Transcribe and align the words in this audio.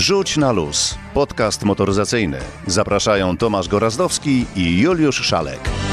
Wrzuć 0.00 0.36
na 0.36 0.52
luz. 0.52 0.94
Podcast 1.14 1.64
motoryzacyjny. 1.64 2.38
Zapraszają 2.66 3.36
Tomasz 3.36 3.68
Gorazdowski 3.68 4.46
i 4.56 4.80
Juliusz 4.80 5.22
Szalek. 5.22 5.89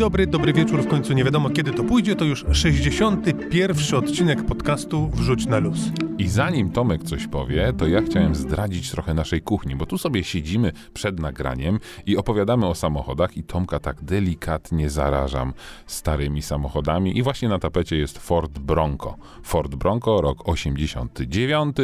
Dobry, 0.00 0.26
dobry 0.26 0.52
wieczór. 0.52 0.82
W 0.82 0.88
końcu 0.88 1.12
nie 1.12 1.24
wiadomo 1.24 1.50
kiedy 1.50 1.72
to 1.72 1.84
pójdzie. 1.84 2.16
To 2.16 2.24
już 2.24 2.44
61. 2.52 3.76
odcinek 3.94 4.46
podcastu 4.46 5.08
Wrzuć 5.08 5.46
na 5.46 5.58
luz. 5.58 5.78
I 6.18 6.28
zanim 6.28 6.70
Tomek 6.70 7.04
coś 7.04 7.26
powie, 7.26 7.72
to 7.78 7.86
ja 7.86 8.02
chciałem 8.02 8.34
zdradzić 8.34 8.90
trochę 8.90 9.14
naszej 9.14 9.42
kuchni, 9.42 9.76
bo 9.76 9.86
tu 9.86 9.98
sobie 9.98 10.24
siedzimy 10.24 10.72
przed 10.94 11.20
nagraniem 11.20 11.78
i 12.06 12.16
opowiadamy 12.16 12.66
o 12.66 12.74
samochodach 12.74 13.36
i 13.36 13.42
Tomka 13.42 13.80
tak 13.80 14.02
delikatnie 14.02 14.90
zarażam 14.90 15.52
starymi 15.86 16.42
samochodami 16.42 17.18
i 17.18 17.22
właśnie 17.22 17.48
na 17.48 17.58
tapecie 17.58 17.96
jest 17.96 18.18
Ford 18.18 18.58
Bronco. 18.58 19.16
Ford 19.42 19.74
Bronco, 19.74 20.20
rok 20.20 20.48
89, 20.48 21.76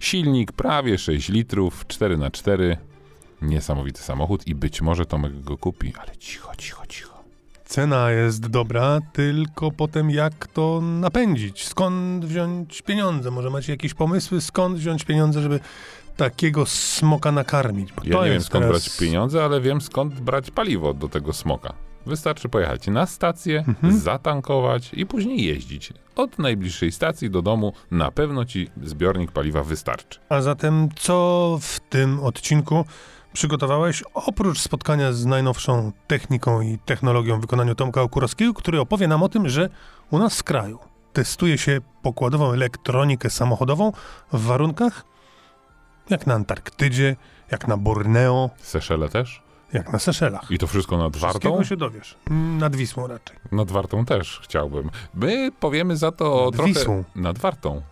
silnik 0.00 0.52
prawie 0.52 0.98
6 0.98 1.28
litrów, 1.28 1.86
4x4, 1.86 2.76
niesamowity 3.42 4.02
samochód 4.02 4.46
i 4.46 4.54
być 4.54 4.82
może 4.82 5.06
Tomek 5.06 5.40
go 5.40 5.56
kupi, 5.56 5.92
ale 6.02 6.16
cicho, 6.16 6.52
cicho, 6.56 6.86
cicho. 6.86 7.07
Cena 7.68 8.10
jest 8.10 8.46
dobra, 8.46 8.98
tylko 9.12 9.70
potem 9.70 10.10
jak 10.10 10.46
to 10.46 10.80
napędzić? 10.82 11.64
Skąd 11.66 12.24
wziąć 12.24 12.82
pieniądze? 12.82 13.30
Może 13.30 13.50
macie 13.50 13.72
jakieś 13.72 13.94
pomysły, 13.94 14.40
skąd 14.40 14.78
wziąć 14.78 15.04
pieniądze, 15.04 15.42
żeby 15.42 15.60
takiego 16.16 16.66
smoka 16.66 17.32
nakarmić? 17.32 17.92
Bo 17.92 18.02
Ja 18.04 18.24
nie 18.24 18.30
wiem 18.32 18.42
skąd 18.42 18.64
teraz... 18.64 18.82
brać 18.84 18.98
pieniądze, 18.98 19.44
ale 19.44 19.60
wiem 19.60 19.80
skąd 19.80 20.20
brać 20.20 20.50
paliwo 20.50 20.94
do 20.94 21.08
tego 21.08 21.32
smoka. 21.32 21.72
Wystarczy 22.06 22.48
pojechać 22.48 22.86
na 22.86 23.06
stację, 23.06 23.64
Mhm. 23.68 23.98
zatankować 23.98 24.90
i 24.94 25.06
później 25.06 25.44
jeździć. 25.44 25.92
Od 26.16 26.38
najbliższej 26.38 26.92
stacji 26.92 27.30
do 27.30 27.42
domu 27.42 27.72
na 27.90 28.10
pewno 28.10 28.44
ci 28.44 28.70
zbiornik 28.82 29.32
paliwa 29.32 29.64
wystarczy. 29.64 30.18
A 30.28 30.42
zatem 30.42 30.88
co 30.96 31.58
w 31.62 31.80
tym 31.80 32.20
odcinku 32.20 32.84
przygotowałeś, 33.32 34.04
oprócz 34.14 34.60
spotkania 34.60 35.12
z 35.12 35.26
najnowszą 35.26 35.92
techniką 36.06 36.60
i 36.60 36.78
technologią 36.78 37.38
w 37.38 37.40
wykonaniu 37.40 37.74
Tomka 37.74 38.02
Okurowskiego, 38.02 38.54
który 38.54 38.80
opowie 38.80 39.08
nam 39.08 39.22
o 39.22 39.28
tym, 39.28 39.48
że 39.48 39.68
u 40.10 40.18
nas 40.18 40.38
w 40.38 40.42
kraju 40.42 40.78
testuje 41.12 41.58
się 41.58 41.80
pokładową 42.02 42.52
elektronikę 42.52 43.30
samochodową 43.30 43.92
w 44.32 44.42
warunkach 44.44 45.04
jak 46.10 46.26
na 46.26 46.34
Antarktydzie, 46.34 47.16
jak 47.50 47.68
na 47.68 47.76
Borneo, 47.76 48.50
Seszele 48.62 49.08
też? 49.08 49.42
jak 49.72 49.92
na 49.92 49.98
Seszelach. 49.98 50.50
I 50.50 50.58
to 50.58 50.66
wszystko 50.66 50.98
nad 50.98 51.16
Wszystkiego 51.16 51.50
Wartą? 51.54 51.64
się 51.64 51.76
dowiesz. 51.76 52.16
Nad 52.58 52.76
Wisłą 52.76 53.06
raczej. 53.06 53.36
Nad 53.52 53.70
Wartą 53.70 54.04
też 54.04 54.40
chciałbym. 54.44 54.90
My 55.14 55.52
powiemy 55.60 55.96
za 55.96 56.12
to 56.12 56.44
Nad 56.44 56.54
trochę... 56.54 56.72
Wisłą. 56.72 57.04
Nad 57.16 57.38
Wartą. 57.38 57.82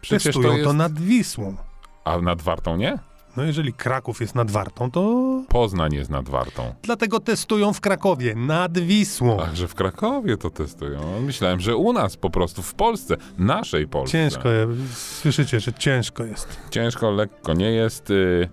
Przecież 0.00 0.22
Testują 0.24 0.48
to 0.48 0.54
to, 0.54 0.58
jest... 0.58 0.74
nad 0.76 1.00
Wisłą. 1.00 1.56
A 2.04 2.18
nad 2.18 2.42
Wartą 2.42 2.76
nie? 2.76 2.98
No 3.36 3.44
jeżeli 3.44 3.72
Kraków 3.72 4.20
jest 4.20 4.34
nad 4.34 4.50
Wartą, 4.50 4.90
to 4.90 5.20
Poznań 5.48 5.94
jest 5.94 6.10
nad 6.10 6.28
Wartą. 6.28 6.74
dlatego 6.82 7.20
testują 7.20 7.72
w 7.72 7.80
Krakowie, 7.80 8.34
nad 8.34 8.78
Wisłą. 8.78 9.36
Ach, 9.42 9.54
że 9.54 9.68
w 9.68 9.74
Krakowie 9.74 10.36
to 10.36 10.50
testują. 10.50 11.20
Myślałem, 11.20 11.60
że 11.60 11.76
u 11.76 11.92
nas 11.92 12.16
po 12.16 12.30
prostu, 12.30 12.62
w 12.62 12.74
Polsce, 12.74 13.16
naszej 13.38 13.88
Polsce. 13.88 14.12
Ciężko, 14.12 14.48
słyszycie, 14.94 15.60
że 15.60 15.72
ciężko 15.72 16.24
jest. 16.24 16.60
Ciężko, 16.70 17.10
lekko 17.10 17.54
nie 17.54 17.70
jest. 17.72 18.10
y. 18.10 18.48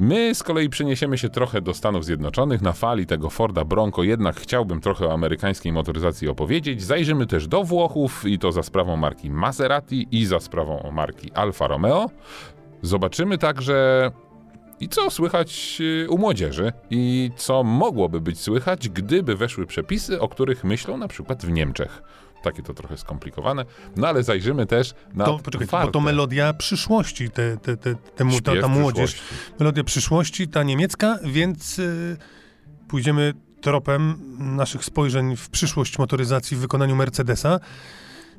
My 0.00 0.34
z 0.34 0.42
kolei 0.42 0.68
przeniesiemy 0.68 1.18
się 1.18 1.28
trochę 1.28 1.60
do 1.60 1.74
Stanów 1.74 2.04
Zjednoczonych 2.04 2.62
na 2.62 2.72
fali 2.72 3.06
tego 3.06 3.30
Forda 3.30 3.64
Bronco, 3.64 4.02
jednak 4.02 4.40
chciałbym 4.40 4.80
trochę 4.80 5.06
o 5.06 5.12
amerykańskiej 5.12 5.72
motoryzacji 5.72 6.28
opowiedzieć. 6.28 6.82
Zajrzymy 6.82 7.26
też 7.26 7.48
do 7.48 7.64
Włochów 7.64 8.24
i 8.26 8.38
to 8.38 8.52
za 8.52 8.62
sprawą 8.62 8.96
marki 8.96 9.30
Maserati 9.30 10.08
i 10.10 10.26
za 10.26 10.40
sprawą 10.40 10.90
marki 10.92 11.32
Alfa 11.32 11.66
Romeo. 11.66 12.10
Zobaczymy 12.82 13.38
także 13.38 14.10
i 14.80 14.88
co 14.88 15.10
słychać 15.10 15.78
y, 15.80 16.10
u 16.10 16.18
młodzieży 16.18 16.72
i 16.90 17.30
co 17.36 17.64
mogłoby 17.64 18.20
być 18.20 18.40
słychać, 18.40 18.88
gdyby 18.88 19.36
weszły 19.36 19.66
przepisy, 19.66 20.20
o 20.20 20.28
których 20.28 20.64
myślą 20.64 20.96
na 20.96 21.08
przykład 21.08 21.46
w 21.46 21.50
Niemczech. 21.50 22.02
Takie 22.42 22.62
to 22.62 22.74
trochę 22.74 22.96
skomplikowane, 22.96 23.64
no 23.96 24.08
ale 24.08 24.22
zajrzymy 24.22 24.66
też 24.66 24.94
na 25.14 25.24
To, 25.24 25.38
poczekajcie, 25.38 25.86
bo 25.86 25.92
to 25.92 26.00
melodia 26.00 26.52
przyszłości, 26.52 27.30
te, 27.30 27.56
te, 27.56 27.76
te, 27.76 27.94
te, 27.94 28.24
ta, 28.42 28.60
ta 28.60 28.68
młodzież. 28.68 29.14
przyszłości. 29.14 29.54
Melodia 29.58 29.84
przyszłości, 29.84 30.48
ta 30.48 30.62
niemiecka, 30.62 31.18
więc 31.24 31.78
y, 31.78 32.16
pójdziemy 32.88 33.34
tropem 33.60 34.14
naszych 34.38 34.84
spojrzeń 34.84 35.36
w 35.36 35.50
przyszłość 35.50 35.98
motoryzacji 35.98 36.56
w 36.56 36.60
wykonaniu 36.60 36.96
Mercedesa. 36.96 37.60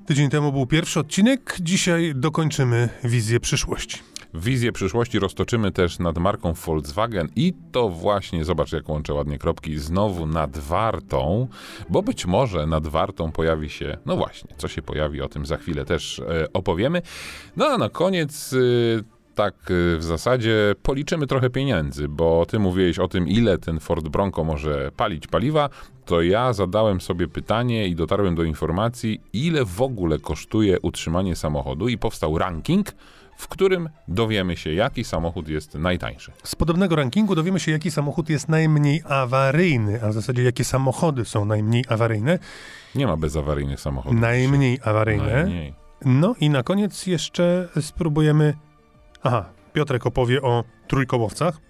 Tydzień 0.05 0.29
temu 0.29 0.51
był 0.51 0.65
pierwszy 0.65 0.99
odcinek, 0.99 1.57
dzisiaj 1.61 2.13
dokończymy 2.15 2.89
wizję 3.03 3.39
przyszłości. 3.39 3.99
Wizję 4.33 4.71
przyszłości 4.71 5.19
roztoczymy 5.19 5.71
też 5.71 5.99
nad 5.99 6.17
marką 6.17 6.53
Volkswagen 6.53 7.27
i 7.35 7.53
to 7.71 7.89
właśnie, 7.89 8.45
zobacz 8.45 8.73
jak 8.73 8.89
łączę 8.89 9.13
ładnie 9.13 9.39
kropki, 9.39 9.77
znowu 9.77 10.25
nad 10.25 10.57
Wartą, 10.57 11.47
bo 11.89 12.01
być 12.01 12.25
może 12.25 12.67
nad 12.67 12.87
Wartą 12.87 13.31
pojawi 13.31 13.69
się, 13.69 13.97
no 14.05 14.17
właśnie, 14.17 14.55
co 14.57 14.67
się 14.67 14.81
pojawi, 14.81 15.21
o 15.21 15.29
tym 15.29 15.45
za 15.45 15.57
chwilę 15.57 15.85
też 15.85 16.19
e, 16.19 16.53
opowiemy. 16.53 17.01
No 17.57 17.65
a 17.65 17.77
na 17.77 17.89
koniec... 17.89 18.53
y, 18.53 19.03
tak, 19.35 19.71
y, 19.71 19.97
w 19.97 20.03
zasadzie 20.03 20.75
policzymy 20.83 21.27
trochę 21.27 21.49
pieniędzy, 21.49 22.07
bo 22.07 22.45
ty 22.45 22.59
mówiłeś 22.59 22.99
o 22.99 23.07
tym, 23.07 23.27
ile 23.27 23.57
ten 23.57 23.79
Ford 23.79 24.07
Bronco 24.07 24.43
może 24.43 24.91
palić 24.97 25.27
paliwa, 25.27 25.69
to 26.05 26.21
ja 26.21 26.53
zadałem 26.53 27.01
sobie 27.01 27.27
pytanie 27.27 27.87
i 27.87 27.95
dotarłem 27.95 28.35
do 28.35 28.43
informacji, 28.43 29.21
ile 29.33 29.65
w 29.65 29.81
ogóle 29.81 30.19
kosztuje 30.19 30.79
utrzymanie 30.79 31.35
samochodu 31.35 31.87
i 31.87 31.97
powstał 31.97 32.37
ranking, 32.37 32.87
w 33.39 33.47
którym 33.47 33.89
dowiemy 34.07 34.57
się, 34.57 34.73
jaki 34.73 35.03
samochód 35.03 35.47
jest 35.47 35.75
najtańszy. 35.75 36.31
Z 36.43 36.55
podobnego 36.55 36.95
rankingu 36.95 37.35
dowiemy 37.35 37.59
się, 37.59 37.71
jaki 37.71 37.91
samochód 37.91 38.29
jest 38.29 38.49
najmniej 38.49 39.01
awaryjny, 39.05 40.03
a 40.03 40.09
w 40.09 40.13
zasadzie 40.13 40.43
jakie 40.43 40.63
samochody 40.63 41.25
są 41.25 41.45
najmniej 41.45 41.85
awaryjne. 41.89 42.39
Nie 42.95 43.07
ma 43.07 43.17
bezawaryjnych 43.17 43.79
samochodów. 43.79 44.19
Najmniej 44.19 44.79
awaryjne. 44.83 45.33
Najmniej. 45.33 45.73
No 46.05 46.35
i 46.39 46.49
na 46.49 46.63
koniec 46.63 47.07
jeszcze 47.07 47.69
spróbujemy. 47.81 48.53
Aha, 49.23 49.45
Piotrek 49.73 50.05
opowie 50.05 50.41
o 50.41 50.63
trójkołowcach. 50.87 51.61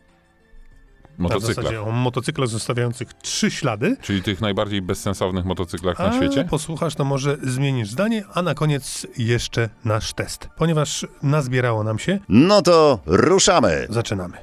A 1.19 1.21
w 1.21 1.23
Motocyklach. 1.23 1.55
zasadzie 1.55 1.81
o 1.81 1.91
motocyklach 1.91 2.49
zostawiających 2.49 3.13
trzy 3.13 3.51
ślady. 3.51 3.97
Czyli 4.01 4.23
tych 4.23 4.41
najbardziej 4.41 4.81
bezsensownych 4.81 5.45
motocyklach 5.45 6.01
A 6.01 6.07
na 6.07 6.15
świecie? 6.17 6.45
posłuchasz, 6.49 6.95
to 6.95 7.05
może 7.05 7.37
zmienisz 7.43 7.89
zdanie, 7.89 8.23
a 8.33 8.41
na 8.41 8.53
koniec 8.53 9.07
jeszcze 9.17 9.69
nasz 9.85 10.13
test. 10.13 10.49
Ponieważ 10.57 11.07
nazbierało 11.23 11.83
nam 11.83 11.99
się, 11.99 12.19
No 12.29 12.61
to 12.61 12.99
ruszamy. 13.05 13.87
zaczynamy. 13.89 14.37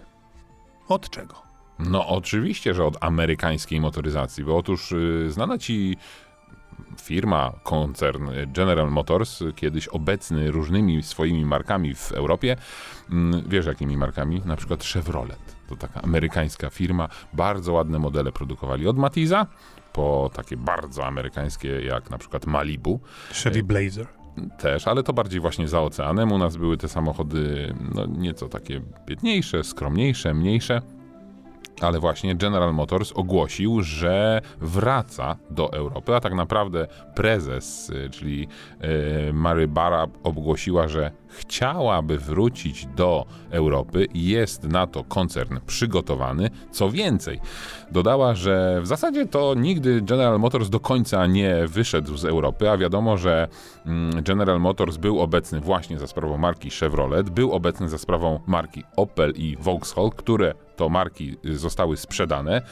Od 0.89 1.11
czego? 1.11 1.35
No 1.79 2.07
oczywiście, 2.09 2.75
że 2.75 2.85
od 2.85 2.97
amerykańskiej 3.05 3.81
motoryzacji, 3.81 4.45
bo 4.45 4.57
otóż 4.57 4.93
y, 4.93 5.27
znana 5.31 5.59
ci 5.59 5.97
firma, 7.03 7.53
koncern 7.63 8.31
General 8.47 8.91
Motors, 8.91 9.43
kiedyś 9.57 9.89
obecny 9.89 10.51
różnymi 10.51 11.03
swoimi 11.03 11.45
markami 11.45 11.95
w 11.95 12.13
Europie, 12.13 12.57
mm, 13.11 13.43
wiesz 13.49 13.67
jakimi 13.67 13.97
markami? 13.97 14.43
Na 14.45 14.57
przykład 14.57 14.85
Chevrolet. 14.85 15.56
To 15.69 15.77
taka 15.77 16.03
amerykańska 16.03 16.71
firma, 16.71 17.09
bardzo 17.33 17.73
ładne 17.73 17.99
modele 17.99 18.33
produkowali 18.33 18.89
od 18.89 18.99
Matiza 18.99 19.47
po 19.93 20.31
takie 20.35 20.57
bardzo 20.57 21.07
amerykańskie 21.07 21.69
jak 21.69 22.11
na 22.11 22.19
przykład 22.19 22.47
Malibu. 22.47 23.01
Chevy 23.45 23.63
Blazer. 23.63 24.07
Też, 24.59 24.89
ale 24.89 25.03
to 25.03 25.13
bardziej 25.13 25.41
właśnie 25.41 25.69
za 25.69 25.81
oceanem. 25.81 26.33
U 26.33 26.39
nas 26.39 26.57
były 26.57 26.77
te 26.77 26.89
samochody 26.89 27.75
no, 27.95 28.07
nieco 28.07 28.49
takie 28.49 28.81
biedniejsze, 29.07 29.65
skromniejsze, 29.65 30.35
mniejsze. 30.35 30.83
Ale 31.81 32.01
właśnie 32.01 32.35
General 32.35 32.75
Motors 32.75 33.13
ogłosił, 33.13 33.83
że 33.83 34.41
wraca 34.61 35.37
do 35.51 35.73
Europy, 35.73 36.15
a 36.15 36.21
tak 36.21 36.35
naprawdę 36.35 36.87
prezes, 37.15 37.91
y, 37.91 38.11
czyli 38.11 38.49
y, 39.29 39.33
Mary 39.33 39.69
Barra 39.69 40.07
ogłosiła, 40.23 40.89
że 40.89 41.11
chciałaby 41.29 42.19
wrócić 42.19 42.87
do 42.87 43.27
Europy 43.51 44.07
i 44.15 44.29
jest 44.29 44.65
na 44.65 44.87
to 44.87 45.05
koncern 45.05 45.59
przygotowany. 45.67 46.51
Co 46.71 46.91
więcej, 46.91 47.41
dodała, 47.91 48.35
że 48.35 48.81
w 48.83 48.87
zasadzie 48.87 49.27
to 49.27 49.55
nigdy 49.55 50.03
General 50.03 50.41
Motors 50.41 50.69
do 50.69 50.81
końca 50.81 51.27
nie 51.27 51.67
wyszedł 51.67 52.17
z 52.17 52.25
Europy, 52.25 52.71
a 52.71 52.77
wiadomo, 52.77 53.17
że 53.17 53.49
mm, 53.87 54.23
General 54.23 54.61
Motors 54.61 54.97
był 54.97 55.21
obecny 55.21 55.61
właśnie 55.61 55.99
za 55.99 56.07
sprawą 56.07 56.37
marki 56.37 56.71
Chevrolet, 56.71 57.31
był 57.31 57.53
obecny 57.53 57.89
za 57.89 57.99
sprawą 57.99 58.41
marki 58.47 58.85
Opel 58.97 59.33
i 59.37 59.57
Vauxhall, 59.61 60.11
które 60.11 60.55
to 60.77 60.89
marki 60.89 61.37
y, 61.47 61.59
zostały 61.59 61.97
sprzedane. 61.97 62.63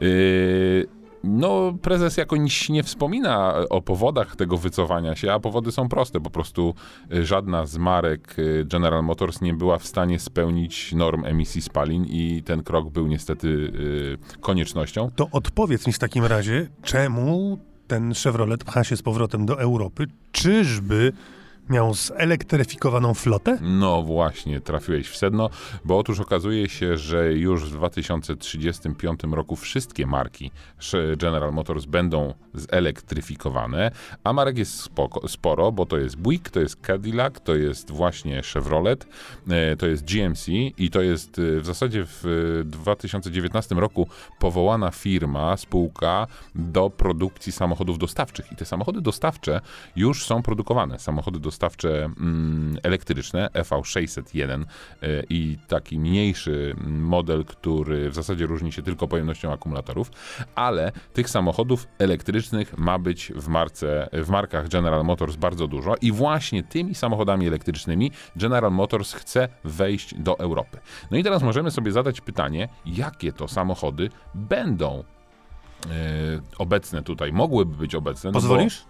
Yy, 0.00 1.00
no, 1.24 1.72
prezes 1.82 2.16
jakoś 2.16 2.68
nie 2.68 2.82
wspomina 2.82 3.54
o 3.70 3.82
powodach 3.82 4.36
tego 4.36 4.56
wycofania 4.56 5.16
się, 5.16 5.32
a 5.32 5.40
powody 5.40 5.72
są 5.72 5.88
proste. 5.88 6.20
Po 6.20 6.30
prostu 6.30 6.74
y, 7.14 7.26
żadna 7.26 7.66
z 7.66 7.78
marek 7.78 8.38
y, 8.38 8.64
General 8.64 9.04
Motors 9.04 9.40
nie 9.40 9.54
była 9.54 9.78
w 9.78 9.86
stanie 9.86 10.18
spełnić 10.18 10.92
norm 10.92 11.24
emisji 11.24 11.62
spalin 11.62 12.04
i 12.04 12.42
ten 12.42 12.62
krok 12.62 12.90
był 12.90 13.06
niestety 13.06 13.48
y, 13.48 14.38
koniecznością. 14.40 15.10
To 15.16 15.28
odpowiedz 15.32 15.86
mi 15.86 15.92
w 15.92 15.98
takim 15.98 16.24
razie, 16.24 16.68
czemu 16.82 17.58
ten 17.86 18.14
Chevrolet 18.14 18.64
pcha 18.64 18.84
się 18.84 18.96
z 18.96 19.02
powrotem 19.02 19.46
do 19.46 19.60
Europy. 19.60 20.06
Czyżby 20.32 21.12
miał 21.70 21.94
zelektryfikowaną 21.94 23.14
flotę? 23.14 23.58
No 23.60 24.02
właśnie, 24.02 24.60
trafiłeś 24.60 25.08
w 25.08 25.16
sedno, 25.16 25.50
bo 25.84 25.98
otóż 25.98 26.20
okazuje 26.20 26.68
się, 26.68 26.96
że 26.96 27.32
już 27.32 27.64
w 27.64 27.72
2035 27.72 29.20
roku 29.32 29.56
wszystkie 29.56 30.06
marki 30.06 30.50
General 31.16 31.52
Motors 31.52 31.84
będą 31.84 32.34
zelektryfikowane, 32.54 33.90
a 34.24 34.32
marek 34.32 34.58
jest 34.58 34.80
spoko, 34.80 35.28
sporo, 35.28 35.72
bo 35.72 35.86
to 35.86 35.98
jest 35.98 36.16
Buick, 36.16 36.50
to 36.50 36.60
jest 36.60 36.80
Cadillac, 36.86 37.34
to 37.44 37.54
jest 37.54 37.90
właśnie 37.90 38.42
Chevrolet, 38.42 39.06
e, 39.48 39.76
to 39.76 39.86
jest 39.86 40.04
GMC 40.04 40.48
i 40.78 40.90
to 40.90 41.02
jest 41.02 41.38
e, 41.38 41.60
w 41.60 41.66
zasadzie 41.66 42.04
w 42.06 42.62
2019 42.64 43.74
roku 43.74 44.08
powołana 44.38 44.90
firma, 44.90 45.56
spółka 45.56 46.26
do 46.54 46.90
produkcji 46.90 47.52
samochodów 47.52 47.98
dostawczych 47.98 48.52
i 48.52 48.56
te 48.56 48.64
samochody 48.64 49.00
dostawcze 49.00 49.60
już 49.96 50.24
są 50.24 50.42
produkowane. 50.42 50.98
Samochody 50.98 51.38
dostawcze 51.38 51.59
mm, 51.88 52.78
elektryczne 52.82 53.48
EV601 53.54 54.62
y, 55.02 55.26
i 55.30 55.58
taki 55.68 55.98
mniejszy 55.98 56.74
model, 56.86 57.44
który 57.44 58.10
w 58.10 58.14
zasadzie 58.14 58.46
różni 58.46 58.72
się 58.72 58.82
tylko 58.82 59.08
pojemnością 59.08 59.52
akumulatorów, 59.52 60.10
ale 60.54 60.92
tych 61.12 61.30
samochodów 61.30 61.86
elektrycznych 61.98 62.78
ma 62.78 62.98
być 62.98 63.32
w, 63.36 63.48
marce, 63.48 64.08
w 64.12 64.28
markach 64.28 64.68
General 64.68 65.04
Motors 65.04 65.36
bardzo 65.36 65.66
dużo 65.66 65.94
i 66.00 66.12
właśnie 66.12 66.62
tymi 66.62 66.94
samochodami 66.94 67.46
elektrycznymi 67.46 68.10
General 68.36 68.72
Motors 68.72 69.12
chce 69.12 69.48
wejść 69.64 70.14
do 70.14 70.38
Europy. 70.38 70.78
No 71.10 71.18
i 71.18 71.22
teraz 71.22 71.42
możemy 71.42 71.70
sobie 71.70 71.92
zadać 71.92 72.20
pytanie, 72.20 72.68
jakie 72.86 73.32
to 73.32 73.48
samochody 73.48 74.10
będą 74.34 75.04
Yy, 75.86 76.42
obecne 76.58 77.02
tutaj, 77.02 77.32
mogłyby 77.32 77.76
być 77.76 77.94
obecne. 77.94 78.32
Pozwolisz? 78.32 78.84
No 78.84 78.84
bo, 78.84 78.89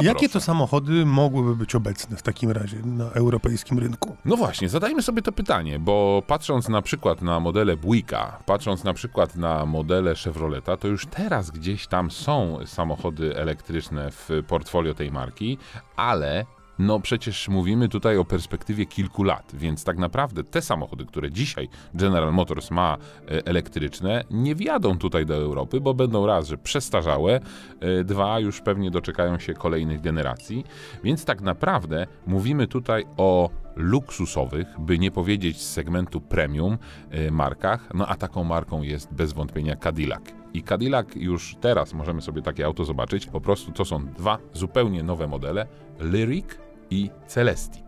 Jakie 0.00 0.12
proszę. 0.12 0.28
to 0.28 0.40
samochody 0.40 1.06
mogłyby 1.06 1.56
być 1.56 1.74
obecne 1.74 2.16
w 2.16 2.22
takim 2.22 2.50
razie 2.50 2.76
na 2.84 3.10
europejskim 3.10 3.78
rynku? 3.78 4.16
No 4.24 4.36
właśnie, 4.36 4.68
zadajmy 4.68 5.02
sobie 5.02 5.22
to 5.22 5.32
pytanie, 5.32 5.78
bo 5.78 6.22
patrząc 6.26 6.68
na 6.68 6.82
przykład 6.82 7.22
na 7.22 7.40
modele 7.40 7.76
Buicka, 7.76 8.38
patrząc 8.46 8.84
na 8.84 8.94
przykład 8.94 9.36
na 9.36 9.66
modele 9.66 10.14
Chevroleta, 10.14 10.76
to 10.76 10.88
już 10.88 11.06
teraz 11.06 11.50
gdzieś 11.50 11.86
tam 11.86 12.10
są 12.10 12.58
samochody 12.66 13.36
elektryczne 13.36 14.10
w 14.10 14.28
portfolio 14.48 14.94
tej 14.94 15.12
marki, 15.12 15.58
ale 15.96 16.46
no 16.86 17.00
przecież 17.00 17.48
mówimy 17.48 17.88
tutaj 17.88 18.18
o 18.18 18.24
perspektywie 18.24 18.86
kilku 18.86 19.24
lat, 19.24 19.52
więc 19.54 19.84
tak 19.84 19.98
naprawdę 19.98 20.44
te 20.44 20.62
samochody, 20.62 21.06
które 21.06 21.30
dzisiaj 21.30 21.68
General 21.94 22.32
Motors 22.32 22.70
ma 22.70 22.96
e, 22.96 23.46
elektryczne, 23.46 24.24
nie 24.30 24.54
wjadą 24.54 24.98
tutaj 24.98 25.26
do 25.26 25.34
Europy, 25.34 25.80
bo 25.80 25.94
będą 25.94 26.26
raz, 26.26 26.48
że 26.48 26.58
przestarzałe, 26.58 27.40
e, 27.80 28.04
dwa, 28.04 28.40
już 28.40 28.60
pewnie 28.60 28.90
doczekają 28.90 29.38
się 29.38 29.54
kolejnych 29.54 30.00
generacji, 30.00 30.64
więc 31.04 31.24
tak 31.24 31.40
naprawdę 31.40 32.06
mówimy 32.26 32.66
tutaj 32.66 33.04
o 33.16 33.50
luksusowych, 33.76 34.66
by 34.78 34.98
nie 34.98 35.10
powiedzieć 35.10 35.60
z 35.60 35.72
segmentu 35.72 36.20
premium 36.20 36.78
e, 37.10 37.30
markach, 37.30 37.88
no 37.94 38.06
a 38.06 38.16
taką 38.16 38.44
marką 38.44 38.82
jest 38.82 39.14
bez 39.14 39.32
wątpienia 39.32 39.76
Cadillac. 39.76 40.22
I 40.54 40.62
Cadillac 40.62 41.06
już 41.16 41.56
teraz 41.60 41.94
możemy 41.94 42.22
sobie 42.22 42.42
takie 42.42 42.66
auto 42.66 42.84
zobaczyć. 42.84 43.26
Po 43.26 43.40
prostu 43.40 43.72
to 43.72 43.84
są 43.84 44.06
dwa 44.06 44.38
zupełnie 44.52 45.02
nowe 45.02 45.28
modele: 45.28 45.66
Lyric 46.00 46.61
i 46.92 47.10
Celestiq. 47.26 47.82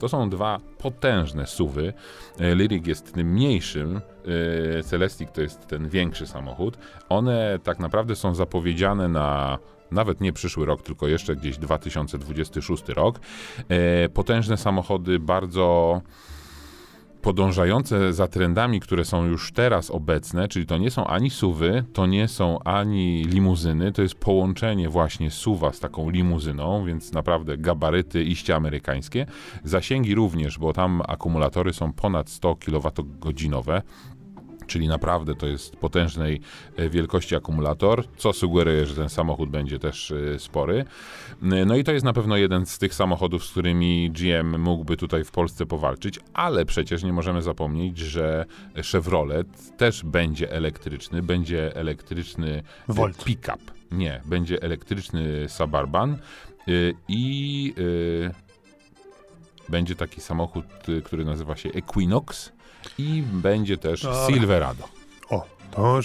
To 0.00 0.08
są 0.08 0.30
dwa 0.30 0.60
potężne 0.78 1.46
suwy. 1.46 1.92
E, 2.38 2.54
Lyric 2.54 2.86
jest 2.86 3.12
tym 3.14 3.32
mniejszym, 3.32 4.00
e, 4.76 4.82
Celestiq 4.82 5.30
to 5.30 5.40
jest 5.40 5.66
ten 5.66 5.88
większy 5.88 6.26
samochód. 6.26 6.78
One 7.08 7.58
tak 7.62 7.78
naprawdę 7.78 8.16
są 8.16 8.34
zapowiedziane 8.34 9.08
na 9.08 9.58
nawet 9.90 10.20
nie 10.20 10.32
przyszły 10.32 10.66
rok, 10.66 10.82
tylko 10.82 11.08
jeszcze 11.08 11.36
gdzieś 11.36 11.58
2026 11.58 12.88
rok. 12.88 13.20
E, 13.68 14.08
potężne 14.08 14.56
samochody, 14.56 15.18
bardzo 15.18 16.00
podążające 17.22 18.12
za 18.12 18.28
trendami, 18.28 18.80
które 18.80 19.04
są 19.04 19.26
już 19.26 19.52
teraz 19.52 19.90
obecne, 19.90 20.48
czyli 20.48 20.66
to 20.66 20.78
nie 20.78 20.90
są 20.90 21.06
ani 21.06 21.30
suwy, 21.30 21.84
to 21.92 22.06
nie 22.06 22.28
są 22.28 22.58
ani 22.58 23.24
limuzyny, 23.24 23.92
to 23.92 24.02
jest 24.02 24.14
połączenie 24.14 24.88
właśnie 24.88 25.30
suwa 25.30 25.72
z 25.72 25.80
taką 25.80 26.10
limuzyną, 26.10 26.84
więc 26.84 27.12
naprawdę 27.12 27.58
gabaryty 27.58 28.24
iście 28.24 28.56
amerykańskie. 28.56 29.26
Zasięgi 29.64 30.14
również, 30.14 30.58
bo 30.58 30.72
tam 30.72 31.02
akumulatory 31.08 31.72
są 31.72 31.92
ponad 31.92 32.30
100 32.30 32.56
kWh 32.56 33.82
czyli 34.68 34.88
naprawdę 34.88 35.34
to 35.34 35.46
jest 35.46 35.76
potężnej 35.76 36.40
e, 36.76 36.88
wielkości 36.88 37.36
akumulator, 37.36 38.04
co 38.16 38.32
sugeruje, 38.32 38.86
że 38.86 38.94
ten 38.94 39.08
samochód 39.08 39.50
będzie 39.50 39.78
też 39.78 40.10
e, 40.10 40.38
spory. 40.38 40.84
No 41.66 41.76
i 41.76 41.84
to 41.84 41.92
jest 41.92 42.04
na 42.04 42.12
pewno 42.12 42.36
jeden 42.36 42.66
z 42.66 42.78
tych 42.78 42.94
samochodów, 42.94 43.44
z 43.44 43.50
którymi 43.50 44.10
GM 44.10 44.58
mógłby 44.58 44.96
tutaj 44.96 45.24
w 45.24 45.30
Polsce 45.30 45.66
powalczyć, 45.66 46.20
ale 46.34 46.64
przecież 46.64 47.02
nie 47.02 47.12
możemy 47.12 47.42
zapomnieć, 47.42 47.98
że 47.98 48.44
Chevrolet 48.92 49.76
też 49.76 50.04
będzie 50.04 50.52
elektryczny, 50.52 51.22
będzie 51.22 51.76
elektryczny 51.76 52.62
e, 52.88 52.92
Volt. 52.92 53.24
pick-up. 53.24 53.58
Nie, 53.92 54.20
będzie 54.24 54.62
elektryczny 54.62 55.48
Suburban 55.48 56.18
i 57.08 57.74
będzie 59.68 59.94
taki 59.94 60.20
samochód, 60.20 60.64
który 61.04 61.24
nazywa 61.24 61.56
się 61.56 61.68
Equinox 61.68 62.52
i 62.98 63.22
będzie 63.22 63.78
też. 63.78 64.06
Silverado. 64.26 64.97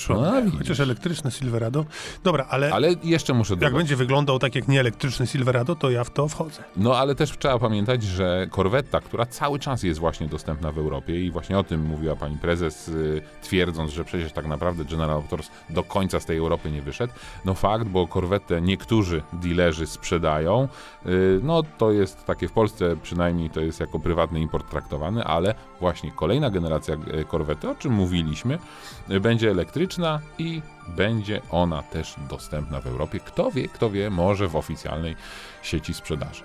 No, 0.09 0.41
widzisz. 0.41 0.59
Chociaż 0.59 0.79
elektryczne 0.79 1.31
Silverado. 1.31 1.85
Dobra, 2.23 2.45
ale, 2.49 2.73
Ale 2.73 2.89
jeszcze 3.03 3.33
muszę 3.33 3.55
jak 3.61 3.73
będzie 3.73 3.95
wyglądał 3.95 4.39
tak 4.39 4.55
jak 4.55 4.67
nieelektryczny 4.67 5.27
Silverado, 5.27 5.75
to 5.75 5.89
ja 5.89 6.03
w 6.03 6.09
to 6.09 6.27
wchodzę. 6.27 6.63
No 6.77 6.95
ale 6.97 7.15
też 7.15 7.37
trzeba 7.37 7.59
pamiętać, 7.59 8.03
że 8.03 8.47
korwetta, 8.51 8.99
która 8.99 9.25
cały 9.25 9.59
czas 9.59 9.83
jest 9.83 9.99
właśnie 9.99 10.27
dostępna 10.27 10.71
w 10.71 10.77
Europie 10.77 11.21
i 11.25 11.31
właśnie 11.31 11.57
o 11.57 11.63
tym 11.63 11.81
mówiła 11.85 12.15
pani 12.15 12.37
prezes, 12.37 12.87
y, 12.87 13.21
twierdząc, 13.41 13.91
że 13.91 14.03
przecież 14.03 14.31
tak 14.31 14.47
naprawdę 14.47 14.85
General 14.85 15.21
Motors 15.21 15.49
do 15.69 15.83
końca 15.83 16.19
z 16.19 16.25
tej 16.25 16.37
Europy 16.37 16.71
nie 16.71 16.81
wyszedł. 16.81 17.13
No 17.45 17.53
fakt, 17.53 17.87
bo 17.87 18.07
korwetę 18.07 18.61
niektórzy 18.61 19.21
dealerzy 19.33 19.87
sprzedają. 19.87 20.67
y, 21.05 21.39
No 21.43 21.63
to 21.77 21.91
jest 21.91 22.25
takie 22.25 22.47
w 22.47 22.51
Polsce 22.51 22.95
przynajmniej 23.03 23.49
to 23.49 23.61
jest 23.61 23.79
jako 23.79 23.99
prywatny 23.99 24.39
import 24.41 24.69
traktowany, 24.69 25.23
ale 25.23 25.55
właśnie 25.79 26.11
kolejna 26.11 26.49
generacja 26.49 26.95
y, 26.95 27.25
korwety, 27.25 27.69
o 27.69 27.75
czym 27.75 27.93
mówiliśmy, 27.93 28.57
y, 29.11 29.19
będzie 29.19 29.52
elektryczna 29.53 30.19
i 30.37 30.61
będzie 30.87 31.41
ona 31.51 31.83
też 31.83 32.15
dostępna 32.29 32.81
w 32.81 32.87
Europie. 32.87 33.19
Kto 33.19 33.51
wie, 33.51 33.67
kto 33.67 33.89
wie, 33.89 34.09
może 34.09 34.47
w 34.47 34.55
oficjalnej 34.55 35.15
sieci 35.61 35.93
sprzedaży. 35.93 36.43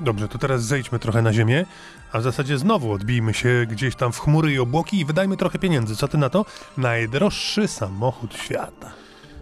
Dobrze, 0.00 0.28
to 0.28 0.38
teraz 0.38 0.62
zejdźmy 0.64 0.98
trochę 0.98 1.22
na 1.22 1.32
ziemię, 1.32 1.66
a 2.12 2.18
w 2.18 2.22
zasadzie 2.22 2.58
znowu 2.58 2.92
odbijmy 2.92 3.34
się 3.34 3.66
gdzieś 3.68 3.96
tam 3.96 4.12
w 4.12 4.20
chmury 4.20 4.52
i 4.52 4.58
obłoki 4.58 5.00
i 5.00 5.04
wydajmy 5.04 5.36
trochę 5.36 5.58
pieniędzy. 5.58 5.96
Co 5.96 6.08
ty 6.08 6.18
na 6.18 6.30
to? 6.30 6.44
Najdroższy 6.76 7.68
samochód 7.68 8.34
świata. 8.34 8.92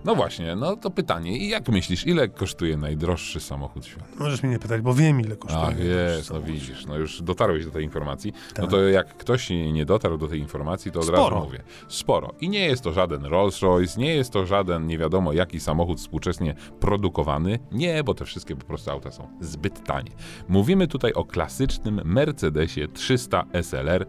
No 0.07 0.15
właśnie, 0.15 0.57
no 0.57 0.77
to 0.77 0.91
pytanie, 0.91 1.39
i 1.39 1.49
jak 1.49 1.69
myślisz, 1.69 2.07
ile 2.07 2.29
kosztuje 2.29 2.77
najdroższy 2.77 3.41
samochód 3.41 3.87
świata? 3.87 4.07
Możesz 4.19 4.43
mnie 4.43 4.53
nie 4.53 4.59
pytać, 4.59 4.81
bo 4.81 4.95
wiem 4.95 5.21
ile 5.21 5.37
kosztuje. 5.37 5.65
Ach, 5.65 5.77
najdroższy 5.79 6.17
jest, 6.17 6.31
no 6.31 6.43
widzisz, 6.43 6.87
no 6.87 6.97
już 6.97 7.23
dotarłeś 7.23 7.65
do 7.65 7.71
tej 7.71 7.85
informacji. 7.85 8.33
No 8.59 8.63
Tak. 8.63 8.71
to 8.71 8.83
jak 8.83 9.17
ktoś 9.17 9.51
nie 9.51 9.85
dotarł 9.87 10.19
do 10.19 10.29
tej 10.29 10.41
informacji, 10.41 10.93
to 10.93 11.01
od 11.01 11.07
Sporo. 11.07 11.23
razu 11.31 11.45
mówię. 11.45 11.63
Sporo. 11.89 12.33
I 12.41 12.49
nie 12.49 12.67
jest 12.67 12.83
to 12.83 12.93
żaden 12.93 13.25
Rolls 13.25 13.63
Royce, 13.63 14.01
nie 14.01 14.15
jest 14.15 14.33
to 14.33 14.47
żaden 14.47 14.87
nie 14.87 14.99
wiadomo 14.99 15.33
jaki 15.33 15.61
samochód 15.61 15.99
współczesnie 15.99 16.55
produkowany. 16.81 17.59
Nie, 17.73 18.05
bo 18.05 18.15
te 18.15 18.25
wszystkie 18.25 18.57
po 18.57 18.65
prostu 18.67 18.91
auta 18.91 19.11
są 19.11 19.29
zbyt 19.41 19.85
tanie. 19.85 20.11
Mówimy 20.49 20.87
tutaj 20.89 21.13
o 21.13 21.25
klasycznym 21.25 22.01
Mercedesie 22.05 22.89
300 22.89 23.45
SLR, 23.63 24.07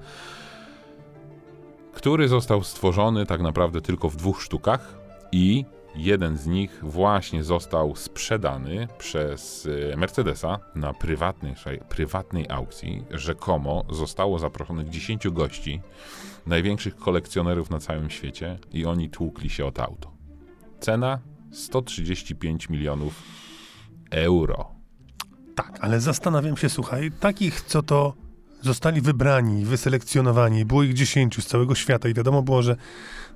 który 1.93 2.27
został 2.27 2.63
stworzony 2.63 3.25
tak 3.25 3.41
naprawdę 3.41 3.81
tylko 3.81 4.09
w 4.09 4.15
dwóch 4.15 4.41
sztukach 4.41 4.97
i 5.31 5.65
jeden 5.97 6.37
z 6.37 6.47
nich 6.47 6.79
właśnie 6.83 7.43
został 7.43 7.95
sprzedany 7.95 8.87
przez 8.97 9.65
y, 9.65 9.93
Mercedesa 9.97 10.59
na 10.75 10.93
prywatnej, 10.93 11.55
prywatnej 11.89 12.45
aukcji. 12.49 13.03
Rzekomo 13.11 13.85
zostało 13.89 14.39
zaproszonych 14.39 14.89
10 14.89 15.29
gości, 15.29 15.81
największych 16.45 16.95
kolekcjonerów 16.95 17.69
na 17.69 17.79
całym 17.79 18.09
świecie 18.09 18.59
i 18.71 18.85
oni 18.85 19.09
tłukli 19.09 19.49
się 19.49 19.65
o 19.65 19.71
to 19.71 19.83
auto. 19.83 20.11
Cena 20.79 21.19
135 21.51 22.69
milionów 22.69 23.23
euro. 24.11 24.71
Tak, 25.55 25.77
ale 25.81 26.01
zastanawiam 26.01 26.57
się, 26.57 26.69
słuchaj, 26.69 27.11
takich, 27.19 27.61
co 27.61 27.83
to 27.83 28.13
zostali 28.61 29.01
wybrani, 29.01 29.65
wyselekcjonowani, 29.65 30.65
było 30.65 30.83
ich 30.83 30.93
10 30.93 31.43
z 31.43 31.45
całego 31.45 31.75
świata 31.75 32.09
i 32.09 32.13
wiadomo 32.13 32.41
było, 32.41 32.61
że 32.61 32.75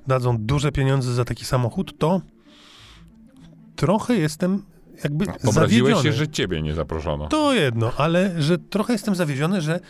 dadzą 0.06 0.38
duże 0.38 0.72
pieniądze 0.72 1.14
za 1.14 1.24
taki 1.24 1.44
samochód, 1.44 1.98
to 1.98 2.20
trochę 3.76 4.16
jestem 4.16 4.62
jakby 5.04 5.24
Obraziłeś 5.24 5.54
zawiedziony. 5.54 6.02
się, 6.02 6.12
że 6.12 6.28
ciebie 6.28 6.62
nie 6.62 6.74
zaproszono. 6.74 7.28
To 7.28 7.54
jedno, 7.54 7.92
ale 7.96 8.42
że 8.42 8.58
trochę 8.58 8.92
jestem 8.92 9.14
zawiedziony, 9.14 9.60
że 9.60 9.80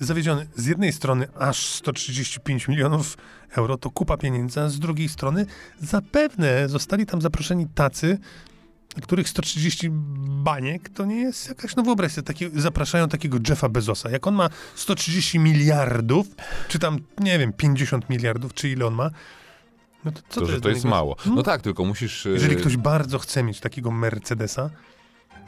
zawiedziony 0.00 0.46
z 0.56 0.66
jednej 0.66 0.92
strony 0.92 1.26
aż 1.38 1.66
135 1.66 2.68
milionów 2.68 3.16
euro 3.56 3.76
to 3.76 3.90
kupa 3.90 4.16
pieniędzy, 4.16 4.60
a 4.60 4.68
z 4.68 4.78
drugiej 4.78 5.08
strony 5.08 5.46
zapewne 5.80 6.68
zostali 6.68 7.06
tam 7.06 7.22
zaproszeni 7.22 7.66
tacy, 7.74 8.18
których 9.02 9.28
130 9.28 9.88
baniek 10.44 10.88
to 10.88 11.04
nie 11.04 11.20
jest 11.20 11.48
jakaś, 11.48 11.76
no 11.76 11.82
wyobraź 11.82 12.12
sobie, 12.12 12.26
taki, 12.26 12.50
zapraszają 12.54 13.08
takiego 13.08 13.38
Jeffa 13.48 13.68
Bezosa. 13.68 14.10
Jak 14.10 14.26
on 14.26 14.34
ma 14.34 14.48
130 14.74 15.38
miliardów, 15.38 16.26
czy 16.68 16.78
tam, 16.78 16.98
nie 17.20 17.38
wiem, 17.38 17.52
50 17.52 18.10
miliardów, 18.10 18.54
czy 18.54 18.68
ile 18.68 18.86
on 18.86 18.94
ma, 18.94 19.10
no 20.04 20.12
to 20.12 20.20
co 20.28 20.40
to, 20.40 20.46
to, 20.46 20.46
że 20.46 20.54
to 20.54 20.60
dla 20.60 20.70
jest 20.70 20.84
mało. 20.84 21.16
No 21.26 21.42
tak, 21.42 21.62
tylko 21.62 21.84
musisz... 21.84 22.26
e, 22.26 22.30
Jeżeli 22.30 22.56
ktoś 22.56 22.76
bardzo 22.76 23.18
chce 23.18 23.42
mieć 23.42 23.60
takiego 23.60 23.90
Mercedesa, 23.90 24.70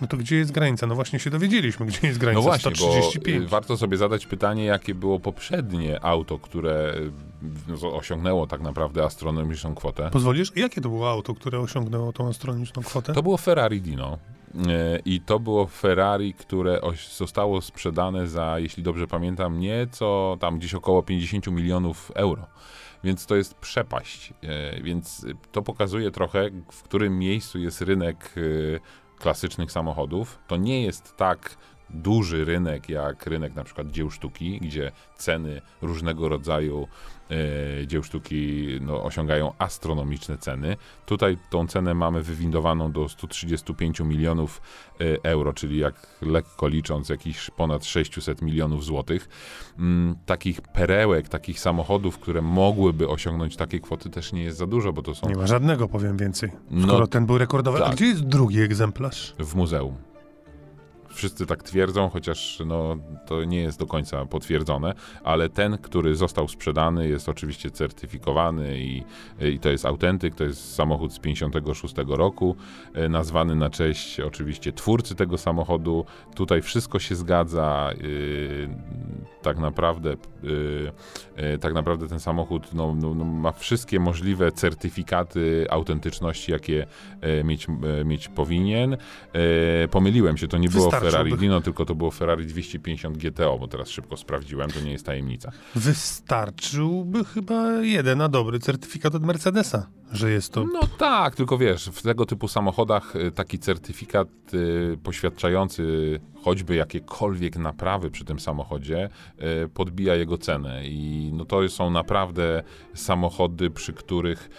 no 0.01 0.07
to 0.07 0.17
gdzie 0.17 0.37
jest 0.37 0.53
granica? 0.53 0.87
No 0.87 0.95
właśnie 0.95 1.19
się 1.19 1.31
dowiedzieliśmy, 1.31 1.87
gdzie 1.91 2.07
jest 2.07 2.19
granica. 2.19 2.39
No 2.39 2.43
właśnie, 2.43 2.71
bo 2.71 2.77
135. 2.77 3.45
y, 3.45 3.49
warto 3.49 3.77
sobie 3.77 3.97
zadać 3.97 4.27
pytanie, 4.27 4.65
jakie 4.65 4.95
było 4.95 5.21
poprzednie 5.21 6.05
auto, 6.05 6.39
które 6.39 6.95
y, 6.97 7.11
no, 7.83 7.93
osiągnęło 7.97 8.47
tak 8.47 8.61
naprawdę 8.61 9.05
astronomiczną 9.05 9.75
kwotę. 9.75 10.11
Pozwolisz? 10.11 10.53
Jakie 10.57 10.81
to 10.81 10.89
było 10.89 11.11
auto, 11.11 11.35
które 11.35 11.61
osiągnęło 11.61 12.13
tą 12.13 12.29
astronomiczną 12.29 12.83
kwotę? 12.83 13.13
To 13.13 13.23
było 13.23 13.37
Ferrari 13.37 13.81
Dino. 13.81 14.19
I 15.05 15.21
to 15.21 15.41
było 15.41 15.67
Ferrari, 15.67 16.35
które 16.35 16.81
zostało 17.17 17.61
sprzedane 17.63 18.27
za, 18.29 18.59
jeśli 18.59 18.83
dobrze 18.83 19.07
pamiętam, 19.07 19.61
nieco 19.61 20.37
tam 20.41 20.59
gdzieś 20.59 20.75
około 20.75 21.03
50 21.03 21.47
milionów 21.47 22.13
euro. 22.15 22.47
Więc 23.05 23.27
to 23.27 23.37
jest 23.37 23.55
przepaść. 23.55 24.33
Y, 24.77 24.83
Więc 24.83 25.27
to 25.53 25.63
pokazuje 25.63 26.11
trochę, 26.11 26.51
w 26.73 26.83
którym 26.83 27.19
miejscu 27.19 27.59
jest 27.59 27.81
rynek 27.81 28.33
y, 28.37 28.81
klasycznych 29.19 29.73
samochodów. 29.73 30.39
To 30.47 30.57
nie 30.57 30.83
jest 30.83 31.17
tak 31.17 31.57
duży 31.91 32.45
rynek 32.45 32.89
jak 32.89 33.27
rynek 33.27 33.55
na 33.55 33.65
przykład 33.65 33.91
dzieł 33.91 34.11
sztuki, 34.11 34.61
gdzie 34.61 34.93
ceny 35.17 35.61
różnego 35.83 36.29
rodzaju 36.29 36.89
e, 37.31 37.87
dzieł 37.87 38.03
sztuki 38.03 38.69
no, 38.81 39.03
osiągają 39.03 39.53
astronomiczne 39.59 40.39
ceny. 40.39 40.77
Tutaj 41.07 41.39
tą 41.51 41.67
cenę 41.67 41.95
mamy 41.95 42.23
wywindowaną 42.23 42.93
do 42.93 43.09
135 43.09 44.01
milionów 44.01 44.63
e, 45.01 45.25
euro, 45.25 45.53
czyli 45.53 45.79
jak 45.79 46.07
lekko 46.23 46.69
licząc 46.69 47.09
jakieś 47.09 47.51
ponad 47.51 47.85
600 47.85 48.43
milionów 48.43 48.85
złotych. 48.85 49.29
Mm, 49.79 50.17
takich 50.27 50.61
perełek, 50.61 51.29
takich 51.29 51.61
samochodów, 51.61 52.19
które 52.19 52.43
mogłyby 52.43 53.09
osiągnąć 53.09 53.57
takie 53.57 53.81
kwoty 53.81 54.11
też 54.11 54.33
nie 54.33 54.43
jest 54.43 54.59
za 54.59 54.67
dużo, 54.67 54.93
bo 54.93 55.03
to 55.03 55.15
są 55.15 55.29
Nie 55.29 55.37
ma 55.37 55.47
żadnego, 55.47 55.89
powiem 55.89 56.17
więcej. 56.17 56.51
No, 56.71 56.87
Skoro 56.87 57.07
ten 57.07 57.27
był 57.27 57.39
rekordowy. 57.39 57.79
A 57.79 57.87
tak. 57.87 57.95
gdzie 57.95 58.07
jest 58.07 58.25
drugi 58.25 58.61
egzemplarz? 58.61 59.35
w 59.39 59.55
muzeum. 59.55 60.14
Wszyscy 61.15 61.47
tak 61.47 61.63
twierdzą, 61.63 62.09
chociaż 62.09 62.63
no, 62.67 62.97
to 63.27 63.45
nie 63.45 63.61
jest 63.61 63.79
do 63.79 63.87
końca 63.87 64.27
potwierdzone, 64.27 64.95
ale 65.25 65.49
ten, 65.49 65.79
który 65.79 66.17
został 66.17 66.49
sprzedany, 66.49 67.09
jest 67.09 67.29
oczywiście 67.29 67.71
certyfikowany 67.71 68.79
i, 68.79 69.05
i 69.41 69.59
to 69.59 69.69
jest 69.69 69.87
autentyk. 69.87 70.35
To 70.35 70.45
jest 70.45 70.75
samochód 70.75 71.13
z 71.13 71.19
56 71.19 71.95
roku, 72.09 72.57
e, 72.95 73.09
nazwany 73.09 73.55
na 73.55 73.71
cześć 73.71 74.21
oczywiście 74.21 74.73
twórcy 74.73 75.15
tego 75.15 75.39
samochodu. 75.39 76.05
Tutaj 76.35 76.63
wszystko 76.63 76.99
się 76.99 77.15
zgadza. 77.15 77.91
yy, 78.03 78.69
tak 79.43 79.59
naprawdę, 79.59 80.17
yy, 80.43 80.93
yy, 81.37 81.59
tak 81.59 81.75
naprawdę 81.75 82.09
ten 82.09 82.21
samochód 82.21 82.75
no, 82.75 82.95
no, 82.95 83.15
no, 83.15 83.25
ma 83.25 83.53
wszystkie 83.53 84.01
możliwe 84.01 84.53
certyfikaty 84.53 85.67
autentyczności, 85.71 86.53
jakie 86.53 86.87
mieć, 87.45 87.67
mieć 88.05 88.29
powinien. 88.29 88.97
Pomyliłem 89.91 90.37
się, 90.37 90.49
to 90.49 90.59
nie 90.59 90.69
było 90.69 90.85
Wystarczyłby. 90.85 91.04
Ferrari 91.11 91.37
Dino, 91.37 91.61
tylko 91.61 91.85
to 91.85 91.95
było 91.95 92.11
Ferrari 92.11 92.47
250 92.47 93.19
GTO, 93.19 93.59
bo 93.59 93.69
teraz 93.69 93.89
szybko 93.89 94.17
sprawdziłem, 94.17 94.71
to 94.71 94.81
nie 94.81 94.93
jest 94.93 95.07
tajemnica. 95.07 95.53
Wystarczyłby 95.75 97.25
chyba 97.25 97.71
jeden 97.73 98.19
na 98.19 98.29
dobry 98.29 98.59
certyfikat 98.59 99.15
od 99.15 99.23
Mercedesa, 99.23 99.87
że 100.13 100.31
jest 100.31 100.53
to. 100.53 100.65
No 100.65 100.81
tak, 100.99 101.35
tylko 101.35 101.59
wiesz, 101.59 101.91
w 101.93 102.03
tego 102.03 102.27
typu 102.27 102.49
samochodach 102.49 103.17
y, 103.17 103.31
taki 103.31 103.59
certyfikat 103.59 104.29
y, 104.55 104.99
poświadczający 105.03 106.21
choćby 106.43 106.75
jakiekolwiek 106.75 107.57
naprawy 107.57 108.11
przy 108.11 108.25
tym 108.25 108.41
samochodzie 108.41 109.09
y, 109.65 109.69
podbija 109.69 110.15
jego 110.15 110.39
cenę 110.39 110.87
i 110.87 111.31
no 111.35 111.45
to 111.45 111.69
są 111.69 111.91
naprawdę 111.91 112.63
samochody, 112.95 113.71
przy 113.71 113.93
których 113.93 114.51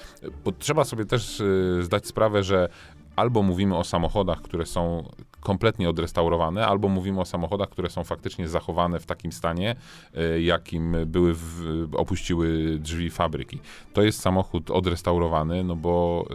bo 0.45 0.51
trzeba 0.51 0.83
sobie 0.83 1.05
też 1.05 1.39
y, 1.39 1.79
zdać 1.83 2.07
sprawę, 2.07 2.43
że 2.43 2.69
albo 3.15 3.43
mówimy 3.43 3.77
o 3.77 3.83
samochodach, 3.83 4.41
które 4.41 4.65
są 4.65 5.09
kompletnie 5.45 5.89
odrestaurowane, 5.89 6.67
albo 6.67 6.89
mówimy 6.89 7.21
o 7.21 7.25
samochodach, 7.25 7.69
które 7.69 7.89
są 7.89 8.03
faktycznie 8.03 8.47
zachowane 8.47 8.99
w 8.99 9.05
takim 9.05 9.31
stanie, 9.31 9.75
y, 10.17 10.41
jakim 10.41 10.95
były, 11.05 11.33
w, 11.33 11.87
opuściły 11.97 12.77
drzwi 12.79 13.09
fabryki. 13.09 13.59
To 13.93 14.01
jest 14.01 14.21
samochód 14.21 14.71
odrestaurowany, 14.71 15.63
no 15.63 15.75
bo 15.75 16.25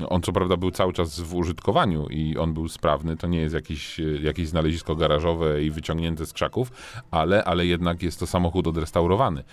y, 0.00 0.08
on 0.08 0.22
co 0.22 0.32
prawda 0.32 0.56
był 0.56 0.70
cały 0.70 0.92
czas 0.92 1.20
w 1.20 1.34
użytkowaniu 1.34 2.06
i 2.06 2.38
on 2.38 2.54
był 2.54 2.68
sprawny, 2.68 3.16
to 3.16 3.26
nie 3.26 3.40
jest 3.40 3.54
jakiś, 3.54 4.00
y, 4.00 4.20
jakieś 4.22 4.48
znalezisko 4.48 4.96
garażowe 4.96 5.62
i 5.62 5.70
wyciągnięte 5.70 6.26
z 6.26 6.32
krzaków, 6.32 6.72
ale, 7.10 7.44
ale 7.44 7.66
jednak 7.66 8.02
jest 8.02 8.20
to 8.20 8.26
samochód 8.26 8.66
odrestaurowany. 8.66 9.44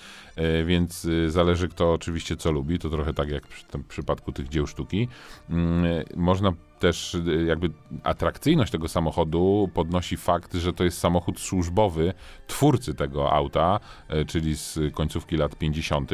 Więc 0.66 1.08
zależy 1.28 1.68
kto 1.70 1.94
oczywiście 1.94 2.38
co 2.38 2.52
lubi, 2.52 2.80
to 2.80 2.90
trochę 2.90 3.14
tak 3.14 3.30
jak 3.30 3.48
przy 3.48 3.66
tym 3.66 3.84
przypadku 3.84 4.32
tych 4.32 4.50
dzieł 4.50 4.68
sztuki. 4.68 5.08
Mm, 5.50 5.86
Można 6.16 6.54
też 6.82 7.14
y, 7.16 7.46
jakby 7.48 7.70
atrakcyjność 8.04 8.72
tego 8.72 8.88
samochodu 8.88 9.70
podnosi 9.74 10.18
fakt, 10.18 10.54
że 10.54 10.74
to 10.74 10.84
jest 10.84 10.98
samochód 10.98 11.40
służbowy 11.40 12.14
twórcy 12.48 12.94
tego 12.94 13.32
auta, 13.34 13.80
e, 14.08 14.26
czyli 14.26 14.56
z 14.56 14.80
końcówki 14.94 15.38
lat 15.38 15.56
50. 15.56 16.12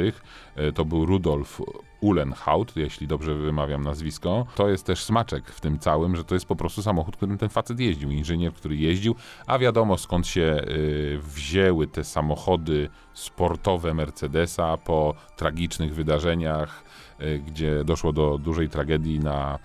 E, 0.56 0.72
To 0.72 0.86
był 0.86 1.06
Rudolf 1.06 1.62
Uhlenhaut, 2.02 2.76
jeśli 2.76 3.08
dobrze 3.08 3.36
wymawiam 3.36 3.84
nazwisko. 3.84 4.46
To 4.56 4.70
jest 4.70 4.86
też 4.86 5.04
smaczek 5.04 5.52
w 5.52 5.62
tym 5.62 5.80
całym, 5.80 6.16
że 6.16 6.24
to 6.24 6.36
jest 6.36 6.46
po 6.46 6.56
prostu 6.56 6.82
samochód, 6.82 7.16
którym 7.16 7.38
ten 7.38 7.50
facet 7.50 7.80
jeździł. 7.80 8.12
Inżynier, 8.12 8.54
który 8.54 8.76
jeździł, 8.76 9.16
a 9.48 9.60
wiadomo 9.60 9.98
skąd 9.98 10.28
się 10.28 10.42
y, 10.68 11.20
wzięły 11.24 11.88
te 11.88 12.04
samochody 12.04 12.90
sportowe 13.14 13.94
Mercedesa 13.94 14.78
po 14.78 15.16
tragicznych 15.36 15.96
wydarzeniach, 15.96 16.84
y, 16.84 16.87
gdzie 17.48 17.84
doszło 17.84 18.14
do 18.14 18.38
dużej 18.38 18.70
tragedii 18.70 19.20
na, 19.20 19.60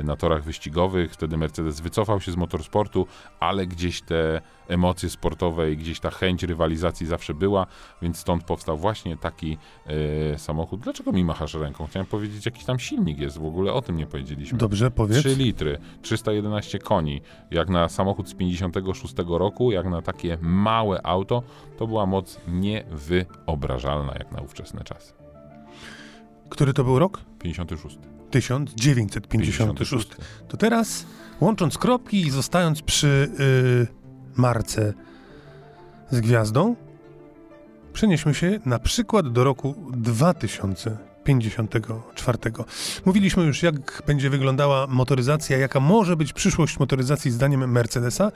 y, 0.00 0.04
na 0.04 0.16
torach 0.16 0.44
wyścigowych. 0.44 1.12
Wtedy 1.12 1.36
Mercedes 1.36 1.80
wycofał 1.80 2.20
się 2.20 2.32
z 2.32 2.36
motorsportu, 2.36 3.06
ale 3.40 3.66
gdzieś 3.66 4.02
te 4.02 4.40
emocje 4.68 5.10
sportowe 5.10 5.72
i 5.72 5.76
gdzieś 5.76 6.00
ta 6.00 6.10
chęć 6.10 6.42
rywalizacji 6.42 7.06
zawsze 7.06 7.34
była, 7.34 7.66
więc 8.02 8.18
stąd 8.18 8.44
powstał 8.44 8.76
właśnie 8.76 9.16
taki 9.16 9.58
y, 10.34 10.38
samochód. 10.38 10.80
Dlaczego 10.80 11.12
mi 11.12 11.24
machasz 11.24 11.54
ręką? 11.54 11.86
Chciałem 11.86 12.06
powiedzieć, 12.06 12.46
jaki 12.46 12.64
tam 12.64 12.78
silnik 12.78 13.18
jest, 13.18 13.38
w 13.38 13.44
ogóle 13.44 13.72
o 13.72 13.82
tym 13.82 13.96
nie 13.96 14.06
powiedzieliśmy. 14.06 14.58
Dobrze, 14.58 14.90
powiedz. 14.90 15.18
3 15.18 15.36
litry, 15.36 15.78
311 16.02 16.78
koni. 16.78 17.20
Jak 17.50 17.68
na 17.68 17.88
samochód 17.88 18.28
z 18.28 18.34
56 18.34 19.14
roku, 19.28 19.72
jak 19.72 19.86
na 19.86 20.02
takie 20.02 20.38
małe 20.40 21.06
auto, 21.06 21.42
to 21.78 21.86
była 21.86 22.06
moc 22.06 22.40
niewyobrażalna 22.48 24.12
jak 24.18 24.32
na 24.32 24.40
ówczesne 24.40 24.84
czasy. 24.84 25.23
Który 26.54 26.72
to 26.72 26.84
był 26.84 26.98
rok? 26.98 27.20
56. 27.38 27.98
1956. 28.30 30.08
To 30.48 30.56
teraz, 30.56 31.06
łącząc 31.40 31.78
kropki 31.78 32.20
i 32.20 32.30
zostając 32.30 32.82
przy 32.82 33.30
y, 33.40 33.86
marce 34.36 34.94
z 36.10 36.20
gwiazdą, 36.20 36.76
przenieśmy 37.92 38.34
się 38.34 38.60
na 38.66 38.78
przykład 38.78 39.32
do 39.32 39.44
roku 39.44 39.74
2054. 39.92 42.38
Mówiliśmy 43.04 43.44
już, 43.44 43.62
jak 43.62 44.02
będzie 44.06 44.30
wyglądała 44.30 44.86
motoryzacja, 44.86 45.58
jaka 45.58 45.80
może 45.80 46.16
być 46.16 46.32
przyszłość 46.32 46.78
motoryzacji 46.78 47.30
zdaniem 47.30 47.72
Mercedesa. 47.72 48.32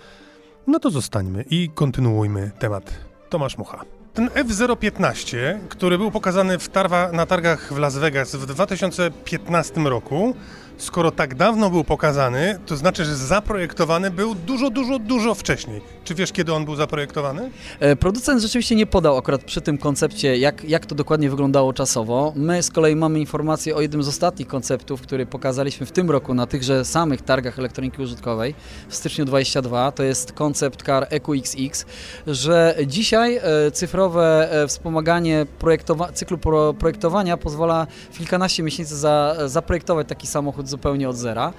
No 0.66 0.78
to 0.78 0.90
zostańmy 0.90 1.44
i 1.50 1.70
kontynuujmy 1.74 2.50
temat. 2.58 2.94
Tomasz 3.28 3.58
Mucha. 3.58 3.97
Ten 4.18 4.30
F-015, 4.34 5.36
który 5.68 5.98
był 5.98 6.10
pokazany 6.10 6.58
tarwa, 6.58 7.12
na 7.12 7.26
targach 7.26 7.72
w 7.74 7.78
Las 7.78 7.98
Vegas 7.98 8.36
w 8.36 8.46
2015 8.46 9.80
roku, 9.80 10.34
skoro 10.78 11.10
tak 11.10 11.34
dawno 11.34 11.70
był 11.70 11.84
pokazany, 11.84 12.58
to 12.66 12.76
znaczy, 12.76 13.04
że 13.04 13.16
zaprojektowany 13.16 14.10
był 14.10 14.34
dużo, 14.34 14.70
dużo, 14.70 14.98
dużo 14.98 15.34
wcześniej. 15.34 15.80
Czy 16.04 16.14
wiesz, 16.14 16.32
kiedy 16.32 16.54
on 16.54 16.64
był 16.64 16.76
zaprojektowany? 16.76 17.50
E, 17.80 17.96
Producent 17.96 18.42
rzeczywiście 18.42 18.74
nie 18.76 18.86
podał 18.86 19.16
akurat 19.16 19.44
przy 19.44 19.60
tym 19.60 19.78
koncepcie, 19.78 20.36
jak, 20.38 20.64
jak 20.64 20.86
to 20.86 20.94
dokładnie 20.94 21.30
wyglądało 21.30 21.72
czasowo. 21.72 22.32
My 22.36 22.62
z 22.62 22.70
kolei 22.70 22.96
mamy 22.96 23.20
informację 23.20 23.76
o 23.76 23.80
jednym 23.80 24.02
z 24.02 24.08
ostatnich 24.08 24.48
konceptów, 24.48 25.00
który 25.02 25.26
pokazaliśmy 25.26 25.86
w 25.86 25.92
tym 25.92 26.10
roku 26.10 26.34
na 26.34 26.46
tychże 26.46 26.84
samych 26.84 27.22
targach 27.22 27.58
elektroniki 27.58 28.02
użytkowej 28.02 28.54
w 28.88 28.94
styczniu 28.96 29.24
22. 29.24 29.92
To 29.92 30.02
jest 30.02 30.32
koncept 30.32 30.82
car 30.86 31.06
EQXX, 31.10 31.84
że 32.26 32.74
dzisiaj 32.86 33.36
e, 33.36 33.42
cyfrowe 33.72 34.48
e, 34.62 34.66
wspomaganie 34.68 35.46
projektowa- 35.60 36.12
cyklu 36.12 36.38
pro- 36.38 36.74
projektowania 36.74 37.36
pozwala 37.36 37.86
kilkanaście 38.18 38.62
miesięcy 38.62 38.96
za, 38.96 39.36
zaprojektować 39.46 40.08
taki 40.08 40.26
samochód 40.26 40.67
zupełnie 40.68 41.08
od 41.08 41.16
zera. 41.16 41.52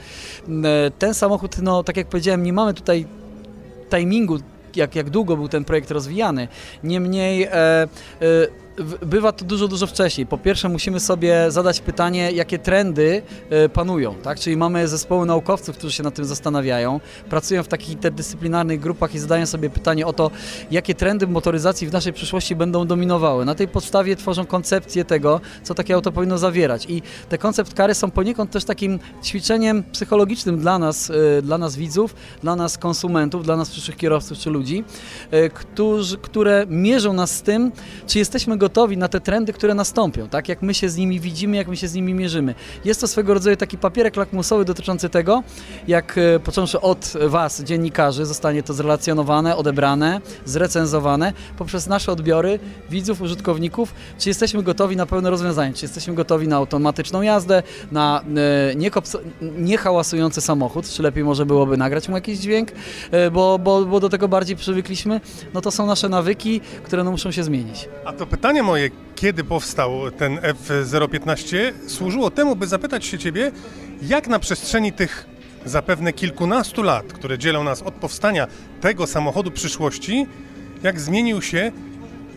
E, 0.64 0.92
Ten 0.92 1.14
samochód, 1.14 1.58
no 1.62 1.84
tak 1.84 1.98
jak 1.98 2.08
powiedziałem, 2.08 2.44
nie 2.44 2.54
mamy 2.54 2.74
tutaj 2.74 3.06
timingu, 3.90 4.38
jak, 4.76 4.96
jak 4.96 5.10
długo 5.10 5.36
był 5.38 5.48
ten 5.48 5.66
projekt 5.66 5.92
rozwijany. 5.92 6.48
Niemniej 6.84 7.44
e, 7.44 7.52
e, 7.54 7.88
bywa 9.06 9.32
to 9.32 9.46
dużo, 9.46 9.68
dużo 9.68 9.88
wcześniej. 9.88 10.28
Po 10.28 10.38
pierwsze 10.38 10.70
musimy 10.70 11.00
sobie 11.00 11.52
zadać 11.52 11.80
pytanie, 11.80 12.32
jakie 12.32 12.60
trendy 12.60 13.22
e, 13.50 13.70
panują, 13.70 14.16
tak? 14.16 14.40
Czyli 14.40 14.58
mamy 14.58 14.88
zespoły 14.88 15.26
naukowców, 15.26 15.78
którzy 15.78 15.94
się 15.94 16.04
nad 16.04 16.16
tym 16.16 16.26
zastanawiają, 16.26 17.00
pracują 17.30 17.64
w 17.64 17.68
takich 17.68 17.90
interdyscyplinarnych 17.90 18.80
grupach 18.80 19.16
i 19.16 19.20
zadają 19.20 19.46
sobie 19.46 19.70
pytanie 19.70 20.08
o 20.08 20.14
to, 20.14 20.32
jakie 20.72 20.96
trendy 20.96 21.28
w 21.28 21.30
motoryzacji 21.30 21.88
w 21.88 21.94
naszej 21.94 22.14
przyszłości 22.14 22.56
będą 22.56 22.88
dominowały. 22.88 23.46
Na 23.46 23.56
tej 23.56 23.68
podstawie 23.68 24.16
tworzą 24.16 24.46
koncepcję 24.46 25.06
tego, 25.06 25.42
co 25.64 25.76
takie 25.76 25.96
auto 25.96 26.12
powinno 26.12 26.38
zawierać. 26.38 26.86
I 26.90 27.02
te 27.30 27.38
koncept 27.38 27.74
kary 27.74 27.94
są 27.94 28.12
poniekąd 28.12 28.52
też 28.52 28.66
takim 28.66 29.00
ćwiczeniem 29.24 29.84
psychologicznym 29.84 30.60
dla 30.60 30.80
nas, 30.80 31.12
e, 31.38 31.42
dla 31.42 31.58
nas 31.58 31.76
widzów, 31.76 32.16
dla 32.42 32.56
nas 32.56 32.78
konsumentów, 32.78 33.44
dla 33.44 33.58
nas 33.58 33.70
przyszłych 33.70 33.98
kierowców 33.98 34.38
czy 34.38 34.50
ludzi, 34.50 34.84
e, 35.32 35.50
którzy, 35.50 36.18
które 36.18 36.66
mierzą 36.70 37.14
nas 37.14 37.36
z 37.36 37.42
tym, 37.42 37.72
czy 38.08 38.20
jesteśmy 38.20 38.58
gotowi 38.58 38.69
na 38.98 39.08
te 39.08 39.20
trendy, 39.20 39.54
które 39.54 39.74
nastąpią, 39.74 40.30
tak? 40.30 40.50
Jak 40.50 40.62
my 40.62 40.74
się 40.74 40.90
z 40.90 40.98
nimi 40.98 41.20
widzimy, 41.20 41.58
jak 41.58 41.68
my 41.68 41.78
się 41.78 41.88
z 41.88 41.94
nimi 41.94 42.14
mierzymy. 42.14 42.56
Jest 42.86 43.02
to 43.02 43.08
swego 43.08 43.34
rodzaju 43.34 43.56
taki 43.56 43.78
papierek 43.78 44.16
lakmusowy 44.16 44.66
dotyczący 44.66 45.10
tego, 45.10 45.44
jak 45.88 46.18
e, 46.18 46.40
począwszy 46.40 46.82
od 46.82 47.14
Was, 47.28 47.62
dziennikarzy, 47.62 48.26
zostanie 48.26 48.64
to 48.64 48.74
zrelacjonowane, 48.74 49.56
odebrane, 49.58 50.22
zrecenzowane 50.46 51.34
poprzez 51.58 51.88
nasze 51.88 52.12
odbiory 52.12 52.60
widzów, 52.90 53.22
użytkowników, 53.22 53.94
czy 54.18 54.30
jesteśmy 54.30 54.64
gotowi 54.64 54.96
na 54.96 55.06
pełne 55.06 55.30
rozwiązanie, 55.30 55.74
czy 55.74 55.86
jesteśmy 55.86 56.14
gotowi 56.14 56.48
na 56.48 56.56
automatyczną 56.56 57.22
jazdę, 57.22 57.64
na 57.92 58.22
e, 58.22 58.76
niehałasujący 59.42 60.42
samochód, 60.42 60.90
czy 60.90 61.04
lepiej 61.04 61.24
może 61.24 61.46
byłoby 61.46 61.78
nagrać 61.78 62.10
mu 62.10 62.16
jakiś 62.16 62.40
dźwięk, 62.40 62.72
e, 63.12 63.32
bo, 63.32 63.60
bo, 63.60 63.86
bo 63.86 64.00
do 64.00 64.10
tego 64.10 64.28
bardziej 64.28 64.56
przywykliśmy, 64.56 65.22
no 65.54 65.62
to 65.62 65.72
są 65.72 65.86
nasze 65.86 66.10
nawyki, 66.10 66.62
które 66.84 67.04
no 67.04 67.12
muszą 67.12 67.32
się 67.32 67.44
zmienić. 67.44 67.90
A 68.06 68.14
to 68.14 68.26
pytanie 68.26 68.59
moje, 68.64 68.90
kiedy 69.16 69.44
powstał 69.44 70.12
ten 70.12 70.38
F015, 70.38 71.58
służyło 71.88 72.32
temu, 72.32 72.56
by 72.56 72.68
zapytać 72.68 73.06
się 73.06 73.18
ciebie, 73.18 73.52
jak 74.02 74.28
na 74.28 74.40
przestrzeni 74.40 74.94
tych 74.94 75.26
zapewne 75.66 76.14
kilkunastu 76.14 76.84
lat, 76.84 77.06
które 77.06 77.38
dzielą 77.38 77.64
nas 77.64 77.82
od 77.82 77.94
powstania 77.94 78.48
tego 78.82 79.08
samochodu 79.08 79.52
przyszłości, 79.52 80.28
jak 80.84 81.00
zmienił 81.00 81.42
się, 81.42 81.72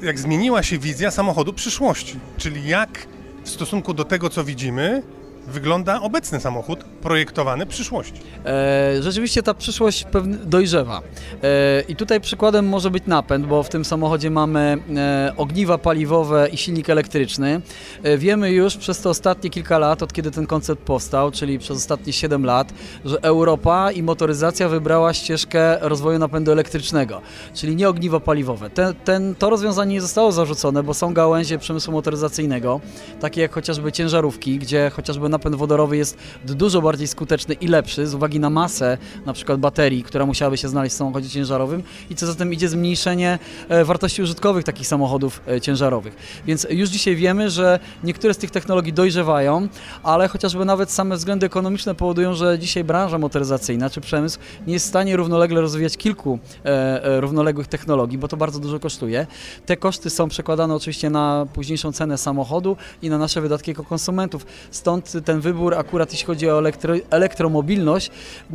jak 0.03 0.19
zmieniła 0.19 0.63
się 0.63 0.79
wizja 0.79 1.11
samochodu 1.11 1.53
przyszłości, 1.53 2.21
czyli 2.37 2.69
jak 2.69 3.07
w 3.45 3.51
stosunku 3.51 3.95
do 3.95 4.05
tego, 4.05 4.31
co 4.31 4.45
widzimy, 4.45 5.03
wygląda 5.47 6.01
obecny 6.01 6.41
samochód 6.41 6.85
projektowany 6.85 7.67
przyszłości. 7.67 8.21
E, 8.45 9.03
rzeczywiście 9.03 9.43
ta 9.43 9.55
przyszłość 9.55 10.07
dojrzewa. 10.45 11.03
E, 11.43 11.83
I 11.89 11.97
tutaj 11.97 12.21
przykładem 12.21 12.69
może 12.69 12.91
być 12.91 13.05
napęd, 13.07 13.47
bo 13.47 13.63
w 13.63 13.69
tym 13.69 13.85
samochodzie 13.85 14.31
mamy 14.31 14.79
e, 14.97 15.33
ogniwa 15.37 15.79
paliwowe 15.79 16.49
i 16.49 16.57
silnik 16.57 16.91
elektryczny. 16.91 17.61
E, 18.03 18.19
wiemy 18.19 18.51
już 18.51 18.77
przez 18.77 19.01
te 19.01 19.09
ostatnie 19.09 19.51
kilka 19.51 19.79
lat, 19.79 20.03
od 20.03 20.13
kiedy 20.13 20.31
ten 20.31 20.47
koncept 20.47 20.83
powstał, 20.83 21.31
czyli 21.31 21.59
przez 21.59 21.77
ostatnie 21.77 22.13
7 22.13 22.45
lat, 22.45 22.73
że 23.05 23.19
Europa 23.23 23.93
i 23.93 24.03
motoryzacja 24.03 24.69
wybrała 24.69 25.15
ścieżkę 25.15 25.79
rozwoju 25.81 26.19
napędu 26.19 26.53
elektrycznego, 26.53 27.21
czyli 27.55 27.77
nie 27.77 27.89
ogniwa 27.89 28.21
paliwowe. 28.21 28.71
Ten, 28.71 28.95
ten, 29.05 29.35
to 29.35 29.51
rozwiązanie 29.51 29.95
nie 29.95 30.01
zostało 30.01 30.33
zarzucone, 30.33 30.83
bo 30.83 30.95
są 30.95 31.15
gałęzie 31.15 31.59
przemysłu 31.59 31.93
motoryzacyjnego, 31.93 32.81
takie 33.21 33.41
jak 33.41 33.53
chociażby 33.53 33.93
ciężarówki, 33.93 34.59
gdzie 34.59 34.91
chociażby 34.91 35.29
napęd 35.33 35.57
wodorowy 35.57 35.97
jest 35.97 36.19
dużo 36.45 36.83
bardziej 36.83 37.09
skuteczny 37.09 37.55
i 37.55 37.69
lepszy 37.69 38.07
z 38.07 38.15
uwagi 38.15 38.41
na 38.41 38.51
masę 38.51 38.99
na 39.27 39.33
przykład 39.33 39.61
baterii, 39.61 40.03
która 40.03 40.27
musiałaby 40.27 40.57
się 40.57 40.69
znaleźć 40.69 40.95
w 40.95 40.99
samochodzie 40.99 41.29
ciężarowym 41.29 41.83
i 42.11 42.15
co 42.15 42.27
za 42.27 42.35
tym 42.35 42.53
idzie 42.53 42.69
zmniejszenie 42.69 43.39
e, 43.69 43.85
wartości 43.85 44.23
użytkowych 44.23 44.65
takich 44.65 44.87
samochodów 44.87 45.41
e, 45.49 45.61
ciężarowych. 45.61 46.43
Więc 46.47 46.67
już 46.71 46.89
dzisiaj 46.89 47.17
wiemy, 47.17 47.51
że 47.51 47.79
niektóre 48.05 48.35
z 48.35 48.39
tych 48.39 48.51
technologii 48.51 48.93
dojrzewają, 48.93 49.69
ale 50.03 50.29
chociażby 50.29 50.65
nawet 50.65 50.91
same 50.91 51.17
względy 51.17 51.47
ekonomiczne 51.47 51.95
powodują, 51.95 52.35
że 52.35 52.59
dzisiaj 52.59 52.85
branża 52.85 53.19
motoryzacyjna 53.19 53.91
czy 53.91 54.01
przemysł 54.01 54.39
nie 54.67 54.73
jest 54.73 54.87
w 54.87 54.89
stanie 54.89 55.17
równolegle 55.17 55.61
rozwijać 55.61 55.97
kilku 55.97 56.39
e, 56.65 57.21
równoległych 57.21 57.67
technologii, 57.67 58.19
bo 58.19 58.29
to 58.29 58.37
bardzo 58.37 58.59
dużo 58.59 58.81
kosztuje. 58.81 59.27
Te 59.67 59.77
koszty 59.77 60.11
są 60.11 60.29
przekładane 60.29 60.75
oczywiście 60.75 61.11
na 61.11 61.47
późniejszą 61.53 61.93
cenę 61.93 62.19
samochodu 62.19 62.77
i 63.03 63.11
na 63.11 63.19
nasze 63.19 63.41
wydatki 63.41 63.71
jako 63.71 63.85
konsumentów. 63.85 64.47
Stąd 64.71 65.22
ten 65.23 65.41
wybór 65.41 65.75
akurat 65.75 66.13
jeśli 66.13 66.27
chodzi 66.27 66.51
o 66.51 66.59
elektro, 66.59 66.95
elektromobilność 67.11 68.11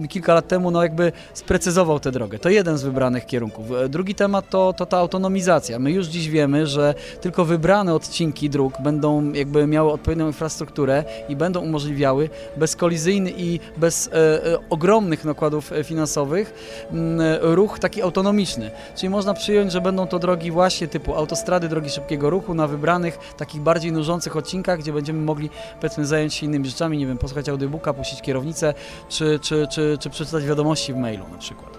kilka 0.09 0.33
lat 0.33 0.47
temu 0.47 0.71
no 0.71 0.83
jakby 0.83 1.11
sprecyzował 1.33 1.99
tę 1.99 2.11
drogę. 2.11 2.39
To 2.39 2.49
jeden 2.49 2.77
z 2.77 2.83
wybranych 2.83 3.25
kierunków. 3.25 3.71
E, 3.71 3.89
Drugi 3.89 4.15
temat 4.15 4.49
to, 4.49 4.73
to 4.73 4.85
ta 4.85 4.97
autonomizacja. 4.97 5.79
My 5.79 5.91
już 5.91 6.07
dziś 6.07 6.29
wiemy, 6.29 6.67
że 6.67 6.93
tylko 7.21 7.45
wybrane 7.45 7.93
odcinki 7.93 8.49
dróg 8.49 8.73
będą 8.83 9.31
jakby 9.33 9.67
miały 9.67 9.91
odpowiednią 9.91 10.27
infrastrukturę 10.27 11.03
i 11.29 11.35
będą 11.35 11.59
umożliwiały 11.59 12.29
bezkolizyjny 12.57 13.31
i 13.37 13.59
bez 13.77 14.07
e, 14.07 14.13
e, 14.13 14.57
ogromnych 14.69 15.25
nakładów 15.25 15.71
e, 15.71 15.83
finansowych 15.83 16.53
m, 16.91 17.21
ruch 17.41 17.79
taki 17.79 18.01
autonomiczny. 18.01 18.71
Czyli 18.95 19.09
można 19.09 19.33
przyjąć, 19.33 19.71
że 19.71 19.81
będą 19.81 20.07
to 20.07 20.19
drogi 20.19 20.51
właśnie 20.51 20.87
typu 20.87 21.15
autostrady, 21.15 21.69
drogi 21.69 21.89
szybkiego 21.89 22.29
ruchu 22.29 22.53
na 22.53 22.67
wybranych, 22.67 23.19
takich 23.37 23.61
bardziej 23.61 23.91
nużących 23.91 24.35
odcinkach, 24.35 24.79
gdzie 24.79 24.93
będziemy 24.93 25.21
mogli 25.21 25.49
powiedzmy 25.81 26.05
zająć 26.05 26.33
się 26.33 26.45
innymi 26.45 26.56
rzeczami, 26.65 26.97
nie 26.97 27.07
wiem, 27.07 27.17
posłuchać 27.17 27.49
audiobooka, 27.49 27.93
puścić 27.93 28.21
kierownicę, 28.21 28.73
czy, 29.09 29.39
czy, 29.39 29.67
czy, 29.71 29.97
czy 29.99 30.09
przeczytać 30.09 30.45
wiadomości 30.45 30.93
w 30.93 30.97
mailu 30.97 31.25
na 31.31 31.37
przykład. 31.37 31.77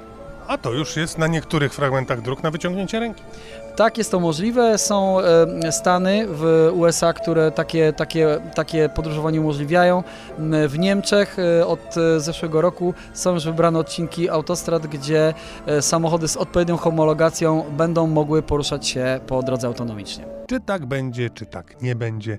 A 0.48 0.58
to 0.58 0.72
już 0.72 0.96
jest 0.96 1.18
na 1.18 1.26
niektórych 1.26 1.74
fragmentach 1.74 2.22
dróg 2.22 2.42
na 2.42 2.50
wyciągnięcie 2.50 3.00
ręki. 3.00 3.22
Tak, 3.78 3.98
jest 3.98 4.10
to 4.10 4.20
możliwe. 4.20 4.78
Są 4.78 5.20
e, 5.20 5.72
stany 5.72 6.26
w 6.28 6.70
USA, 6.74 7.12
które 7.12 7.50
takie, 7.50 7.92
takie, 7.92 8.40
takie 8.54 8.88
podróżowanie 8.88 9.40
umożliwiają. 9.40 10.02
W 10.68 10.78
Niemczech 10.78 11.36
e, 11.38 11.66
od 11.66 11.96
e, 11.96 12.20
zeszłego 12.20 12.60
roku 12.60 12.94
są 13.12 13.34
już 13.34 13.44
wybrane 13.44 13.78
odcinki 13.78 14.28
autostrad, 14.28 14.86
gdzie 14.86 15.34
samochody 15.80 16.28
z 16.28 16.36
odpowiednią 16.36 16.76
homologacją 16.76 17.64
będą 17.76 18.06
mogły 18.06 18.42
poruszać 18.42 18.88
się 18.88 19.20
po 19.26 19.42
drodze 19.42 19.66
autonomicznie. 19.66 20.24
Czy 20.46 20.60
tak 20.60 20.86
będzie, 20.86 21.30
czy 21.30 21.46
tak 21.46 21.82
nie 21.82 21.94
będzie. 21.94 22.38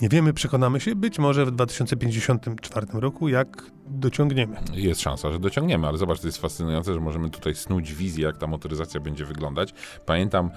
Nie 0.00 0.08
wiemy, 0.08 0.32
przekonamy 0.32 0.80
się 0.80 0.94
być 0.94 1.18
może 1.18 1.46
w 1.46 1.50
2054 1.50 2.86
roku, 2.92 3.28
jak 3.28 3.70
dociągniemy. 3.86 4.56
Jest 4.72 5.00
szansa, 5.00 5.32
że 5.32 5.38
dociągniemy, 5.38 5.86
ale 5.86 5.98
zobacz, 5.98 6.20
to 6.20 6.28
jest 6.28 6.38
fascynujące, 6.38 6.94
że 6.94 7.00
możemy 7.00 7.30
tutaj 7.30 7.54
snuć 7.54 7.94
wizję, 7.94 8.24
jak 8.24 8.38
ta 8.38 8.46
motoryzacja 8.46 9.00
będzie 9.00 9.24
wyglądać. 9.24 9.74
Pamiętam, 10.06 10.50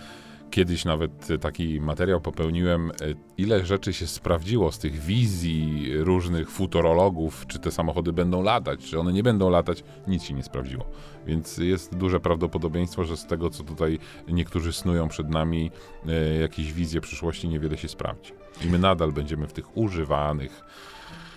kiedyś 0.51 0.85
nawet 0.85 1.27
taki 1.41 1.81
materiał 1.81 2.21
popełniłem, 2.21 2.91
e, 2.91 2.93
ile 3.37 3.65
rzeczy 3.65 3.93
się 3.93 4.07
sprawdziło 4.07 4.71
z 4.71 4.79
tych 4.79 4.99
wizji 4.99 5.91
różnych 5.97 6.51
futurologów, 6.51 7.45
czy 7.47 7.59
te 7.59 7.71
samochody 7.71 8.13
będą 8.13 8.43
latać, 8.43 8.79
czy 8.79 8.99
one 8.99 9.13
nie 9.13 9.23
będą 9.23 9.49
latać, 9.49 9.83
nic 10.07 10.23
się 10.23 10.33
nie 10.33 10.43
sprawdziło. 10.43 10.85
Więc 11.27 11.57
jest 11.57 11.95
duże 11.95 12.19
prawdopodobieństwo, 12.19 13.03
że 13.03 13.17
z 13.17 13.25
tego, 13.25 13.49
co 13.49 13.63
tutaj 13.63 13.99
niektórzy 14.27 14.73
snują 14.73 15.07
przed 15.07 15.29
nami, 15.29 15.71
e, 16.07 16.39
jakieś 16.39 16.73
wizje 16.73 17.01
przyszłości, 17.01 17.49
niewiele 17.49 17.77
się 17.77 17.87
sprawdzi. 17.87 18.31
I 18.65 18.69
my 18.69 18.79
nadal 18.79 19.11
będziemy 19.11 19.47
w 19.47 19.53
tych 19.53 19.77
używanych. 19.77 20.61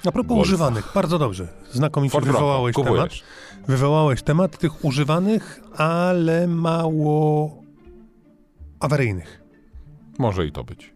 A 0.07 0.13
propos 0.13 0.29
Golf. 0.29 0.43
używanych, 0.47 0.93
bardzo 0.95 1.19
dobrze. 1.19 1.49
Znakomicie 1.71 2.13
Ford 2.13 2.25
Bronco, 2.25 2.41
wywołałeś 2.41 2.77
temat. 2.77 3.11
Wywołałeś 3.69 4.23
temat 4.23 4.59
tych 4.59 4.85
używanych, 4.85 5.61
ale 5.77 6.47
mało 6.47 7.51
awaryjnych. 8.81 9.43
Może 10.19 10.47
i 10.47 10.53
to 10.53 10.65
być. 10.65 10.95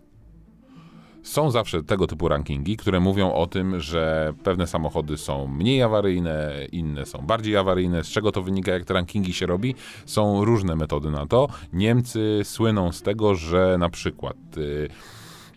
Są 1.23 1.51
zawsze 1.51 1.83
tego 1.83 2.07
typu 2.07 2.29
rankingi, 2.29 2.77
które 2.77 3.01
mówią 3.01 3.33
o 3.33 3.47
tym, 3.47 3.81
że 3.81 4.33
pewne 4.43 4.67
samochody 4.67 5.17
są 5.17 5.47
mniej 5.47 5.83
awaryjne, 5.83 6.53
inne 6.73 7.07
są 7.07 7.19
bardziej 7.19 7.57
awaryjne. 7.57 8.05
Z 8.05 8.09
czego 8.09 8.33
to 8.33 8.43
wynika, 8.43 8.73
jak 8.73 8.85
te 8.85 8.95
rankingi 8.95 9.33
się 9.33 9.47
robi? 9.47 9.75
Są 10.07 10.45
różne 10.45 10.77
metody 10.77 11.11
na 11.11 11.27
to. 11.27 11.49
Niemcy 11.73 12.41
słyną 12.45 12.93
z 12.93 13.03
tego, 13.03 13.35
że 13.35 13.77
na 13.79 13.89
przykład 13.89 14.37
y, 14.57 14.89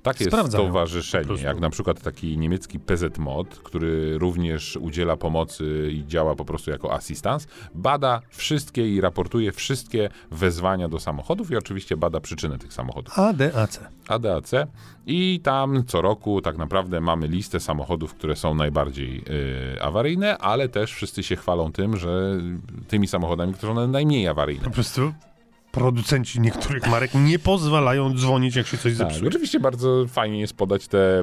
takie 0.07 0.25
Sprawdzają 0.25 0.63
stowarzyszenie, 0.63 1.41
jak 1.43 1.59
na 1.59 1.69
przykład 1.69 2.01
taki 2.01 2.37
niemiecki 2.37 2.79
PZ 2.79 3.17
Mod, 3.17 3.59
który 3.59 4.17
również 4.17 4.75
udziela 4.75 5.17
pomocy 5.17 5.89
i 5.91 6.05
działa 6.07 6.35
po 6.35 6.45
prostu 6.45 6.71
jako 6.71 6.93
asystans, 6.93 7.47
bada 7.75 8.21
wszystkie 8.29 8.95
i 8.95 9.01
raportuje 9.01 9.51
wszystkie 9.51 10.09
wezwania 10.31 10.87
do 10.87 10.99
samochodów 10.99 11.51
i 11.51 11.55
oczywiście 11.55 11.97
bada 11.97 12.19
przyczyny 12.19 12.57
tych 12.57 12.73
samochodów. 12.73 13.19
ADAC. 13.19 13.79
ADAC 14.07 14.51
i 15.05 15.39
tam 15.43 15.83
co 15.87 16.01
roku 16.01 16.41
tak 16.41 16.57
naprawdę 16.57 17.01
mamy 17.01 17.27
listę 17.27 17.59
samochodów, 17.59 18.13
które 18.13 18.35
są 18.35 18.55
najbardziej 18.55 19.23
y, 19.75 19.81
awaryjne, 19.81 20.37
ale 20.37 20.69
też 20.69 20.93
wszyscy 20.93 21.23
się 21.23 21.35
chwalą 21.35 21.71
tym, 21.71 21.97
że 21.97 22.41
tymi 22.87 23.07
samochodami, 23.07 23.53
które 23.53 23.75
są 23.75 23.87
najmniej 23.87 24.27
awaryjne. 24.27 24.63
Po 24.63 24.71
prostu 24.71 25.13
producenci 25.77 26.39
niektórych 26.41 26.87
marek 26.87 27.11
nie 27.15 27.39
pozwalają 27.39 28.13
dzwonić, 28.13 28.55
jak 28.55 28.67
się 28.67 28.77
coś 28.77 28.97
Tak, 28.97 29.07
zepsuje. 29.07 29.27
oczywiście 29.29 29.59
bardzo 29.59 30.05
fajnie 30.07 30.39
jest 30.39 30.53
podać 30.53 30.87
te 30.87 31.19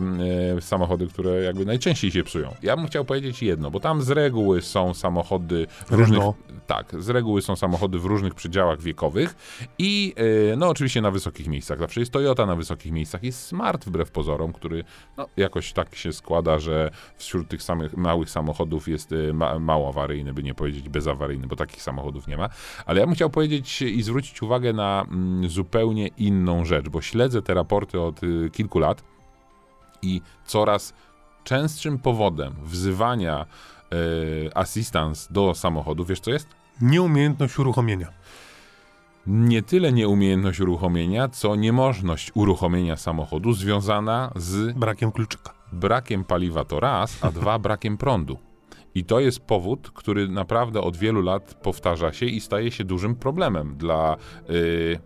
e, 0.56 0.60
samochody, 0.60 1.06
które 1.06 1.42
jakby 1.42 1.64
najczęściej 1.64 2.10
się 2.10 2.24
psują. 2.24 2.54
Ja 2.62 2.76
bym 2.76 2.86
chciał 2.86 3.04
powiedzieć 3.04 3.42
jedno, 3.42 3.70
bo 3.70 3.80
tam 3.80 4.02
z 4.02 4.10
reguły 4.10 4.62
są 4.62 4.94
samochody 4.94 5.66
w 5.86 5.90
różnych, 5.92 6.18
Renault. 6.18 6.36
tak, 6.66 6.94
z 7.02 7.08
reguły 7.08 7.42
są 7.42 7.56
samochody 7.56 7.98
w 7.98 8.04
różnych 8.04 8.34
przedziałach 8.34 8.80
wiekowych 8.80 9.34
i 9.78 10.14
e, 10.52 10.56
no 10.56 10.68
oczywiście 10.68 11.00
na 11.00 11.10
wysokich 11.10 11.46
miejscach. 11.48 11.78
Zawsze 11.78 12.00
jest 12.00 12.12
Toyota 12.12 12.46
na 12.46 12.56
wysokich 12.56 12.92
miejscach, 12.92 13.22
jest 13.22 13.46
Smart 13.46 13.84
wbrew 13.84 14.10
pozorom, 14.10 14.52
który 14.52 14.84
no, 15.16 15.28
jakoś 15.36 15.72
tak 15.72 15.94
się 15.94 16.12
składa, 16.12 16.58
że 16.58 16.90
wśród 17.16 17.48
tych 17.48 17.62
samych 17.62 17.96
małych 17.96 18.30
samochodów 18.30 18.88
jest 18.88 19.12
e, 19.12 19.32
ma, 19.32 19.58
mało 19.58 19.88
awaryjny, 19.88 20.34
by 20.34 20.42
nie 20.42 20.54
powiedzieć 20.54 20.88
bezawaryjny, 20.88 21.46
bo 21.46 21.56
takich 21.56 21.82
samochodów 21.82 22.26
nie 22.26 22.36
ma. 22.36 22.48
Ale 22.86 23.00
ja 23.00 23.06
bym 23.06 23.14
chciał 23.14 23.30
powiedzieć 23.30 23.82
i 23.82 24.02
zwrócić 24.02 24.42
uwagę 24.44 24.72
na 24.72 25.07
mm, 25.11 25.48
zupełnie 25.48 26.07
inną 26.07 26.64
rzecz, 26.64 26.88
bo 26.88 27.02
śledzę 27.02 27.42
te 27.42 27.54
raporty 27.54 28.00
od 28.00 28.22
y, 28.22 28.50
kilku 28.52 28.78
lat 28.78 29.04
i 30.02 30.20
coraz 30.46 30.94
częstszym 31.44 31.98
powodem 31.98 32.54
wzywania 32.62 33.46
y, 34.46 34.54
assistance 34.54 35.33
do 35.33 35.54
samochodu, 35.54 36.04
wiesz 36.04 36.20
co 36.20 36.30
jest? 36.30 36.48
Nieumiejętność 36.80 37.59
uruchomienia. 37.59 38.09
Nie 39.26 39.62
tyle 39.62 39.92
nieumiejętność 39.92 40.61
uruchomienia, 40.61 41.28
co 41.28 41.57
niemożność 41.57 42.30
uruchomienia 42.35 42.96
samochodu 42.96 43.52
związana 43.52 44.33
z 44.37 44.78
Brakiem 44.78 45.12
kluczyka. 45.12 45.52
brakiem 45.72 46.24
paliwa 46.24 46.64
to 46.64 46.80
raz, 46.80 47.24
a 47.24 47.30
dwa 47.30 47.59
brakiem 47.59 47.96
prądu. 47.96 48.38
I 48.94 49.04
to 49.04 49.20
jest 49.20 49.40
powód, 49.40 49.90
który 49.90 50.28
naprawdę 50.28 50.80
od 50.80 50.96
wielu 50.96 51.22
lat 51.22 51.54
powtarza 51.54 52.12
się 52.12 52.26
i 52.26 52.40
staje 52.40 52.70
się 52.70 52.85
dużym 52.85 53.14
problemem 53.14 53.76
dla. 53.76 54.16
Yy, 54.48 54.98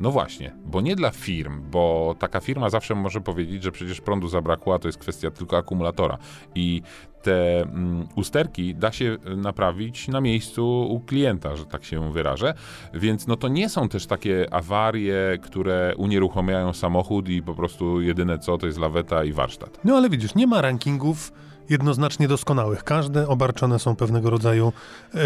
no 0.00 0.10
właśnie, 0.10 0.52
bo 0.64 0.80
nie 0.80 0.96
dla 0.96 1.10
firm, 1.10 1.62
bo 1.70 2.14
taka 2.18 2.40
firma 2.40 2.70
zawsze 2.70 2.94
może 2.94 3.20
powiedzieć, 3.20 3.62
że 3.62 3.72
przecież 3.72 4.00
prądu 4.00 4.28
zabrakło, 4.28 4.74
a 4.74 4.78
to 4.78 4.88
jest 4.88 4.98
kwestia 4.98 5.30
tylko 5.30 5.56
akumulatora. 5.56 6.18
I 6.54 6.82
te 7.22 7.62
mm, 7.62 8.08
usterki 8.16 8.74
da 8.74 8.92
się 8.92 9.16
naprawić 9.36 10.08
na 10.08 10.20
miejscu 10.20 10.86
u 10.90 11.00
klienta, 11.00 11.56
że 11.56 11.66
tak 11.66 11.84
się 11.84 12.12
wyrażę. 12.12 12.54
Więc 12.94 13.26
no 13.26 13.36
to 13.36 13.48
nie 13.48 13.68
są 13.68 13.88
też 13.88 14.06
takie 14.06 14.54
awarie, 14.54 15.38
które 15.42 15.94
unieruchamiają 15.96 16.72
samochód 16.72 17.28
i 17.28 17.42
po 17.42 17.54
prostu 17.54 18.00
jedyne 18.00 18.38
co 18.38 18.58
to 18.58 18.66
jest 18.66 18.78
laweta 18.78 19.24
i 19.24 19.32
warsztat. 19.32 19.80
No 19.84 19.96
ale 19.96 20.10
widzisz, 20.10 20.34
nie 20.34 20.46
ma 20.46 20.62
rankingów 20.62 21.32
jednoznacznie 21.72 22.28
doskonałych. 22.28 22.84
Każde 22.84 23.28
obarczone 23.28 23.78
są 23.78 23.96
pewnego 23.96 24.30
rodzaju 24.30 24.72
e, 25.14 25.18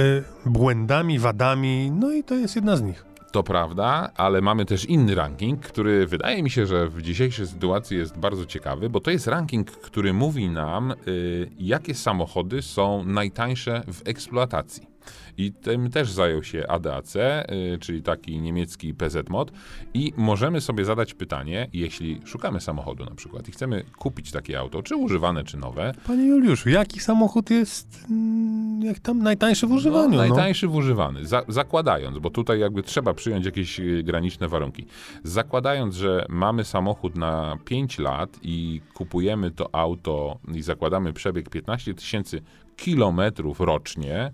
błędami, 0.47 1.19
wadami, 1.19 1.91
no 1.91 2.13
i 2.13 2.25
to 2.25 2.35
jest 2.35 2.57
jedna 2.57 2.77
z 2.77 2.83
nich. 2.83 3.05
To 3.33 3.43
prawda, 3.43 4.11
ale 4.17 4.41
mamy 4.41 4.65
też 4.65 4.85
inny 4.85 5.15
ranking, 5.15 5.61
który 5.61 6.07
wydaje 6.07 6.43
mi 6.43 6.51
się, 6.51 6.67
że 6.67 6.89
w 6.89 7.03
dzisiejszej 7.03 7.47
sytuacji 7.47 7.99
jest 7.99 8.19
bardzo 8.19 8.47
ciekawy, 8.47 8.91
bo 8.91 9.01
to 9.01 9.11
jest 9.11 9.27
ranking, 9.27 9.71
który 9.71 10.13
mówi 10.13 10.49
nam, 10.49 10.95
y, 11.09 11.51
jakie 11.59 11.95
samochody 11.95 12.63
są 12.63 13.05
najtańsze 13.05 13.83
w 13.93 14.09
eksploatacji. 14.09 14.96
I 15.39 15.53
tym 15.53 15.91
też 15.91 16.11
zajął 16.11 16.43
się 16.43 16.67
ADAC, 16.69 17.17
y, 17.17 17.79
czyli 17.81 18.03
taki 18.03 18.41
niemiecki 18.41 18.95
PZ-mod. 18.95 19.53
I 19.95 20.13
możemy 20.17 20.61
sobie 20.61 20.85
zadać 20.85 21.15
pytanie, 21.15 21.69
jeśli 21.73 22.21
szukamy 22.25 22.61
samochodu 22.61 23.05
na 23.05 23.15
przykład 23.15 23.49
i 23.49 23.53
chcemy 23.53 23.85
kupić 23.99 24.31
takie 24.33 24.59
auto, 24.59 24.83
czy 24.83 24.97
używane, 24.97 25.45
czy 25.45 25.57
nowe, 25.57 25.95
Panie 26.07 26.27
Juliuszu, 26.27 26.69
jaki 26.69 27.01
samochód 27.01 27.51
jest 27.51 28.05
mm, 28.11 28.83
jak 28.83 28.99
tam 28.99 29.19
najtańszy 29.23 29.67
w 29.67 29.73
używaniu? 29.73 30.09
No, 30.09 30.17
No, 30.17 30.29
najtańszy 30.29 30.69
w 30.69 30.75
używany. 30.75 31.27
Za, 31.27 31.43
zakładając, 31.49 32.19
bo 32.19 32.31
tutaj 32.31 32.61
jakby 32.61 32.83
trzeba 32.83 33.15
przyjąć 33.15 33.47
jakieś 33.47 33.81
y, 33.81 34.03
graniczne 34.03 34.49
warunki. 34.49 34.87
Zakładając, 35.25 35.95
że 35.95 36.27
mamy 36.29 36.65
samochód 36.65 37.17
na 37.17 37.59
5 37.65 37.99
lat 37.99 38.39
i 38.43 38.81
kupujemy 38.95 39.51
to 39.51 39.75
auto 39.75 40.39
i 40.55 40.63
zakładamy 40.63 41.13
przebieg 41.13 41.49
15 41.51 41.95
tysięcy 41.95 42.43
kilometrów 42.77 43.61
rocznie, 43.61 44.31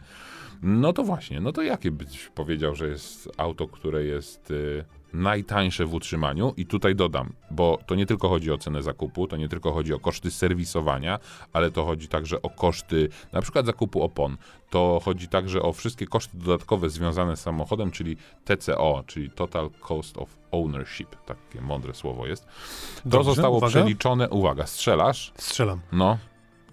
no 0.63 0.93
to 0.93 1.03
właśnie, 1.05 1.41
no 1.41 1.53
to 1.53 1.63
jakie 1.63 1.91
byś 1.91 2.29
powiedział, 2.35 2.75
że 2.75 2.89
jest 2.89 3.29
auto, 3.37 3.69
które 3.69 4.05
jest 4.05 4.51
y, 4.51 4.85
najtańsze 5.13 5.87
w 5.87 5.95
utrzymaniu? 5.95 6.55
I 6.57 6.67
tutaj 6.67 6.95
dodam, 6.95 7.33
bo 7.51 7.79
to 7.87 7.95
nie 7.95 8.07
tylko 8.07 8.29
chodzi 8.29 8.53
o 8.53 8.59
cenę 8.59 8.83
zakupu, 8.83 9.27
to 9.27 9.37
nie 9.37 9.49
tylko 9.49 9.73
chodzi 9.73 9.95
o 9.95 9.99
koszty 10.01 10.31
serwisowania, 10.31 11.19
ale 11.53 11.71
to 11.71 11.85
chodzi 11.85 12.09
także 12.09 12.43
o 12.43 12.51
koszty 12.51 13.09
na 13.33 13.43
przykład 13.43 13.67
zakupu 13.67 14.03
opon. 14.03 14.37
To 14.71 15.01
chodzi 15.05 15.29
także 15.29 15.63
o 15.63 15.73
wszystkie 15.73 16.07
koszty 16.07 16.39
dodatkowe 16.39 16.91
związane 16.91 17.37
z 17.37 17.41
samochodem, 17.41 17.91
czyli 17.91 18.17
TCO, 18.45 19.05
czyli 19.07 19.31
Total 19.31 19.71
Cost 19.89 20.19
of 20.19 20.37
Ownership. 20.51 21.17
Takie 21.27 21.61
mądre 21.61 21.95
słowo 21.95 22.27
jest. 22.27 22.45
To 22.45 23.09
Dobrze, 23.09 23.25
zostało 23.35 23.57
uwaga. 23.57 23.71
przeliczone, 23.71 24.31
uwaga, 24.31 24.67
strzelasz, 24.67 25.33
Strzelam. 25.37 25.81
no, 25.93 26.19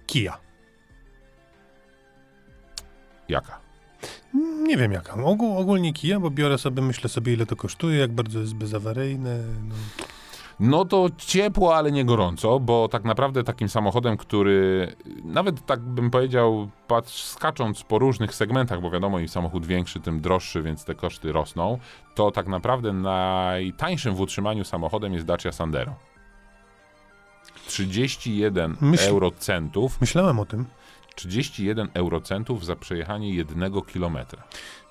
Kia. 0.06 0.38
jaka? 3.30 3.60
Nie 4.60 4.78
wiem 4.78 4.92
jaka. 4.92 5.24
Ogól, 5.24 5.58
ogólnie 5.58 5.94
Kia, 5.94 6.20
bo 6.20 6.30
biorę 6.30 6.58
sobie, 6.58 6.82
myślę 6.82 7.10
sobie 7.10 7.34
ile 7.34 7.46
to 7.46 7.56
kosztuje, 7.56 8.00
jak 8.00 8.12
bardzo 8.12 8.40
jest 8.40 8.56
bezawaryjne. 8.56 9.38
No. 9.70 9.76
No 10.60 10.86
to 10.86 11.10
ciepło, 11.18 11.76
ale 11.76 11.92
nie 11.92 12.06
gorąco, 12.06 12.60
bo 12.60 12.88
tak 12.88 13.04
naprawdę 13.04 13.44
takim 13.44 13.70
samochodem, 13.70 14.18
który 14.18 14.96
nawet 15.24 15.66
tak 15.66 15.80
bym 15.80 16.10
powiedział, 16.12 16.70
patrz, 16.88 17.24
skacząc 17.24 17.84
po 17.84 18.00
różnych 18.00 18.36
segmentach, 18.36 18.82
bo 18.82 18.92
wiadomo, 18.92 19.20
im 19.20 19.28
samochód 19.28 19.66
większy, 19.66 20.00
tym 20.00 20.22
droższy, 20.22 20.62
więc 20.62 20.86
te 20.86 20.96
koszty 20.96 21.32
rosną, 21.32 21.80
to 22.16 22.32
tak 22.32 22.48
naprawdę 22.48 22.94
najtańszym 22.94 24.16
w 24.16 24.20
utrzymaniu 24.22 24.64
samochodem 24.64 25.14
jest 25.14 25.26
Dacia 25.26 25.52
Sandero. 25.52 25.96
31 27.68 28.76
Myśl- 28.82 29.10
eurocentów, 29.10 30.02
Myślałem 30.02 30.40
o 30.40 30.46
tym. 30.46 30.66
31 31.20 31.90
eurocentów 31.94 32.66
za 32.66 32.76
przejechanie 32.76 33.34
jednego 33.34 33.82
kilometra. 33.82 34.44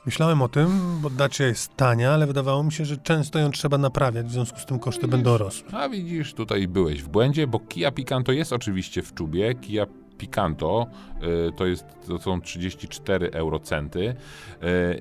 Myślałem 0.07 0.43
o 0.43 0.49
tym, 0.49 0.99
bo 1.01 1.11
Dacia 1.11 1.47
jest 1.47 1.77
tania, 1.77 2.13
ale 2.13 2.27
wydawało 2.27 2.63
mi 2.63 2.73
się, 2.73 2.85
że 2.85 2.97
często 2.97 3.39
ją 3.39 3.51
trzeba 3.51 3.79
naprawiać, 3.79 4.27
w 4.27 4.31
związku 4.31 4.59
z 4.59 4.67
tym 4.67 4.79
koszty 4.79 5.09
będą 5.09 5.39
rosły. 5.39 5.69
A 5.73 5.89
widzisz, 5.89 6.35
tutaj 6.35 6.69
byłeś 6.69 7.03
w 7.03 7.09
błędzie, 7.09 7.47
bo 7.47 7.59
Kia 7.61 7.91
Picanto 7.91 8.33
jest 8.33 8.53
oczywiście 8.53 9.03
w 9.03 9.15
czubie. 9.15 9.55
Kia 9.55 9.87
Picanto 10.19 10.87
y, 11.49 11.53
to, 11.53 11.67
jest, 11.67 11.85
to 12.07 12.19
są 12.19 12.41
34 12.41 13.31
eurocenty. 13.31 14.01
Y, 14.09 14.15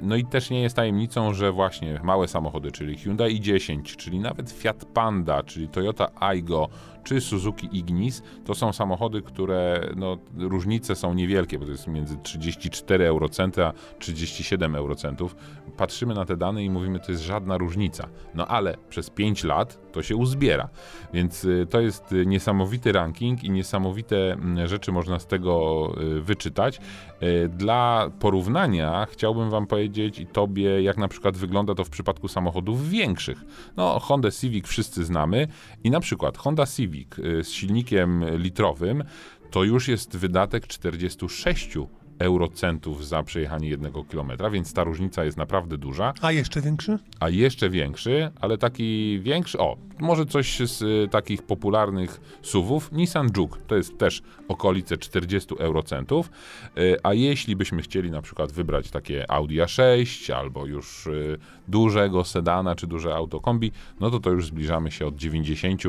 no 0.04 0.16
i 0.16 0.26
też 0.26 0.50
nie 0.50 0.62
jest 0.62 0.76
tajemnicą, 0.76 1.34
że 1.34 1.52
właśnie 1.52 2.00
małe 2.04 2.28
samochody, 2.28 2.72
czyli 2.72 2.98
Hyundai 2.98 3.42
i10, 3.42 3.96
czyli 3.96 4.20
nawet 4.20 4.52
Fiat 4.52 4.86
Panda, 4.86 5.44
czyli 5.44 5.70
Toyota 5.70 6.08
Aygo, 6.20 6.70
czy 7.08 7.22
Suzuki 7.22 7.70
Ignis, 7.72 8.24
to 8.46 8.56
są 8.56 8.74
samochody, 8.74 9.22
które 9.22 9.90
no, 9.96 10.18
różnice 10.38 10.96
są 10.96 11.14
niewielkie, 11.14 11.60
bo 11.60 11.66
to 11.66 11.72
jest 11.72 11.88
między 11.88 12.18
34 12.24 13.08
eurocenty 13.08 13.66
a 13.66 13.74
37 14.00 14.76
eurocentów. 14.76 15.36
Patrzymy 15.78 16.14
na 16.14 16.26
te 16.26 16.38
dane 16.38 16.64
i 16.64 16.70
mówimy, 16.70 17.00
to 17.00 17.12
jest 17.12 17.24
żadna 17.24 17.58
różnica. 17.58 18.08
No 18.36 18.48
ale 18.48 18.78
przez 18.90 19.10
5 19.10 19.44
lat 19.44 19.92
to 19.92 20.04
się 20.04 20.16
uzbiera. 20.16 20.70
Więc 21.14 21.46
y, 21.46 21.68
to 21.70 21.82
jest 21.82 22.12
y, 22.12 22.26
niesamowity 22.26 22.92
ranking 22.92 23.44
i 23.44 23.50
niesamowite 23.50 24.34
mm, 24.34 24.68
rzeczy 24.68 24.92
można 24.92 25.20
z 25.20 25.28
tego 25.28 25.92
y, 26.02 26.22
wyczytać. 26.22 26.80
Y, 27.24 27.50
Dla 27.50 28.12
porównania 28.20 29.08
chciałbym 29.12 29.50
Wam 29.50 29.68
powiedzieć 29.68 30.20
i 30.20 30.28
Tobie, 30.28 30.82
jak 30.82 30.98
na 30.98 31.08
przykład 31.08 31.38
wygląda 31.38 31.76
to 31.76 31.84
w 31.84 31.90
przypadku 31.90 32.28
samochodów 32.28 32.90
większych. 32.90 33.44
No, 33.78 34.00
Honda 34.00 34.32
Civic 34.32 34.68
wszyscy 34.68 35.06
znamy 35.06 35.48
i 35.84 35.92
na 35.92 36.00
przykład 36.00 36.38
Honda 36.38 36.66
Civic 36.66 37.20
y, 37.20 37.44
z 37.44 37.52
silnikiem 37.52 38.38
litrowym 38.38 39.04
to 39.52 39.64
już 39.64 39.88
jest 39.88 40.18
wydatek 40.18 40.68
46 40.68 41.78
eurocentów 42.20 43.08
za 43.08 43.24
przejechanie 43.24 43.70
jednego 43.70 44.04
kilometra, 44.04 44.50
więc 44.50 44.74
ta 44.74 44.84
różnica 44.84 45.24
jest 45.24 45.38
naprawdę 45.38 45.78
duża 45.78 46.14
A 46.22 46.32
jeszcze 46.32 46.62
większy? 46.62 47.00
a 47.20 47.30
jeszcze 47.30 47.70
większy, 47.70 48.32
ale 48.42 48.58
taki 48.58 49.20
większy, 49.24 49.60
o, 49.60 49.78
może 50.00 50.26
coś 50.26 50.60
z 50.60 50.82
y, 50.82 51.08
takich 51.12 51.42
popularnych 51.44 52.22
SUVów, 52.42 52.92
Nissan 52.92 53.30
Juke, 53.38 53.60
to 53.68 53.76
jest 53.76 53.98
też 53.98 54.22
okolice 54.48 54.98
40 54.98 55.56
eurocentów, 55.60 56.30
y, 56.78 56.98
a 57.04 57.14
jeśli 57.14 57.56
byśmy 57.56 57.82
chcieli 57.82 58.12
na 58.12 58.22
przykład 58.22 58.52
wybrać 58.52 58.90
takie 58.92 59.32
Audi 59.32 59.58
A6 59.58 60.34
albo 60.34 60.66
już 60.66 61.08
y, 61.08 61.38
dużego 61.68 62.24
sedana 62.24 62.76
czy 62.76 62.88
duże 62.88 63.16
auto 63.16 63.40
kombi, 63.40 63.72
no 64.00 64.12
to 64.12 64.20
to 64.20 64.30
już 64.30 64.48
zbliżamy 64.48 64.92
się 64.92 65.08
od 65.08 65.16
90 65.16 65.82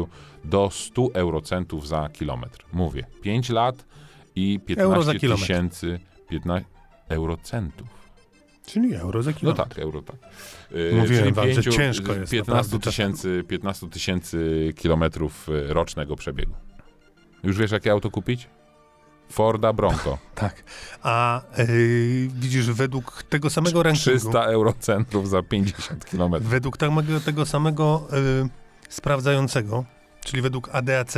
do 0.45 0.71
100 0.73 1.09
eurocentów 1.15 1.89
za 1.89 2.09
kilometr. 2.09 2.65
Mówię, 2.73 3.05
5 3.23 3.51
lat 3.51 3.85
i 4.37 4.61
Euro 4.77 5.03
za 5.03 5.13
15 5.13 5.21
kilometr. 5.21 5.43
tysięcy 5.47 5.99
15 6.29 6.69
eurocentów. 7.09 7.89
Czyli 8.67 8.95
euro 8.95 9.23
za 9.23 9.31
No 9.31 9.37
kilometr. 9.37 9.63
tak, 9.69 9.79
euro 9.79 10.03
tak. 10.03 10.17
Yy, 10.71 10.93
Mówiłem 10.95 11.23
czyli 11.25 11.35
wam, 11.35 11.53
że 11.53 11.61
pięciu- 11.61 11.77
ciężko 11.77 12.13
jest 12.13 12.33
15 12.33 12.55
naprawdę 12.55 12.79
tysięcy, 12.91 13.45
15 13.49 13.91
tysięcy 13.91 14.73
kilometrów 14.77 15.49
y, 15.49 15.75
rocznego 15.75 16.17
przebiegu. 16.17 16.53
Już 17.43 17.57
wiesz, 17.59 17.71
jakie 17.71 17.93
auto 17.93 18.11
kupić? 18.11 18.49
Forda 19.31 19.73
Bronco. 19.73 20.19
Tak. 20.35 20.63
A 21.03 21.43
yy, 21.59 22.29
widzisz, 22.35 22.71
według 22.71 23.23
tego 23.23 23.51
samego 23.51 23.83
rankingu... 23.83 24.19
300 24.19 24.45
eurocentrów 24.45 25.29
za 25.29 25.43
50 25.43 26.05
km. 26.05 26.33
Według 26.41 26.77
tego, 26.77 27.21
tego 27.25 27.47
samego 27.47 28.09
y, 28.45 28.49
sprawdzającego, 28.89 29.85
czyli 30.25 30.43
według 30.43 30.69
ADAC, 30.73 31.15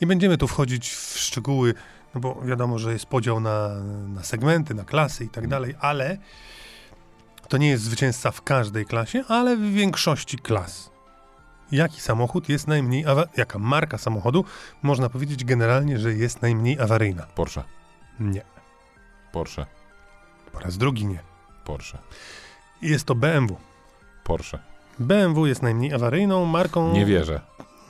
nie 0.00 0.06
będziemy 0.06 0.38
tu 0.38 0.48
wchodzić 0.48 0.88
w 0.90 1.18
szczegóły, 1.18 1.74
no 2.14 2.20
bo 2.20 2.40
wiadomo, 2.44 2.78
że 2.78 2.92
jest 2.92 3.06
podział 3.06 3.40
na, 3.40 3.68
na 4.08 4.22
segmenty, 4.22 4.74
na 4.74 4.84
klasy 4.84 5.24
i 5.24 5.28
tak 5.28 5.48
dalej, 5.48 5.74
ale 5.80 6.18
to 7.48 7.56
nie 7.56 7.68
jest 7.68 7.82
zwycięzca 7.84 8.30
w 8.30 8.42
każdej 8.42 8.86
klasie, 8.86 9.24
ale 9.28 9.56
w 9.56 9.72
większości 9.72 10.38
klas. 10.38 10.90
Jaki 11.72 12.00
samochód 12.00 12.48
jest 12.48 12.68
najmniej, 12.68 13.04
jaka 13.36 13.58
marka 13.58 13.98
samochodu 13.98 14.44
można 14.82 15.08
powiedzieć 15.08 15.44
generalnie, 15.44 15.98
że 15.98 16.14
jest 16.14 16.42
najmniej 16.42 16.80
awaryjna? 16.80 17.26
Porsche. 17.34 17.64
Nie. 18.20 18.42
Porsche. 19.32 19.66
Po 20.52 20.58
raz 20.58 20.78
drugi 20.78 21.06
nie. 21.06 21.18
Porsche. 21.64 21.98
Jest 22.82 23.04
to 23.04 23.14
BMW. 23.14 23.56
Porsche. 24.24 24.58
BMW 24.98 25.46
jest 25.46 25.62
najmniej 25.62 25.94
awaryjną 25.94 26.44
marką. 26.44 26.92
Nie 26.92 27.06
wierzę. 27.06 27.40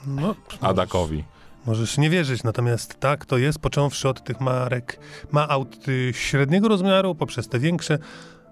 No, 0.07 0.35
Adakowi. 0.61 1.23
Możesz 1.65 1.97
nie 1.97 2.09
wierzyć, 2.09 2.43
natomiast 2.43 2.99
tak 2.99 3.25
to 3.25 3.37
jest, 3.37 3.59
począwszy 3.59 4.09
od 4.09 4.23
tych 4.23 4.41
marek, 4.41 4.99
ma 5.31 5.49
aut 5.49 5.87
y, 5.87 6.11
średniego 6.13 6.67
rozmiaru, 6.67 7.15
poprzez 7.15 7.47
te 7.47 7.59
większe, 7.59 7.99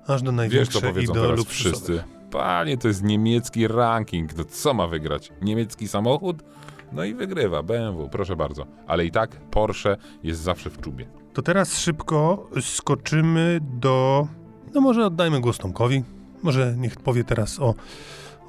aż 0.08 0.22
do 0.22 0.32
Wiesz, 0.32 0.38
największe 0.38 0.82
co 0.82 0.88
i 0.88 0.94
powiedzą 0.94 1.14
do 1.14 1.22
teraz 1.22 1.46
wszyscy. 1.46 2.04
Panie, 2.32 2.78
to 2.78 2.88
jest 2.88 3.04
niemiecki 3.04 3.68
ranking. 3.68 4.34
To 4.34 4.46
co 4.46 4.74
ma 4.74 4.88
wygrać? 4.88 5.32
Niemiecki 5.42 5.88
samochód? 5.88 6.44
No 6.92 7.04
i 7.04 7.14
wygrywa 7.14 7.64
BMW, 7.64 8.10
proszę 8.10 8.36
bardzo. 8.36 8.66
Ale 8.88 9.06
i 9.06 9.12
tak 9.12 9.30
Porsche 9.52 9.98
jest 10.24 10.42
zawsze 10.42 10.70
w 10.70 10.82
czubie. 10.82 11.08
To 11.34 11.42
teraz 11.42 11.78
szybko 11.78 12.50
skoczymy 12.62 13.60
do... 13.62 14.28
No 14.74 14.82
może 14.82 15.06
oddajmy 15.06 15.42
głos 15.42 15.58
Tomkowi. 15.58 16.04
Może 16.44 16.74
niech 16.78 16.98
powie 16.98 17.24
teraz 17.24 17.60
o, 17.60 17.76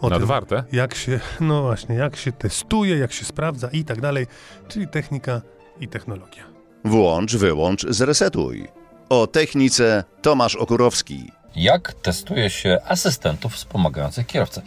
o 0.00 0.10
tym, 0.10 0.18
Nadwarte? 0.18 0.64
jak 0.72 0.94
się, 0.94 1.20
no 1.40 1.62
właśnie, 1.62 1.94
jak 1.94 2.16
się 2.16 2.32
testuje, 2.32 2.96
jak 2.98 3.12
się 3.12 3.24
sprawdza 3.24 3.68
i 3.72 3.84
tak 3.84 4.00
dalej, 4.00 4.26
czyli 4.68 4.88
technika 4.88 5.40
i 5.80 5.88
technologia. 5.88 6.42
Włącz, 6.84 7.36
wyłącz, 7.36 7.86
zresetuj. 7.88 8.68
O 9.08 9.26
technice 9.26 10.04
Tomasz 10.22 10.56
Okurowski. 10.56 11.32
Jak 11.56 11.92
testuje 11.92 12.50
się 12.50 12.78
asystentów 12.84 13.54
wspomagających 13.54 14.26
kierowcę? 14.26 14.62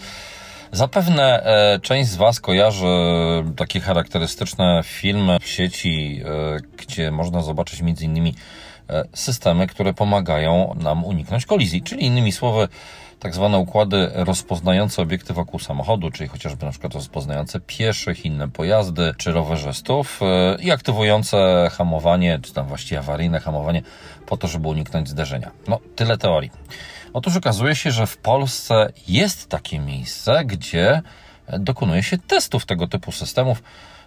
Zapewne 0.71 1.43
e, 1.43 1.79
część 1.79 2.09
z 2.09 2.15
Was 2.15 2.39
kojarzy 2.39 2.85
takie 3.55 3.79
charakterystyczne 3.79 4.81
filmy 4.83 5.37
w 5.41 5.47
sieci, 5.47 6.21
e, 6.25 6.57
gdzie 6.77 7.11
można 7.11 7.41
zobaczyć 7.41 7.81
między 7.81 8.05
innymi 8.05 8.35
systemy, 9.13 9.67
które 9.67 9.93
pomagają 9.93 10.75
nam 10.79 11.05
uniknąć 11.05 11.45
kolizji, 11.45 11.81
czyli 11.81 12.05
innymi 12.05 12.31
słowy 12.31 12.67
tak 13.23 13.35
zwane 13.35 13.57
układy 13.57 14.11
rozpoznające 14.13 15.01
obiekty 15.01 15.33
wokół 15.33 15.59
samochodu, 15.59 16.11
czyli 16.11 16.29
chociażby 16.29 16.65
na 16.65 16.71
przykład 16.71 16.93
rozpoznające 16.93 17.59
pieszych, 17.59 18.25
inne 18.25 18.49
pojazdy 18.49 19.13
czy 19.17 19.31
rowerzystów 19.31 20.19
e, 20.21 20.57
i 20.61 20.71
aktywujące 20.71 21.69
hamowanie, 21.71 22.39
czy 22.41 22.53
tam 22.53 22.67
właściwie 22.67 22.99
awaryjne 22.99 23.39
hamowanie 23.39 23.81
po 24.25 24.37
to, 24.37 24.47
żeby 24.47 24.67
uniknąć 24.67 25.09
zderzenia. 25.09 25.51
No, 25.67 25.79
tyle 25.95 26.17
teorii. 26.17 26.51
Otóż 27.13 27.35
okazuje 27.35 27.75
się, 27.75 27.91
że 27.91 28.07
w 28.07 28.17
Polsce 28.17 28.93
jest 29.07 29.49
takie 29.49 29.79
miejsce, 29.79 30.45
gdzie 30.45 31.01
dokonuje 31.59 32.03
się 32.03 32.17
testów 32.17 32.65
tego 32.65 32.87
typu 32.87 33.11
systemów. 33.11 33.63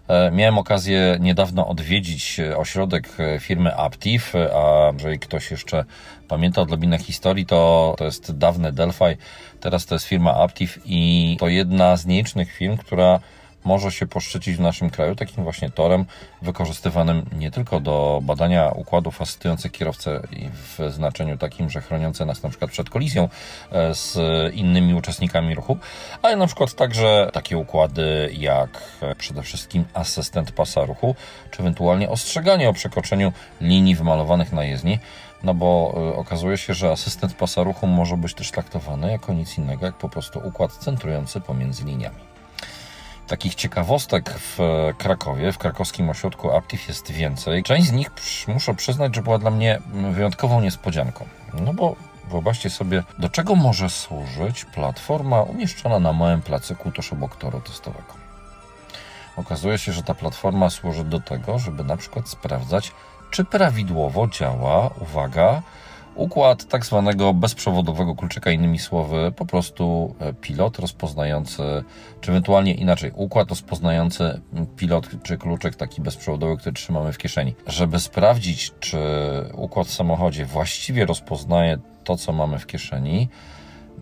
E, 0.09 0.31
Miałem 0.31 0.59
okazję 0.59 1.17
niedawno 1.21 1.69
odwiedzić 1.69 2.41
e, 2.41 2.57
ośrodek 2.57 3.09
e, 3.19 3.41
firmy 3.41 3.77
Aptiv, 3.77 4.33
a 4.55 4.93
jeżeli 4.93 5.19
ktoś 5.19 5.51
jeszcze 5.51 5.85
pamięta 6.29 6.63
odrobinę 6.63 6.99
historii, 6.99 7.47
to 7.47 7.95
to 7.99 8.05
jest 8.05 8.39
dawne 8.39 8.73
Delphi, 8.73 9.17
teraz 9.61 9.87
to 9.87 9.95
jest 9.95 10.07
firma 10.07 10.35
Aptiv 10.35 10.79
i 10.85 11.37
to 11.41 11.49
jedna 11.49 11.97
z 11.97 12.07
nielicznych 12.07 12.53
firm, 12.53 12.77
która 12.77 13.21
może 13.67 13.93
się 13.93 14.07
poszczycić 14.07 14.57
w 14.57 14.61
naszym 14.61 14.91
kraju 14.91 15.15
takim 15.15 15.45
właśnie 15.45 15.71
torem 15.71 16.05
wykorzystywanym 16.43 17.27
nie 17.39 17.51
tylko 17.51 17.81
do 17.81 18.21
badania 18.23 18.71
układów 18.71 19.23
asystujących 19.23 19.73
kierowcę 19.73 20.23
w 20.53 20.93
znaczeniu 20.93 21.39
takim, 21.39 21.71
że 21.71 21.81
chroniące 21.81 22.27
nas 22.27 22.43
na 22.43 22.49
przykład 22.49 22.71
przed 22.71 22.91
kolizją 22.91 23.29
e, 23.73 23.95
z 23.95 24.19
innymi 24.55 24.95
uczestnikami 24.95 25.55
ruchu, 25.55 25.79
ale 26.23 26.37
na 26.37 26.47
przykład 26.47 26.75
także 26.75 27.31
takie 27.33 27.59
układy 27.59 28.31
jak 28.39 28.83
e, 29.03 29.15
przede 29.15 29.43
wszystkim 29.43 29.85
asystent 29.95 30.53
pasa 30.53 30.85
ruchu, 30.85 31.15
czy 31.51 31.61
ewentualnie 31.61 32.09
ostrzeganie 32.09 32.69
o 32.69 32.73
przekroczeniu 32.73 33.33
linii 33.61 33.95
wymalowanych 33.95 34.53
na 34.53 34.65
jezdni, 34.65 34.99
no 35.43 35.55
bo 35.55 35.95
e, 35.97 36.17
okazuje 36.17 36.59
się, 36.59 36.75
że 36.75 36.91
asystent 36.91 37.35
pasa 37.35 37.63
ruchu 37.63 37.87
może 37.87 38.17
być 38.17 38.35
też 38.35 38.51
traktowany 38.51 39.11
jako 39.13 39.33
nic 39.33 39.59
innego, 39.59 39.87
jak 39.87 39.95
po 39.95 40.09
prostu 40.09 40.41
układ 40.45 40.73
centrujący 40.73 41.41
pomiędzy 41.41 41.85
liniami. 41.85 42.26
Takich 43.27 43.55
ciekawostek 43.55 44.31
w 44.39 44.59
Krakowie, 44.99 45.53
w 45.53 45.59
krakowskim 45.59 46.11
ośrodku 46.11 46.57
Aptiv 46.57 46.89
jest 46.89 47.11
więcej. 47.11 47.63
Część 47.63 47.87
z 47.87 47.93
nich, 47.93 48.11
muszę 48.49 48.75
przyznać, 48.75 49.15
że 49.15 49.23
była 49.23 49.39
dla 49.39 49.51
mnie 49.51 49.79
wyjątkową 50.13 50.61
niespodzianką. 50.61 51.27
No 51.61 51.75
bo 51.75 51.97
wyobraźcie 52.31 52.71
sobie, 52.71 53.03
do 53.19 53.29
czego 53.29 53.55
może 53.55 53.91
służyć 53.91 54.65
platforma 54.65 55.43
umieszczona 55.43 55.99
na 55.99 56.13
małym 56.13 56.43
placyku 56.43 56.93
tuż 56.93 57.13
obok 57.13 57.37
toru 57.37 57.61
testowego. 57.61 58.15
Okazuje 59.37 59.79
się, 59.79 59.93
że 59.93 60.03
ta 60.03 60.15
platforma 60.15 60.71
służy 60.71 61.05
do 61.05 61.21
tego, 61.21 61.59
żeby 61.59 61.85
na 61.85 61.97
przykład 61.97 62.29
sprawdzać, 62.29 62.93
czy 63.31 63.45
prawidłowo 63.45 64.27
działa, 64.29 64.91
uwaga, 65.01 65.63
układ 66.17 66.69
tak 66.69 66.85
zwanego 66.87 67.35
bezprzewodowego 67.35 68.15
kluczyka, 68.15 68.51
innymi 68.51 68.79
słowy, 68.79 69.33
po 69.37 69.47
prostu 69.47 70.15
e, 70.21 70.33
pilot 70.33 70.79
rozpoznający, 70.79 71.63
czy 72.21 72.31
ewentualnie 72.31 72.75
inaczej, 72.75 73.13
układ 73.15 73.49
rozpoznający 73.49 74.41
pilot 74.77 75.09
czy 75.23 75.39
kluczyk 75.39 75.77
taki 75.77 76.03
bezprzewodowy, 76.03 76.57
który 76.57 76.73
trzymamy 76.73 77.13
w 77.13 77.19
kieszeni. 77.19 77.55
Żeby 77.67 78.01
sprawdzić, 78.01 78.73
czy 78.81 78.99
układ 79.55 79.87
w 79.87 79.93
samochodzie 79.93 80.47
właściwie 80.47 81.07
rozpoznaje 81.07 81.79
to, 82.05 82.17
co 82.17 82.33
mamy 82.33 82.59
w 82.59 82.67
kieszeni, 82.67 83.29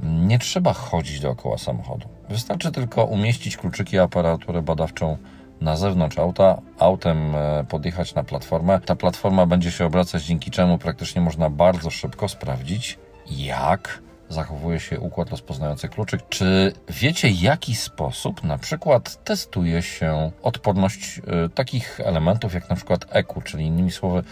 nie 0.02 0.38
trzeba 0.38 0.72
chodzić 0.72 1.20
dookoła 1.20 1.58
samochodu. 1.58 2.08
Wystarczy 2.28 2.72
tylko 2.72 3.04
umieścić 3.04 3.56
kluczyki 3.56 3.98
aparaturę 3.98 4.62
badawczą 4.62 5.18
na 5.60 5.76
zewnątrz 5.76 6.18
auta, 6.18 6.60
autem 6.78 7.34
e, 7.34 7.64
podjechać 7.68 8.14
na 8.14 8.24
platformę. 8.24 8.80
Ta 8.80 8.96
platforma 8.96 9.46
będzie 9.46 9.70
się 9.70 9.86
obracać, 9.86 10.24
dzięki 10.24 10.50
czemu 10.50 10.78
praktycznie 10.78 11.20
można 11.22 11.50
bardzo 11.50 11.90
szybko 11.90 12.28
sprawdzić, 12.28 12.98
jak 13.30 14.02
zachowuje 14.28 14.80
się 14.80 15.00
układ 15.00 15.30
rozpoznający 15.30 15.88
kluczyk. 15.88 16.20
Czy 16.28 16.72
wiecie, 16.88 17.28
w 17.28 17.40
jaki 17.40 17.74
sposób 17.74 18.44
na 18.44 18.58
przykład 18.58 19.24
testuje 19.24 19.82
się 19.82 20.30
odporność 20.42 21.20
e, 21.26 21.48
takich 21.48 22.00
elementów, 22.00 22.54
jak 22.54 22.70
na 22.70 22.76
przykład 22.76 23.06
EQ, 23.10 23.42
czyli 23.42 23.66
innymi 23.66 23.90
słowy, 23.90 24.22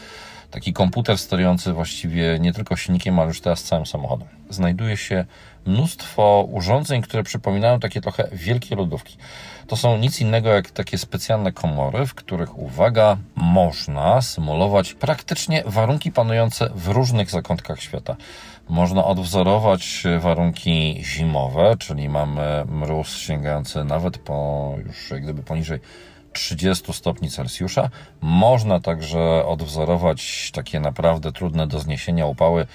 taki 0.51 0.73
komputer 0.73 1.19
sterujący 1.19 1.73
właściwie 1.73 2.39
nie 2.41 2.53
tylko 2.53 2.77
silnikiem, 2.77 3.19
ale 3.19 3.29
już 3.29 3.41
teraz 3.41 3.63
całym 3.63 3.87
samochodem. 3.87 4.29
Znajduje 4.51 4.97
się 4.97 5.25
mnóstwo 5.67 6.49
urządzeń, 6.51 7.03
które 7.03 7.23
przypominają 7.23 7.81
takie 7.81 8.01
trochę 8.01 8.29
wielkie 8.33 8.77
lodówki. 8.77 9.17
To 9.73 9.77
są 9.77 9.99
nic 9.99 10.21
innego 10.21 10.49
jak 10.49 10.71
takie 10.71 10.99
specjalne 10.99 11.53
komory, 11.53 12.07
w 12.07 12.15
których, 12.15 12.59
uwaga, 12.59 13.17
można 13.35 14.23
symulować 14.23 14.95
praktycznie 14.95 15.63
warunki 15.67 16.13
panujące 16.13 16.71
w 16.75 16.89
różnych 16.89 17.31
zakątkach 17.31 17.81
świata. 17.81 18.17
Można 18.69 19.05
odwzorować 19.05 20.05
warunki 20.21 21.01
zimowe, 21.05 21.77
czyli 21.79 22.09
mamy 22.09 22.65
mróz 22.69 23.17
sięgający 23.17 23.85
nawet 23.85 24.19
po 24.19 24.75
już 24.87 25.11
jak 25.11 25.23
gdyby 25.23 25.43
poniżej 25.43 25.81
30 26.33 26.93
stopni 26.93 27.31
Celsjusza. 27.31 27.91
Można 28.21 28.81
także 28.81 29.47
odwzorować 29.47 30.51
takie 30.55 30.81
naprawdę 30.81 31.33
trudne 31.33 31.67
do 31.67 31.79
zniesienia 31.79 32.27
upały, 32.27 32.67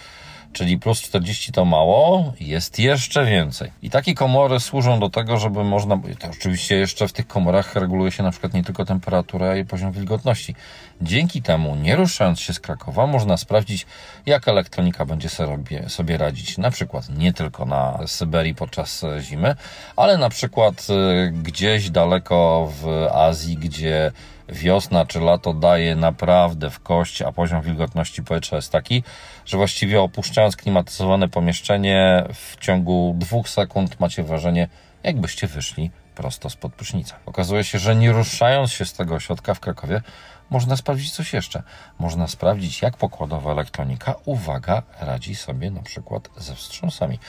czyli 0.54 0.80
plus 0.80 1.02
40 1.02 1.52
to 1.52 1.66
mało, 1.66 2.34
jest 2.40 2.80
jeszcze 2.80 3.26
więcej. 3.26 3.72
I 3.82 3.90
takie 3.90 4.14
komory 4.14 4.60
służą 4.60 5.00
do 5.00 5.10
tego, 5.10 5.38
żeby 5.38 5.64
można, 5.64 6.00
to 6.20 6.28
oczywiście 6.30 6.76
jeszcze 6.76 7.08
w 7.08 7.14
tych 7.14 7.28
komorach 7.28 7.76
reguluje 7.76 8.12
się 8.12 8.24
na 8.24 8.32
przykład 8.32 8.54
nie 8.54 8.64
tylko 8.64 8.86
temperatura 8.86 9.58
i 9.58 9.66
poziom 9.66 9.92
wilgotności. 9.92 10.56
Dzięki 11.02 11.42
temu, 11.42 11.76
nie 11.76 11.96
ruszając 11.96 12.40
się 12.40 12.54
z 12.54 12.60
Krakowa, 12.60 13.08
można 13.08 13.38
sprawdzić, 13.38 13.86
jak 14.26 14.48
elektronika 14.48 15.06
będzie 15.06 15.30
sobie, 15.30 15.90
sobie 15.90 16.18
radzić, 16.18 16.58
na 16.58 16.72
przykład 16.72 17.10
nie 17.10 17.34
tylko 17.34 17.66
na 17.66 18.00
Syberii 18.08 18.56
podczas 18.56 19.04
e, 19.04 19.22
zimy, 19.22 19.56
ale 19.96 20.18
na 20.18 20.30
przykład 20.30 20.88
e, 20.90 21.32
gdzieś 21.32 21.90
daleko 21.90 22.72
w 22.82 23.08
Azji, 23.14 23.58
gdzie 23.58 24.12
wiosna 24.50 25.06
czy 25.06 25.20
lato 25.20 25.54
daje 25.54 25.96
naprawdę 25.96 26.70
w 26.70 26.80
kość, 26.80 27.22
a 27.22 27.32
poziom 27.32 27.62
wilgotności 27.62 28.24
powietrza 28.24 28.56
jest 28.56 28.72
taki, 28.72 29.04
że 29.46 29.58
właściwie 29.58 30.02
opuszczając 30.02 30.56
klimatyzowane 30.56 31.30
pomieszczenie 31.30 32.24
w 32.34 32.58
ciągu 32.60 33.16
dwóch 33.18 33.50
sekund 33.50 34.00
macie 34.00 34.24
wrażenie, 34.24 34.68
jakbyście 35.04 35.48
wyszli 35.48 35.92
prosto 36.16 36.50
spod 36.50 36.74
prysznica. 36.74 37.16
Okazuje 37.26 37.64
się, 37.64 37.80
że 37.80 37.96
nie 37.96 38.12
ruszając 38.12 38.72
się 38.72 38.86
z 38.86 38.94
tego 38.94 39.16
ośrodka 39.16 39.54
w 39.54 39.60
Krakowie, 39.60 40.02
można 40.50 40.76
sprawdzić 40.76 41.12
coś 41.12 41.34
jeszcze. 41.34 41.64
Można 42.00 42.28
sprawdzić, 42.28 42.82
jak 42.82 42.98
pokładowa 42.98 43.52
elektronika, 43.52 44.16
uwaga, 44.26 44.84
radzi 45.00 45.36
sobie 45.36 45.72
na 45.72 45.82
przykład 45.82 46.30
ze 46.38 46.56
wstrząsami. 46.56 47.20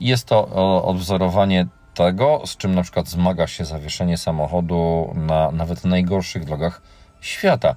Jest 0.00 0.26
to 0.26 0.48
o, 0.48 0.84
odwzorowanie 0.84 1.66
tego, 1.94 2.42
z 2.46 2.56
czym 2.56 2.74
na 2.74 2.82
przykład 2.82 3.08
zmaga 3.08 3.46
się 3.46 3.64
zawieszenie 3.64 4.18
samochodu 4.18 5.12
na 5.14 5.50
nawet 5.50 5.84
najgorszych 5.84 6.44
drogach 6.44 6.82
świata. 7.20 7.74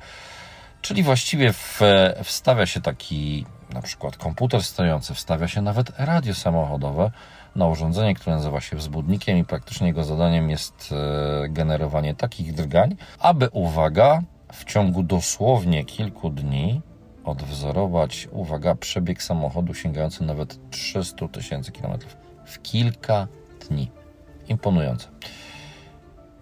Czyli 0.81 1.03
właściwie 1.03 1.53
w, 1.53 1.81
wstawia 2.23 2.65
się 2.65 2.81
taki 2.81 3.45
na 3.73 3.81
przykład 3.81 4.17
komputer 4.17 4.63
stojący, 4.63 5.13
wstawia 5.13 5.47
się 5.47 5.61
nawet 5.61 5.91
radio 5.97 6.33
samochodowe 6.33 7.11
na 7.55 7.67
urządzenie, 7.67 8.15
które 8.15 8.35
nazywa 8.35 8.61
się 8.61 8.75
wzbudnikiem 8.77 9.37
i 9.37 9.43
praktycznie 9.43 9.87
jego 9.87 10.03
zadaniem 10.03 10.49
jest 10.49 10.89
e, 10.91 11.49
generowanie 11.49 12.15
takich 12.15 12.53
drgań, 12.53 12.95
aby, 13.19 13.49
uwaga, 13.51 14.21
w 14.53 14.65
ciągu 14.65 15.03
dosłownie 15.03 15.85
kilku 15.85 16.29
dni 16.29 16.81
odwzorować, 17.25 18.27
uwaga, 18.31 18.75
przebieg 18.75 19.23
samochodu 19.23 19.73
sięgający 19.73 20.23
nawet 20.23 20.69
300 20.69 21.27
tysięcy 21.27 21.71
kilometrów 21.71 22.17
w 22.45 22.61
kilka 22.61 23.27
dni. 23.69 23.96
Imponujące. 24.49 25.07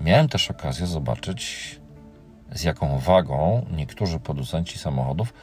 Miałem 0.01 0.29
też 0.29 0.51
okazję 0.51 0.87
zobaczyć, 0.87 1.75
z 2.51 2.63
jaką 2.63 2.99
wagą 2.99 3.65
niektórzy 3.71 4.19
producenci 4.19 4.79
samochodów 4.79 5.33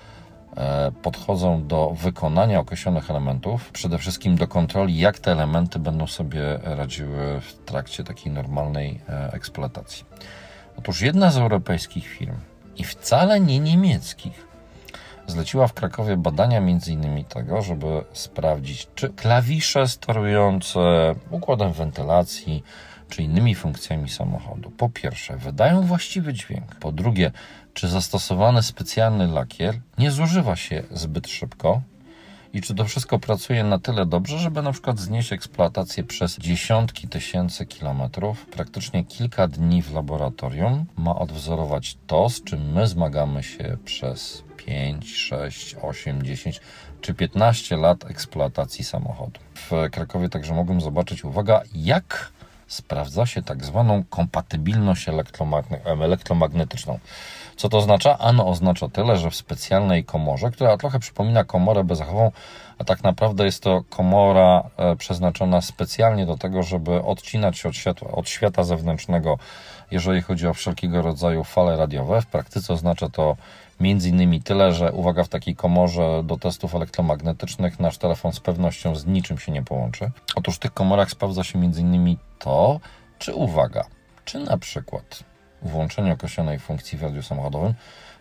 e, 0.56 0.92
podchodzą 1.02 1.66
do 1.66 1.90
wykonania 1.90 2.60
określonych 2.60 3.10
elementów, 3.10 3.72
przede 3.72 3.98
wszystkim 3.98 4.36
do 4.36 4.48
kontroli, 4.48 4.98
jak 4.98 5.18
te 5.18 5.32
elementy 5.32 5.78
będą 5.78 6.06
sobie 6.06 6.58
radziły 6.62 7.40
w 7.40 7.54
trakcie 7.64 8.04
takiej 8.04 8.32
normalnej 8.32 9.00
e, 9.08 9.32
eksploatacji. 9.32 10.04
Otóż 10.78 11.00
jedna 11.00 11.30
z 11.30 11.36
europejskich 11.36 12.06
firm, 12.08 12.36
i 12.76 12.84
wcale 12.84 13.40
nie 13.40 13.60
niemieckich, 13.60 14.51
zleciła 15.32 15.66
w 15.66 15.72
Krakowie 15.72 16.16
badania 16.16 16.58
m.in. 16.58 17.24
tego, 17.24 17.62
żeby 17.62 18.04
sprawdzić, 18.12 18.88
czy 18.94 19.08
klawisze 19.08 19.88
sterujące 19.88 21.14
układem 21.30 21.72
wentylacji, 21.72 22.64
czy 23.08 23.22
innymi 23.22 23.54
funkcjami 23.54 24.08
samochodu, 24.08 24.70
po 24.70 24.88
pierwsze, 24.88 25.36
wydają 25.36 25.82
właściwy 25.82 26.32
dźwięk, 26.32 26.74
po 26.74 26.92
drugie, 26.92 27.30
czy 27.74 27.88
zastosowany 27.88 28.62
specjalny 28.62 29.26
lakier 29.26 29.74
nie 29.98 30.10
zużywa 30.10 30.56
się 30.56 30.82
zbyt 30.90 31.28
szybko 31.28 31.82
i 32.52 32.60
czy 32.60 32.74
to 32.74 32.84
wszystko 32.84 33.18
pracuje 33.18 33.64
na 33.64 33.78
tyle 33.78 34.06
dobrze, 34.06 34.38
żeby 34.38 34.62
na 34.62 34.72
przykład 34.72 34.98
znieść 34.98 35.32
eksploatację 35.32 36.04
przez 36.04 36.38
dziesiątki 36.38 37.08
tysięcy 37.08 37.66
kilometrów, 37.66 38.46
praktycznie 38.46 39.04
kilka 39.04 39.48
dni 39.48 39.82
w 39.82 39.94
laboratorium, 39.94 40.84
ma 40.96 41.18
odwzorować 41.18 41.96
to, 42.06 42.28
z 42.28 42.44
czym 42.44 42.72
my 42.72 42.86
zmagamy 42.86 43.42
się 43.42 43.76
przez 43.84 44.44
5, 44.56 45.16
6, 45.16 45.76
8, 45.82 46.22
10 46.22 46.60
czy 47.00 47.14
15 47.14 47.76
lat 47.76 48.10
eksploatacji 48.10 48.84
samochodu. 48.84 49.40
W 49.54 49.70
Krakowie 49.90 50.28
także 50.28 50.54
mogłem 50.54 50.80
zobaczyć, 50.80 51.24
uwaga, 51.24 51.62
jak 51.74 52.32
sprawdza 52.66 53.26
się 53.26 53.42
tak 53.42 53.64
zwaną 53.64 54.04
kompatybilność 54.04 55.06
elektromagnetyczną. 55.84 56.98
Co 57.62 57.68
to 57.68 57.78
oznacza? 57.78 58.18
Ano 58.18 58.46
oznacza 58.46 58.88
tyle, 58.88 59.16
że 59.16 59.30
w 59.30 59.36
specjalnej 59.36 60.04
komorze, 60.04 60.50
która 60.50 60.76
trochę 60.76 60.98
przypomina 60.98 61.44
komorę 61.44 61.84
bezachową, 61.84 62.30
a 62.78 62.84
tak 62.84 63.02
naprawdę 63.02 63.44
jest 63.44 63.62
to 63.62 63.82
komora 63.90 64.62
e, 64.76 64.96
przeznaczona 64.96 65.60
specjalnie 65.60 66.26
do 66.26 66.38
tego, 66.38 66.62
żeby 66.62 67.02
odcinać 67.02 67.58
się 67.58 67.68
od 67.68 67.76
światła, 67.76 68.10
od 68.10 68.28
świata 68.28 68.64
zewnętrznego, 68.64 69.38
jeżeli 69.90 70.22
chodzi 70.22 70.46
o 70.46 70.54
wszelkiego 70.54 71.02
rodzaju 71.02 71.44
fale 71.44 71.76
radiowe. 71.76 72.22
W 72.22 72.26
praktyce 72.26 72.72
oznacza 72.72 73.08
to 73.08 73.36
między 73.80 74.08
innymi 74.08 74.42
tyle, 74.42 74.72
że 74.72 74.92
uwaga, 74.92 75.24
w 75.24 75.28
takiej 75.28 75.56
komorze 75.56 76.22
do 76.24 76.36
testów 76.36 76.74
elektromagnetycznych 76.74 77.80
nasz 77.80 77.98
telefon 77.98 78.32
z 78.32 78.40
pewnością 78.40 78.96
z 78.96 79.06
niczym 79.06 79.38
się 79.38 79.52
nie 79.52 79.62
połączy. 79.62 80.10
Otóż 80.36 80.56
w 80.56 80.58
tych 80.58 80.74
komorach 80.74 81.10
sprawdza 81.10 81.44
się 81.44 81.58
między 81.58 81.80
innymi 81.80 82.18
to, 82.38 82.80
czy 83.18 83.34
uwaga, 83.34 83.84
czy 84.24 84.38
na 84.38 84.58
przykład 84.58 85.31
włączenie 85.62 86.12
określonej 86.12 86.58
funkcji 86.58 86.98
w 86.98 87.02
radiu 87.02 87.22
samochodowym 87.22 87.74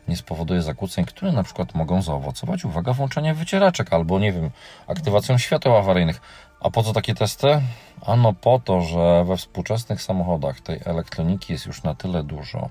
nie 0.08 0.18
spowoduje 0.18 0.62
zakłóceń, 0.62 1.06
które 1.06 1.32
na 1.32 1.44
przykład 1.44 1.76
mogą 1.76 2.02
zaowocować, 2.02 2.66
uwaga, 2.66 2.94
włączeniem 2.94 3.36
wycieraczek 3.36 3.94
albo, 3.94 4.20
nie 4.20 4.32
wiem, 4.32 4.50
aktywacją 4.88 5.38
świateł 5.38 5.76
awaryjnych. 5.78 6.22
A 6.60 6.70
po 6.70 6.84
co 6.84 6.94
takie 6.94 7.16
testy? 7.16 7.62
Ano 8.06 8.34
po 8.34 8.60
to, 8.60 8.82
że 8.82 9.26
we 9.26 9.38
współczesnych 9.38 10.02
samochodach 10.02 10.60
tej 10.60 10.80
elektroniki 10.86 11.54
jest 11.54 11.66
już 11.66 11.84
na 11.84 11.96
tyle 11.96 12.24
dużo, 12.24 12.70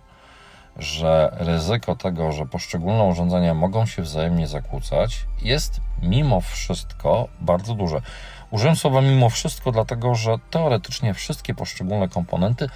że 0.77 1.31
ryzyko 1.33 1.97
tego, 1.97 2.33
że 2.33 2.47
poszczególne 2.47 3.05
urządzenia 3.05 3.55
mogą 3.55 3.87
się 3.87 4.03
wzajemnie 4.03 4.47
zakłócać, 4.47 5.27
jest 5.43 5.81
mimo 6.03 6.41
wszystko 6.41 7.29
bardzo 7.41 7.75
duże. 7.75 8.03
Użyłem 8.51 8.77
słowa 8.77 9.01
mimo 9.01 9.31
wszystko, 9.31 9.73
dlatego 9.73 10.15
że 10.15 10.37
teoretycznie 10.51 11.15
wszystkie 11.15 11.55
poszczególne 11.55 12.09
komponenty 12.09 12.69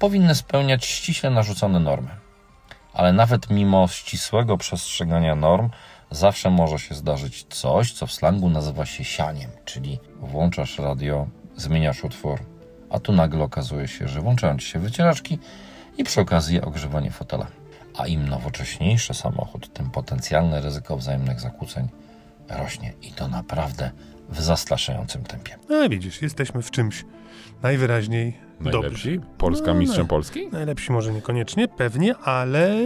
powinny 0.00 0.34
spełniać 0.34 0.86
ściśle 0.86 1.30
narzucone 1.30 1.80
normy. 1.80 2.10
Ale 2.92 3.12
nawet 3.12 3.50
mimo 3.50 3.88
ścisłego 3.88 4.56
przestrzegania 4.56 5.34
norm, 5.34 5.70
zawsze 6.10 6.50
może 6.50 6.78
się 6.78 6.94
zdarzyć 6.94 7.46
coś, 7.50 7.92
co 7.92 8.06
w 8.06 8.12
slangu 8.12 8.50
nazywa 8.50 8.86
się 8.86 9.04
sianiem, 9.04 9.50
czyli 9.64 9.98
włączasz 10.20 10.78
radio, 10.78 11.26
zmieniasz 11.56 12.04
utwór, 12.04 12.40
a 12.90 12.98
tu 12.98 13.12
nagle 13.12 13.44
okazuje 13.44 13.88
się, 13.88 14.08
że 14.08 14.20
włączają 14.20 14.58
ci 14.58 14.66
się 14.66 14.78
wycieraczki 14.78 15.38
i 15.98 16.04
przy 16.04 16.20
okazji 16.20 16.60
ogrzewanie 16.60 17.10
fotela. 17.10 17.46
A 17.98 18.06
im 18.06 18.28
nowocześniejszy 18.28 19.14
samochód, 19.14 19.72
tym 19.72 19.90
potencjalne 19.90 20.60
ryzyko 20.60 20.96
wzajemnych 20.96 21.40
zakłóceń 21.40 21.88
rośnie 22.48 22.92
i 23.02 23.12
to 23.12 23.28
naprawdę 23.28 23.90
w 24.28 24.40
zastraszającym 24.40 25.24
tempie. 25.24 25.56
No 25.68 25.88
widzisz, 25.88 26.22
jesteśmy 26.22 26.62
w 26.62 26.70
czymś 26.70 27.04
najwyraźniej 27.62 28.49
Najlepsi? 28.60 29.18
Dobrze. 29.18 29.36
Polska 29.38 29.74
No, 29.74 29.80
mistrzem 29.80 30.02
no. 30.02 30.08
Polski? 30.08 30.48
Najlepsi 30.52 30.92
może 30.92 31.12
niekoniecznie, 31.12 31.68
pewnie, 31.68 32.16
ale, 32.16 32.76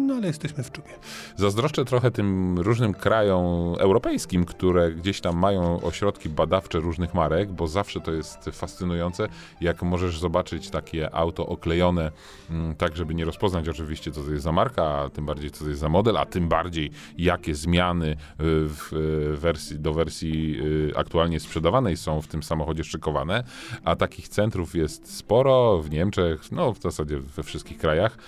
no, 0.00 0.14
ale 0.14 0.26
jesteśmy 0.26 0.64
w 0.64 0.72
czubie. 0.72 0.88
Zazdroszczę 1.36 1.84
trochę 1.84 2.10
tym 2.10 2.58
różnym 2.58 2.94
krajom 2.94 3.74
europejskim, 3.78 4.44
które 4.44 4.92
gdzieś 4.92 5.20
tam 5.20 5.36
mają 5.38 5.80
ośrodki 5.80 6.28
badawcze 6.28 6.80
różnych 6.80 7.14
marek, 7.14 7.52
bo 7.52 7.66
zawsze 7.66 8.00
to 8.00 8.12
jest 8.12 8.44
fascynujące, 8.52 9.28
jak 9.60 9.82
możesz 9.82 10.18
zobaczyć 10.18 10.70
takie 10.70 11.14
auto 11.14 11.46
oklejone 11.46 12.10
mm, 12.50 12.74
tak, 12.74 12.96
żeby 12.96 13.14
nie 13.14 13.24
rozpoznać 13.24 13.68
oczywiście, 13.68 14.10
co 14.10 14.22
to 14.22 14.30
jest 14.30 14.44
za 14.44 14.52
marka, 14.52 14.82
a 14.84 15.10
tym 15.10 15.26
bardziej, 15.26 15.50
co 15.50 15.64
to 15.64 15.70
jest 15.70 15.80
za 15.80 15.88
model, 15.88 16.16
a 16.16 16.26
tym 16.26 16.48
bardziej, 16.48 16.90
jakie 17.18 17.54
zmiany 17.54 18.10
y, 18.10 18.16
w 18.40 18.92
y, 18.92 19.36
wersji, 19.36 19.78
do 19.78 19.92
wersji 19.92 20.56
y, 20.90 20.96
aktualnie 20.96 21.40
sprzedawanej 21.40 21.96
są 21.96 22.20
w 22.20 22.26
tym 22.26 22.42
samochodzie 22.42 22.84
szykowane, 22.84 23.44
a 23.84 23.96
takich 23.96 24.28
centrów 24.28 24.74
jest 24.74 25.13
sporo 25.14 25.78
w 25.82 25.90
Niemczech, 25.90 26.52
no 26.52 26.72
w 26.72 26.80
zasadzie 26.80 27.20
we 27.20 27.42
wszystkich 27.42 27.78
krajach. 27.78 28.18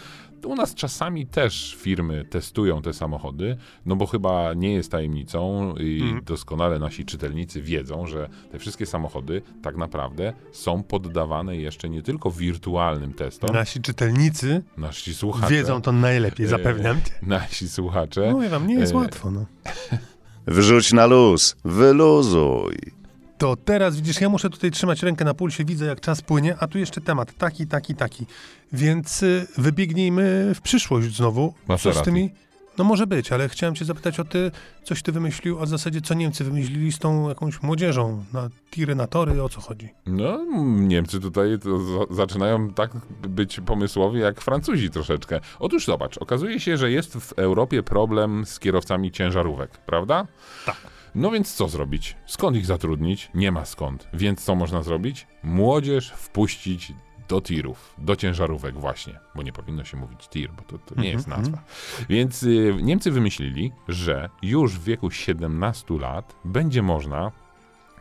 U 0.44 0.54
nas 0.54 0.74
czasami 0.74 1.26
też 1.26 1.76
firmy 1.80 2.24
testują 2.30 2.82
te 2.82 2.92
samochody, 2.92 3.56
no 3.86 3.96
bo 3.96 4.06
chyba 4.06 4.54
nie 4.54 4.72
jest 4.74 4.90
tajemnicą 4.90 5.74
i 5.76 6.00
Mhm. 6.02 6.24
doskonale 6.24 6.78
nasi 6.78 7.04
czytelnicy 7.04 7.62
wiedzą, 7.62 8.06
że 8.06 8.28
te 8.52 8.58
wszystkie 8.58 8.86
samochody 8.86 9.42
tak 9.62 9.76
naprawdę 9.76 10.32
są 10.52 10.82
poddawane 10.82 11.56
jeszcze 11.56 11.88
nie 11.88 12.02
tylko 12.02 12.30
wirtualnym 12.30 13.12
testom. 13.14 13.50
Nasi 13.54 13.80
czytelnicy 13.80 14.62
Nasi 14.76 15.14
słuchacze. 15.14 15.54
wiedzą 15.54 15.82
to 15.82 15.92
najlepiej, 15.92 16.46
e, 16.46 16.48
zapewniam. 16.48 16.96
Nasi 17.22 17.68
słuchacze. 17.68 18.32
Mówię 18.32 18.48
wam, 18.48 18.66
nie 18.66 18.74
jest 18.74 18.92
e, 18.92 18.96
łatwo, 18.96 19.30
no. 19.30 19.46
Wrzuć 20.46 20.92
na 20.92 21.06
luz, 21.06 21.56
wyluzuj. 21.64 22.76
To 23.38 23.56
teraz 23.56 23.96
widzisz, 23.96 24.20
ja 24.20 24.28
muszę 24.28 24.50
tutaj 24.50 24.70
trzymać 24.70 25.02
rękę 25.02 25.24
na 25.24 25.34
pulsie, 25.34 25.64
widzę 25.64 25.86
jak 25.86 26.00
czas 26.00 26.22
płynie, 26.22 26.56
a 26.60 26.66
tu 26.66 26.78
jeszcze 26.78 27.00
temat 27.00 27.32
taki, 27.38 27.66
taki, 27.66 27.94
taki. 27.94 28.26
Więc 28.72 29.22
y, 29.22 29.46
wybiegnijmy 29.58 30.52
w 30.54 30.60
przyszłość 30.60 31.16
znowu. 31.16 31.54
Co 31.78 31.92
z 31.92 32.02
tymi? 32.02 32.30
No 32.78 32.84
może 32.84 33.06
być, 33.06 33.32
ale 33.32 33.48
chciałem 33.48 33.74
cię 33.74 33.84
zapytać 33.84 34.20
o 34.20 34.24
ty, 34.24 34.50
coś 34.84 35.02
ty 35.02 35.12
wymyślił, 35.12 35.60
a 35.60 35.66
w 35.66 35.68
zasadzie 35.68 36.00
co 36.00 36.14
Niemcy 36.14 36.44
wymyślili 36.44 36.92
z 36.92 36.98
tą 36.98 37.28
jakąś 37.28 37.62
młodzieżą 37.62 38.24
na 38.32 38.48
tiry, 38.70 38.94
na 38.94 39.06
tory, 39.06 39.42
o 39.42 39.48
co 39.48 39.60
chodzi? 39.60 39.88
No, 40.06 40.44
Niemcy 40.66 41.20
tutaj 41.20 41.58
zaczynają 42.10 42.72
tak 42.72 42.90
być 43.28 43.60
pomysłowi 43.60 44.20
jak 44.20 44.40
Francuzi 44.40 44.90
troszeczkę. 44.90 45.40
Otóż 45.58 45.86
zobacz, 45.86 46.18
okazuje 46.18 46.60
się, 46.60 46.76
że 46.76 46.90
jest 46.90 47.14
w 47.14 47.32
Europie 47.32 47.82
problem 47.82 48.46
z 48.46 48.58
kierowcami 48.58 49.12
ciężarówek, 49.12 49.70
prawda? 49.78 50.26
Tak. 50.66 50.95
No 51.16 51.30
więc 51.30 51.54
co 51.54 51.68
zrobić? 51.68 52.16
Skąd 52.26 52.56
ich 52.56 52.66
zatrudnić? 52.66 53.30
Nie 53.34 53.52
ma 53.52 53.64
skąd. 53.64 54.08
Więc 54.14 54.44
co 54.44 54.54
można 54.54 54.82
zrobić? 54.82 55.26
Młodzież 55.42 56.10
wpuścić 56.10 56.92
do 57.28 57.40
tirów, 57.40 57.94
do 57.98 58.16
ciężarówek 58.16 58.78
właśnie, 58.78 59.20
bo 59.34 59.42
nie 59.42 59.52
powinno 59.52 59.84
się 59.84 59.96
mówić 59.96 60.28
tir, 60.28 60.50
bo 60.52 60.62
to, 60.62 60.78
to 60.78 61.00
nie 61.00 61.10
jest 61.10 61.26
nazwa. 61.26 61.58
Więc 62.08 62.42
y, 62.42 62.74
Niemcy 62.82 63.10
wymyślili, 63.10 63.72
że 63.88 64.28
już 64.42 64.78
w 64.78 64.84
wieku 64.84 65.10
17 65.10 65.98
lat 65.98 66.36
będzie 66.44 66.82
można 66.82 67.32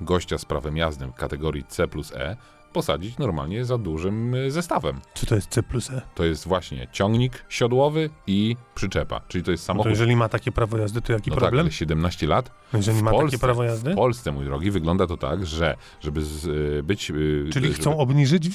gościa 0.02 0.38
z 0.38 0.46
prawem 0.46 0.78
jazdy 0.78 1.08
w 1.08 1.14
kategorii 1.14 1.64
C 1.64 1.88
plus 1.88 2.14
E 2.14 2.38
posadzić 2.76 3.18
normalnie 3.18 3.66
za 3.66 3.78
dużym 3.78 4.36
y, 4.36 4.52
zestawem. 4.52 5.02
Czy 5.14 5.26
to 5.26 5.36
jest 5.36 5.48
C 5.50 5.64
plus 5.64 5.90
E? 5.92 6.02
To 6.16 6.24
jest 6.26 6.48
właśnie 6.48 6.88
ciągnik 6.92 7.46
siodłowy 7.50 8.10
i 8.28 8.56
przyczepa, 8.76 9.22
czyli 9.28 9.44
to 9.44 9.52
jest 9.52 9.64
No 9.64 9.68
samochód. 9.68 9.84
to 9.84 9.90
jeżeli 9.90 10.16
ma 10.16 10.30
takie 10.30 10.52
prawo 10.52 10.78
jazdy, 10.78 11.02
to 11.02 11.14
jaki 11.14 11.30
no 11.30 11.36
tak, 11.36 11.42
problem? 11.42 11.66
ale 11.66 11.72
17 11.72 12.28
lat. 12.28 12.52
jeżeli 12.74 12.98
w 13.00 13.02
ma 13.02 13.12
Polsce, 13.12 13.28
takie 13.38 13.42
prawo 13.42 13.64
jazdy? 13.64 13.92
W 13.92 13.96
Polsce, 13.96 14.32
mój 14.32 14.46
drogi, 14.46 14.72
wygląda 14.72 15.08
to 15.08 15.18
tak, 15.18 15.46
że 15.46 15.78
żeby 16.02 16.22
z, 16.22 16.46
y, 16.46 16.84
być... 16.84 17.10
y, 17.12 17.50
Czyli 17.54 17.74
chcą 17.74 17.98
obniżyć 17.98 18.50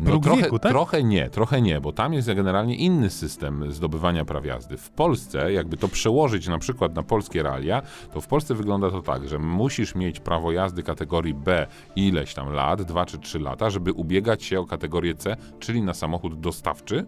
no, 0.00 0.18
trochę, 0.18 0.42
wieku, 0.42 0.58
tak? 0.58 0.72
trochę 0.72 1.02
nie, 1.02 1.30
trochę 1.30 1.62
nie, 1.62 1.80
bo 1.80 1.92
tam 1.92 2.14
jest 2.14 2.28
generalnie 2.28 2.76
inny 2.76 3.10
system 3.10 3.72
zdobywania 3.72 4.24
praw 4.24 4.44
jazdy. 4.44 4.76
W 4.76 4.90
Polsce, 4.90 5.52
jakby 5.52 5.76
to 5.76 5.88
przełożyć 5.88 6.48
na 6.48 6.58
przykład 6.58 6.94
na 6.94 7.02
polskie 7.02 7.42
realia, 7.42 7.82
to 8.14 8.20
w 8.20 8.26
Polsce 8.26 8.54
wygląda 8.54 8.90
to 8.90 9.02
tak, 9.02 9.28
że 9.28 9.38
musisz 9.38 9.94
mieć 9.94 10.20
prawo 10.20 10.52
jazdy 10.52 10.82
kategorii 10.82 11.34
B 11.34 11.66
ileś 11.96 12.34
tam 12.34 12.52
lat, 12.52 12.82
2 12.82 13.06
czy 13.06 13.18
3 13.18 13.38
lata, 13.38 13.70
żeby 13.70 13.92
ubiegać 13.92 14.44
się 14.44 14.60
o 14.60 14.66
kategorię 14.66 15.14
C, 15.14 15.36
czyli 15.58 15.82
na 15.82 15.94
samochód 15.94 16.40
dostawczy. 16.40 17.06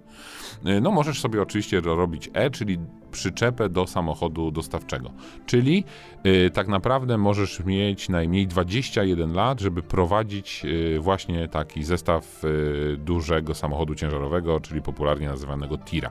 Y, 0.66 0.80
No 0.80 0.90
możesz 0.90 1.20
sobie 1.20 1.42
oczywiście 1.42 1.80
robić 1.80 2.30
E, 2.34 2.50
czyli 2.50 2.78
przyczepę 3.12 3.68
do 3.68 3.86
samochodu 3.86 4.50
dostawczego. 4.50 5.10
Czyli 5.46 5.84
y, 6.26 6.50
tak 6.50 6.68
naprawdę 6.68 7.18
możesz 7.18 7.64
mieć 7.64 8.08
najmniej 8.08 8.46
21 8.46 9.34
lat, 9.34 9.60
żeby 9.60 9.82
prowadzić 9.82 10.62
y, 10.64 11.00
właśnie 11.00 11.48
taki 11.48 11.84
zestaw 11.84 12.44
y, 12.44 12.96
dużego 12.98 13.54
samochodu 13.54 13.94
ciężarowego, 13.94 14.60
czyli 14.60 14.82
popularnie 14.82 15.28
nazywanego 15.28 15.78
tira. 15.78 16.10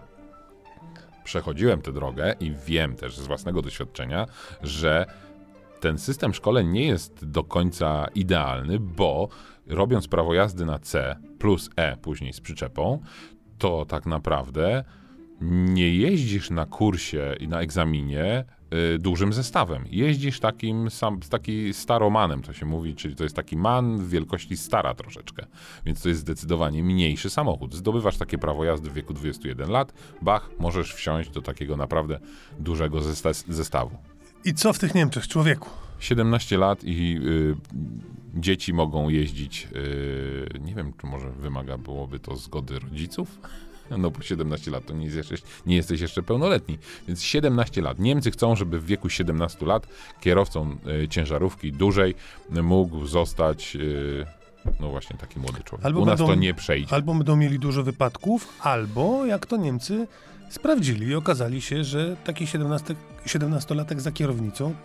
Przechodziłem 1.24 1.82
tę 1.82 1.93
drogę 1.93 2.36
i 2.39 2.52
wiem 2.66 2.95
też 2.95 3.18
z 3.18 3.28
własnego 3.28 3.62
doświadczenia, 3.62 4.26
że 4.64 5.06
ten 5.80 5.97
system 5.97 6.34
szkoleń 6.34 6.68
nie 6.68 6.86
jest 6.86 7.26
do 7.26 7.43
końca 7.43 8.08
idealny, 8.16 8.80
bo 8.80 9.30
robiąc 9.68 10.08
prawo 10.08 10.34
jazdy 10.34 10.66
na 10.66 10.80
C 10.80 11.16
plus 11.39 11.70
E 11.76 11.97
później 11.97 12.34
z 12.34 12.41
przyczepą, 12.41 12.99
to 13.58 13.86
tak 13.86 14.06
naprawdę 14.06 14.84
nie 15.42 15.96
jeździsz 15.96 16.50
na 16.50 16.66
kursie 16.66 17.36
i 17.39 17.48
na 17.48 17.62
egzaminie 17.62 18.46
y, 18.96 19.00
dużym 19.00 19.34
zestawem. 19.34 19.84
Jeździsz 19.89 20.39
takim 20.39 20.89
sam, 20.89 21.20
taki 21.20 21.74
staromanem, 21.74 22.42
to 22.42 22.54
się 22.54 22.66
mówi, 22.66 22.96
czyli 22.96 23.16
to 23.16 23.24
jest 23.24 23.36
taki 23.36 23.58
man 23.58 23.98
w 23.98 24.10
wielkości 24.10 24.58
stara 24.58 24.94
troszeczkę. 24.94 25.46
Więc 25.86 26.02
to 26.02 26.10
jest 26.10 26.22
zdecydowanie 26.22 26.84
mniejszy 26.84 27.30
samochód. 27.30 27.76
Zdobywasz 27.76 28.18
takie 28.18 28.38
prawo 28.38 28.66
jazdy 28.66 28.89
w 28.89 28.94
wieku 28.94 29.14
21 29.14 29.70
lat, 29.70 29.94
bach, 30.22 30.50
możesz 30.60 30.94
wsiąść 30.94 31.30
do 31.30 31.42
takiego 31.42 31.78
naprawdę 31.78 32.20
dużego 32.60 33.00
zesta- 33.00 33.54
zestawu. 33.54 33.98
I 34.46 34.54
co 34.54 34.74
w 34.74 34.80
tych 34.80 34.96
Niemczech, 34.96 35.28
człowieku? 35.28 35.70
17 36.00 36.58
lat 36.58 36.84
i 36.84 37.20
y, 37.26 37.56
dzieci 38.34 38.74
mogą 38.74 39.10
jeździć. 39.10 39.68
Y, 39.76 40.60
nie 40.60 40.76
wiem, 40.76 40.94
czy 41.02 41.08
może 41.08 41.32
wymaga 41.32 41.78
byłoby 41.78 42.20
to 42.20 42.36
zgody 42.36 42.80
rodziców. 42.80 43.39
No 43.98 44.12
bo 44.12 44.22
17 44.22 44.72
lat 44.72 44.86
to 44.86 44.94
nie, 44.94 45.06
jest 45.06 45.32
jeszcze, 45.32 45.48
nie 45.66 45.76
jesteś 45.76 46.02
jeszcze 46.02 46.24
pełnoletni. 46.24 46.78
Więc 47.08 47.22
17 47.24 47.82
lat. 47.82 48.00
Niemcy 48.00 48.32
chcą, 48.32 48.56
żeby 48.56 48.80
w 48.80 48.86
wieku 48.86 49.10
17 49.10 49.66
lat 49.66 49.88
kierowcą 50.22 50.78
y, 51.04 51.08
ciężarówki 51.08 51.72
dużej 51.74 52.16
mógł 52.50 53.06
zostać 53.06 53.76
y, 53.76 54.26
no 54.80 54.89
właśnie 54.89 55.18
taki 55.18 55.39
młody 55.39 55.64
człowiek. 55.64 55.86
Albo 55.86 56.00
U 56.00 56.06
nas 56.06 56.20
będą- 56.20 56.34
to 56.34 56.39
nie 56.39 56.54
przejdzie. 56.54 56.94
Albo 56.94 57.14
będą 57.14 57.36
mieli 57.36 57.60
dużo 57.60 57.84
wypadków, 57.84 58.48
albo 58.62 59.26
jak 59.26 59.46
to 59.46 59.58
Niemcy 59.58 60.08
sprawdzili 60.50 61.08
i 61.08 61.16
okazali 61.16 61.62
się, 61.62 61.84
że 61.84 62.16
taki 62.24 62.48
17, 62.48 62.96
17-latek 63.26 64.00
za 64.00 64.12
kierownicą, 64.12 64.76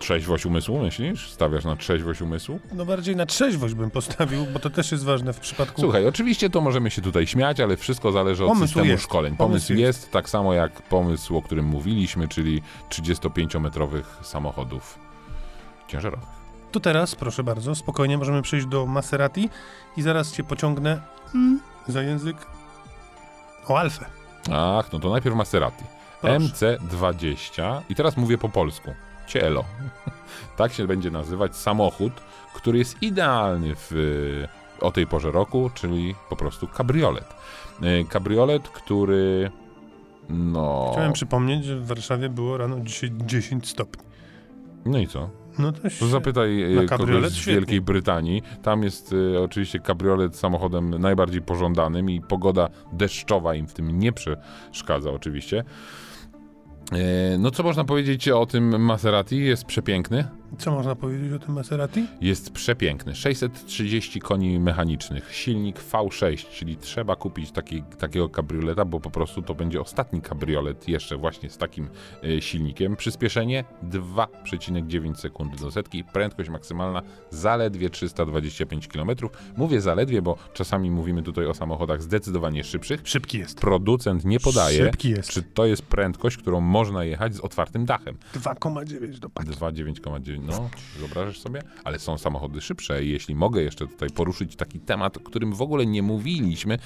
Trzeźwość 0.00 0.46
umysłu, 0.46 0.78
myślisz? 0.78 1.30
Stawiasz 1.30 1.64
na 1.64 1.76
trzeźwość 1.76 2.20
umysłu? 2.22 2.60
no 2.72 2.84
bardziej 2.86 3.16
na 3.16 3.26
trzeźwość 3.26 3.74
bym 3.74 3.90
postawił, 3.90 4.46
bo 4.52 4.58
to 4.58 4.70
też 4.70 4.92
jest 4.92 5.04
ważne 5.04 5.32
w 5.32 5.40
przypadku... 5.40 5.80
Słuchaj, 5.80 6.06
oczywiście 6.06 6.50
to 6.50 6.60
możemy 6.60 6.90
się 6.90 7.02
tutaj 7.02 7.26
śmiać, 7.26 7.60
ale 7.60 7.76
wszystko 7.76 8.12
zależy 8.12 8.44
od 8.44 8.48
Pomysł 8.48 8.66
systemu 8.66 8.86
jest. 8.86 9.02
szkoleń. 9.04 9.36
Pomysł 9.36 9.50
Pomysł 9.66 9.72
jest. 9.72 10.00
jest. 10.02 10.12
tak 10.12 10.28
samo 10.28 10.54
jak 10.54 10.82
pomysł, 10.82 11.36
o 11.36 11.42
którym 11.42 11.64
mówiliśmy, 11.66 12.28
czyli 12.28 12.62
35-metrowych 12.90 14.02
samochodów 14.22 14.98
ciężarowych. 15.88 16.28
To 16.72 16.80
teraz, 16.80 17.14
proszę 17.14 17.44
bardzo, 17.44 17.74
spokojnie 17.74 18.18
możemy 18.18 18.42
przejść 18.42 18.66
do 18.66 18.86
Maserati 18.86 19.48
i 19.96 20.02
zaraz 20.02 20.32
cię 20.32 20.44
pociągnę 20.44 21.00
mm, 21.34 21.60
za 21.88 22.02
język 22.02 22.36
o 23.68 23.78
Alfę. 23.78 24.04
Ach, 24.52 24.92
no 24.92 24.98
to 24.98 25.10
najpierw 25.10 25.36
Maserati. 25.36 25.84
Proszę. 26.20 26.38
MC20 26.38 27.80
i 27.88 27.94
teraz 27.94 28.16
mówię 28.16 28.38
po 28.38 28.48
polsku. 28.48 28.94
Cielo. 29.30 29.64
tak 30.56 30.72
się 30.72 30.86
będzie 30.86 31.10
nazywać 31.10 31.56
samochód, 31.56 32.12
który 32.54 32.78
jest 32.78 33.02
idealny 33.02 33.74
w, 33.76 33.90
o 34.80 34.90
tej 34.92 35.06
porze 35.06 35.30
roku, 35.30 35.70
czyli 35.74 36.14
po 36.30 36.36
prostu 36.36 36.68
kabriolet. 36.68 37.34
E, 37.82 38.04
Kabriolet, 38.04 38.68
który 38.68 39.50
no... 40.28 40.88
Chciałem 40.92 41.12
przypomnieć, 41.12 41.64
że 41.64 41.76
w 41.76 41.86
Warszawie 41.86 42.28
było 42.28 42.56
rano 42.56 42.80
dzisiaj 42.80 43.10
10 43.26 43.68
stopni. 43.68 44.02
No 44.84 44.98
i 44.98 45.06
co? 45.06 45.30
No 45.58 45.72
to 45.72 45.90
się... 45.90 46.06
Zapytaj 46.06 46.62
e, 46.62 46.86
kabriolet 46.86 47.22
kogoś 47.22 47.32
z 47.32 47.34
świetnie. 47.34 47.54
Wielkiej 47.54 47.80
Brytanii. 47.80 48.42
Tam 48.62 48.82
jest 48.82 49.14
e, 49.34 49.40
oczywiście 49.40 49.78
kabriolet 49.78 50.36
samochodem 50.36 50.90
najbardziej 50.90 51.42
pożądanym 51.42 52.10
i 52.10 52.20
pogoda 52.20 52.68
deszczowa 52.92 53.54
im 53.54 53.66
w 53.66 53.72
tym 53.72 53.98
nie 53.98 54.12
przeszkadza 54.12 55.10
oczywiście. 55.10 55.64
E, 56.92 57.38
no 57.38 57.50
co 57.50 57.62
można 57.62 57.84
powiedzieć 57.84 58.28
o 58.28 58.46
tym 58.46 58.82
Maserati? 58.82 59.44
Jest 59.44 59.64
przepiękny. 59.64 60.39
Co 60.58 60.70
można 60.70 60.94
powiedzieć 60.94 61.32
o 61.32 61.38
tym 61.38 61.54
Maserati? 61.54 62.06
Jest 62.20 62.50
przepiękny. 62.52 63.14
630 63.14 64.20
koni 64.20 64.60
mechanicznych, 64.60 65.34
silnik 65.34 65.80
V6, 65.92 66.46
czyli 66.50 66.76
trzeba 66.76 67.16
kupić 67.16 67.50
taki, 67.52 67.82
takiego 67.82 68.28
kabrioleta, 68.28 68.84
bo 68.84 69.00
po 69.00 69.10
prostu 69.10 69.42
to 69.42 69.54
będzie 69.54 69.80
ostatni 69.80 70.22
kabriolet 70.22 70.88
jeszcze 70.88 71.16
właśnie 71.16 71.50
z 71.50 71.58
takim 71.58 71.88
e, 72.24 72.42
silnikiem. 72.42 72.96
Przyspieszenie 72.96 73.64
2,9 73.90 75.14
sekundy 75.14 75.56
do 75.56 75.70
setki, 75.70 76.04
prędkość 76.04 76.50
maksymalna 76.50 77.02
zaledwie 77.30 77.90
325 77.90 78.88
km. 78.88 79.10
Mówię 79.56 79.80
zaledwie, 79.80 80.22
bo 80.22 80.36
czasami 80.52 80.90
mówimy 80.90 81.22
tutaj 81.22 81.46
o 81.46 81.54
samochodach 81.54 82.02
zdecydowanie 82.02 82.64
szybszych. 82.64 83.00
Szybki 83.04 83.38
jest. 83.38 83.60
Producent 83.60 84.24
nie 84.24 84.40
podaje, 84.40 84.84
Szybki 84.84 85.10
jest. 85.10 85.30
czy 85.30 85.42
to 85.42 85.66
jest 85.66 85.82
prędkość, 85.82 86.36
którą 86.36 86.60
można 86.60 87.04
jechać 87.04 87.34
z 87.34 87.40
otwartym 87.40 87.84
dachem. 87.84 88.16
2,9 88.34 89.18
do 89.18 89.30
paki. 89.30 89.50
2,9,9, 89.50 90.39
no, 90.46 90.70
wyobrażasz 90.98 91.40
sobie? 91.40 91.62
Ale 91.84 91.98
są 91.98 92.18
samochody 92.18 92.60
szybsze 92.60 93.04
i 93.04 93.10
jeśli 93.10 93.34
mogę 93.34 93.62
jeszcze 93.62 93.86
tutaj 93.86 94.10
poruszyć 94.10 94.56
taki 94.56 94.80
temat, 94.80 95.16
o 95.16 95.20
którym 95.20 95.52
w 95.52 95.62
ogóle 95.62 95.86
nie 95.86 96.02
mówiliśmy, 96.02 96.78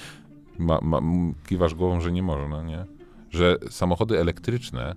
ma, 0.57 0.79
ma, 0.81 1.01
kiwasz 1.47 1.75
głową, 1.75 2.01
że 2.01 2.11
nie 2.11 2.23
można, 2.23 2.63
nie? 2.63 2.85
Że 3.29 3.57
samochody 3.69 4.19
elektryczne, 4.19 4.95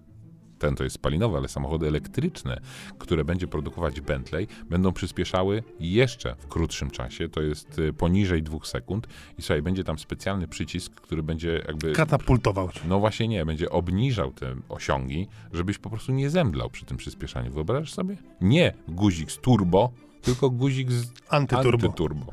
ten 0.58 0.74
to 0.76 0.84
jest 0.84 0.94
spalinowy, 0.94 1.36
ale 1.36 1.48
samochody 1.48 1.86
elektryczne, 1.88 2.60
które 2.98 3.24
będzie 3.24 3.46
produkować 3.48 4.00
Bentley, 4.00 4.46
będą 4.70 4.92
przyspieszały 4.92 5.62
jeszcze 5.80 6.34
w 6.38 6.46
krótszym 6.48 6.90
czasie, 6.90 7.28
to 7.28 7.42
jest 7.42 7.78
y, 7.78 7.92
poniżej 7.92 8.42
dwóch 8.42 8.66
sekund 8.66 9.06
i 9.38 9.42
słuchaj, 9.42 9.62
będzie 9.62 9.84
tam 9.84 9.98
specjalny 9.98 10.48
przycisk, 10.48 10.92
który 10.94 11.22
będzie 11.22 11.62
jakby... 11.66 11.92
Katapultował 11.92 12.72
cię. 12.72 12.80
No 12.88 12.98
właśnie 13.00 13.28
nie, 13.28 13.44
będzie 13.44 13.70
obniżał 13.70 14.32
te 14.32 14.54
osiągi, 14.68 15.28
żebyś 15.52 15.78
po 15.78 15.90
prostu 15.90 16.12
nie 16.12 16.30
zemdlał 16.30 16.70
przy 16.70 16.84
tym 16.84 16.96
przyspieszaniu. 16.96 17.52
Wyobrażasz 17.52 17.92
sobie? 17.92 18.16
Nie 18.40 18.72
guzik 18.88 19.32
z 19.32 19.38
turbo, 19.38 19.92
tylko 20.22 20.50
guzik 20.50 20.92
z 20.92 21.06
Antyturbo. 21.28 21.86
antyturbo. 21.86 22.32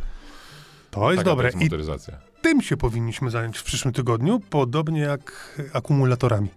To 0.91 1.11
jest 1.11 1.17
Taka 1.23 1.29
dobre. 1.29 1.51
To 1.51 1.57
jest 1.57 1.61
I 1.61 1.65
motoryzacja. 1.65 2.17
tym 2.41 2.61
się 2.61 2.77
powinniśmy 2.77 3.29
zająć 3.29 3.57
w 3.57 3.63
przyszłym 3.63 3.93
tygodniu, 3.93 4.39
podobnie 4.49 4.99
jak 4.99 5.55
akumulatorami. 5.73 6.49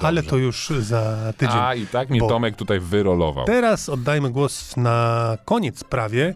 Ale 0.00 0.22
to 0.22 0.36
już 0.36 0.72
za 0.78 1.32
tydzień. 1.36 1.58
A 1.58 1.74
i 1.74 1.86
tak 1.86 2.10
mnie 2.10 2.20
Bo- 2.20 2.28
Tomek 2.28 2.56
tutaj 2.56 2.80
wyrolował. 2.80 3.44
Teraz 3.44 3.88
oddajmy 3.88 4.30
głos 4.30 4.76
na 4.76 5.38
koniec 5.44 5.84
prawie 5.84 6.34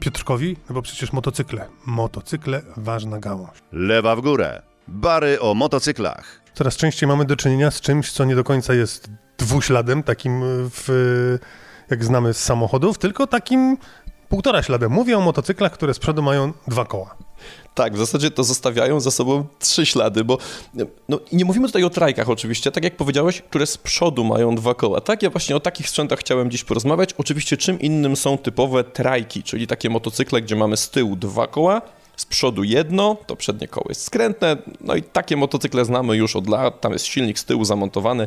Piotrkowi, 0.00 0.56
no 0.68 0.74
bo 0.74 0.82
przecież 0.82 1.12
motocykle. 1.12 1.66
Motocykle, 1.86 2.62
ważna 2.76 3.18
gałąź. 3.18 3.50
Lewa 3.72 4.16
w 4.16 4.20
górę. 4.20 4.62
Bary 4.88 5.40
o 5.40 5.54
motocyklach. 5.54 6.40
Coraz 6.54 6.76
częściej 6.76 7.08
mamy 7.08 7.24
do 7.24 7.36
czynienia 7.36 7.70
z 7.70 7.80
czymś, 7.80 8.12
co 8.12 8.24
nie 8.24 8.34
do 8.34 8.44
końca 8.44 8.74
jest 8.74 9.10
dwuśladem, 9.38 10.02
takim 10.02 10.40
w, 10.70 11.38
jak 11.90 12.04
znamy 12.04 12.34
z 12.34 12.38
samochodów, 12.44 12.98
tylko 12.98 13.26
takim 13.26 13.76
półtora 14.28 14.62
śladem. 14.62 14.92
Mówię 14.92 15.18
o 15.18 15.20
motocyklach, 15.20 15.72
które 15.72 15.94
z 15.94 15.98
przodu 15.98 16.22
mają 16.22 16.52
dwa 16.68 16.84
koła. 16.84 17.14
Tak, 17.74 17.94
w 17.94 17.98
zasadzie 17.98 18.30
to 18.30 18.44
zostawiają 18.44 19.00
za 19.00 19.10
sobą 19.10 19.44
trzy 19.58 19.86
ślady, 19.86 20.24
bo 20.24 20.38
no, 21.08 21.20
nie 21.32 21.44
mówimy 21.44 21.66
tutaj 21.66 21.84
o 21.84 21.90
trajkach 21.90 22.28
oczywiście, 22.28 22.72
tak 22.72 22.84
jak 22.84 22.96
powiedziałeś, 22.96 23.42
które 23.42 23.66
z 23.66 23.78
przodu 23.78 24.24
mają 24.24 24.54
dwa 24.54 24.74
koła. 24.74 25.00
Tak, 25.00 25.22
ja 25.22 25.30
właśnie 25.30 25.56
o 25.56 25.60
takich 25.60 25.88
sprzętach 25.88 26.18
chciałem 26.18 26.50
dziś 26.50 26.64
porozmawiać. 26.64 27.14
Oczywiście 27.18 27.56
czym 27.56 27.80
innym 27.80 28.16
są 28.16 28.38
typowe 28.38 28.84
trajki, 28.84 29.42
czyli 29.42 29.66
takie 29.66 29.90
motocykle, 29.90 30.42
gdzie 30.42 30.56
mamy 30.56 30.76
z 30.76 30.90
tyłu 30.90 31.16
dwa 31.16 31.46
koła, 31.46 31.82
z 32.16 32.26
przodu 32.26 32.64
jedno, 32.64 33.16
to 33.26 33.36
przednie 33.36 33.68
koło 33.68 33.86
jest 33.88 34.04
skrętne, 34.04 34.56
no 34.80 34.94
i 34.94 35.02
takie 35.02 35.36
motocykle 35.36 35.84
znamy 35.84 36.16
już 36.16 36.36
od 36.36 36.48
lat, 36.48 36.80
tam 36.80 36.92
jest 36.92 37.06
silnik 37.06 37.38
z 37.38 37.44
tyłu 37.44 37.64
zamontowany. 37.64 38.26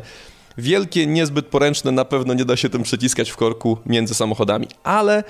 Wielkie, 0.58 1.06
niezbyt 1.06 1.46
poręczne, 1.46 1.92
na 1.92 2.04
pewno 2.04 2.34
nie 2.34 2.44
da 2.44 2.56
się 2.56 2.68
tym 2.68 2.82
przyciskać 2.82 3.30
w 3.30 3.36
korku 3.36 3.78
między 3.86 4.14
samochodami, 4.14 4.66
ale 4.84 5.24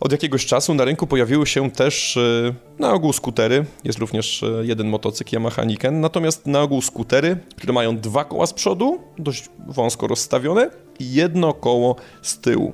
Od 0.00 0.12
jakiegoś 0.12 0.46
czasu 0.46 0.74
na 0.74 0.84
rynku 0.84 1.06
pojawiły 1.06 1.46
się 1.46 1.70
też 1.70 2.16
e, 2.16 2.54
na 2.78 2.92
ogół 2.92 3.12
skutery, 3.12 3.64
jest 3.84 3.98
również 3.98 4.42
e, 4.42 4.46
jeden 4.62 4.88
motocykl 4.88 5.36
Yamaha 5.36 5.64
Niken, 5.64 6.00
natomiast 6.00 6.46
na 6.46 6.62
ogół 6.62 6.82
skutery, 6.82 7.36
które 7.56 7.72
mają 7.72 7.98
dwa 7.98 8.24
koła 8.24 8.46
z 8.46 8.52
przodu, 8.52 9.00
dość 9.18 9.44
wąsko 9.68 10.06
rozstawione 10.06 10.70
i 10.98 11.12
jedno 11.12 11.52
koło 11.52 11.96
z 12.22 12.38
tyłu. 12.38 12.72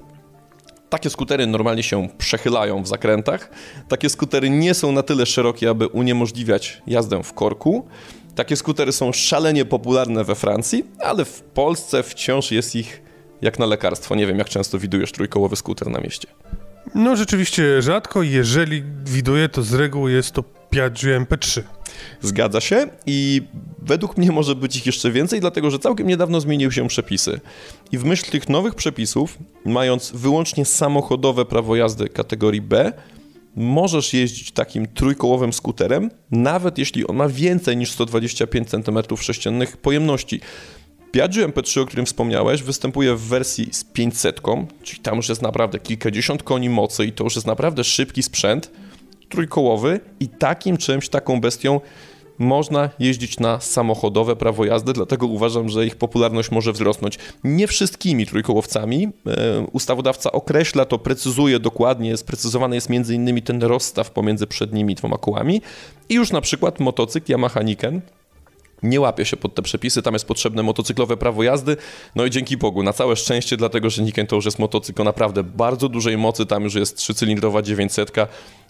Takie 0.89 1.11
skutery 1.11 1.47
normalnie 1.47 1.83
się 1.83 2.09
przechylają 2.19 2.83
w 2.83 2.89
zakrętach. 2.89 3.51
Takie 3.89 4.11
skutery 4.11 4.51
nie 4.51 4.75
są 4.75 4.93
na 4.93 5.03
tyle 5.03 5.27
szerokie, 5.27 5.71
aby 5.71 5.89
uniemożliwiać 5.89 6.83
jazdę 6.87 7.23
w 7.23 7.33
korku. 7.33 7.87
Takie 8.35 8.57
skutery 8.57 8.93
są 8.93 9.13
szalenie 9.13 9.65
popularne 9.65 10.25
we 10.25 10.35
Francji, 10.35 10.85
ale 10.99 11.25
w 11.25 11.43
Polsce 11.43 12.03
wciąż 12.03 12.53
jest 12.53 12.77
ich 12.77 13.03
jak 13.43 13.59
na 13.59 13.67
lekarstwo. 13.67 14.15
Nie 14.15 14.27
wiem, 14.27 14.39
jak 14.39 14.49
często 14.49 14.79
widujesz 14.79 15.13
trójkołowy 15.13 15.57
skuter 15.57 15.91
na 15.91 16.01
mieście. 16.01 16.29
No 16.95 17.17
rzeczywiście 17.17 17.83
rzadko, 17.83 18.23
jeżeli 18.23 18.83
widuję, 19.05 19.49
to 19.49 19.63
z 19.63 19.75
reguły 19.75 20.13
jest 20.13 20.33
to 20.33 20.45
Piaggio 20.71 21.21
MP3. 21.21 21.63
Zgadza 22.21 22.61
się 22.61 22.89
i 23.07 23.43
według 23.79 24.17
mnie 24.17 24.33
może 24.33 24.55
być 24.55 24.77
ich 24.77 24.87
jeszcze 24.87 25.11
więcej, 25.11 25.41
dlatego 25.41 25.71
że 25.71 25.79
całkiem 25.79 26.07
niedawno 26.07 26.41
zmieniły 26.41 26.73
się 26.73 26.89
przepisy. 26.89 27.41
I 27.93 27.99
w 27.99 28.05
myśl 28.05 28.31
tych 28.31 28.49
nowych 28.49 28.75
przepisów, 28.75 29.39
mając 29.65 30.13
wyłącznie 30.15 30.65
samochodowe 30.65 31.45
prawo 31.45 31.77
jazdy 31.77 32.09
kategorii 32.09 32.61
B, 32.61 32.93
możesz 33.57 34.15
jeździć 34.15 34.53
takim 34.53 34.87
trójkołowym 34.87 35.53
skuterem, 35.53 36.11
nawet 36.31 36.79
jeśli 36.79 37.07
on 37.07 37.17
ma 37.17 37.29
więcej 37.29 37.77
niż 37.77 37.91
125 37.91 38.69
cm3 38.69 39.77
pojemności. 39.77 40.41
Piaggio 41.17 41.49
MP3, 41.49 41.81
o 41.81 41.87
którym 41.87 42.07
wspomniałeś, 42.07 42.63
występuje 42.63 43.15
w 43.15 43.21
wersji 43.21 43.69
z 43.73 43.85
500, 43.85 44.41
czyli 44.83 45.03
tam 45.03 45.17
już 45.17 45.29
jest 45.29 45.43
naprawdę 45.43 45.79
kilkadziesiąt 45.79 46.43
koni 46.43 46.71
mocy 46.71 47.07
i 47.07 47.13
to 47.13 47.25
już 47.25 47.35
jest 47.35 47.47
naprawdę 47.47 47.85
szybki 47.85 48.23
sprzęt, 48.23 48.71
trójkołowy 49.29 50.01
i 50.21 50.29
takim 50.29 50.77
czymś, 50.77 51.09
taką 51.09 51.41
bestią 51.41 51.81
można 52.39 52.91
jeździć 52.99 53.41
na 53.41 53.61
samochodowe 53.61 54.37
prawo 54.37 54.65
jazdy, 54.65 54.93
dlatego 54.93 55.27
uważam, 55.27 55.69
że 55.69 55.87
ich 55.87 55.97
popularność 55.97 56.51
może 56.51 56.73
wzrosnąć. 56.73 57.19
Nie 57.45 57.67
wszystkimi 57.67 58.27
trójkołowcami. 58.27 59.09
E, 59.27 59.61
ustawodawca 59.73 60.33
określa 60.33 60.85
to, 60.85 60.99
precyzuje 60.99 61.61
dokładnie, 61.61 62.17
sprecyzowany 62.17 62.75
jest 62.75 62.91
innymi 63.11 63.43
ten 63.43 63.63
rozstaw 63.63 64.11
pomiędzy 64.11 64.47
przednimi 64.47 64.95
dwoma 64.95 65.19
kołami 65.19 65.63
i 66.09 66.15
już 66.15 66.31
na 66.31 66.41
przykład 66.41 66.81
motocykl 66.81 67.33
Yamaha 67.33 67.63
Niken 67.63 68.01
nie 68.83 69.01
łapie 69.01 69.25
się 69.25 69.37
pod 69.37 69.55
te 69.55 69.63
przepisy, 69.63 70.03
tam 70.03 70.15
jest 70.15 70.27
potrzebne 70.27 70.63
motocyklowe 70.63 71.17
prawo 71.17 71.43
jazdy, 71.43 71.77
no 72.15 72.25
i 72.25 72.31
dzięki 72.31 72.57
Bogu, 72.57 72.83
na 72.83 72.93
całe 72.93 73.17
szczęście, 73.17 73.57
dlatego 73.57 73.91
że 73.91 74.03
Niken 74.03 74.27
to 74.27 74.37
już 74.37 74.45
jest 74.45 74.59
motocykl 74.59 75.05
naprawdę 75.05 75.45
bardzo 75.45 75.89
dużej 75.89 76.19
mocy, 76.19 76.47
tam 76.47 76.63
już 76.63 76.75
jest 76.75 76.97
trzycylindrowa 76.97 77.63
900, 77.63 78.13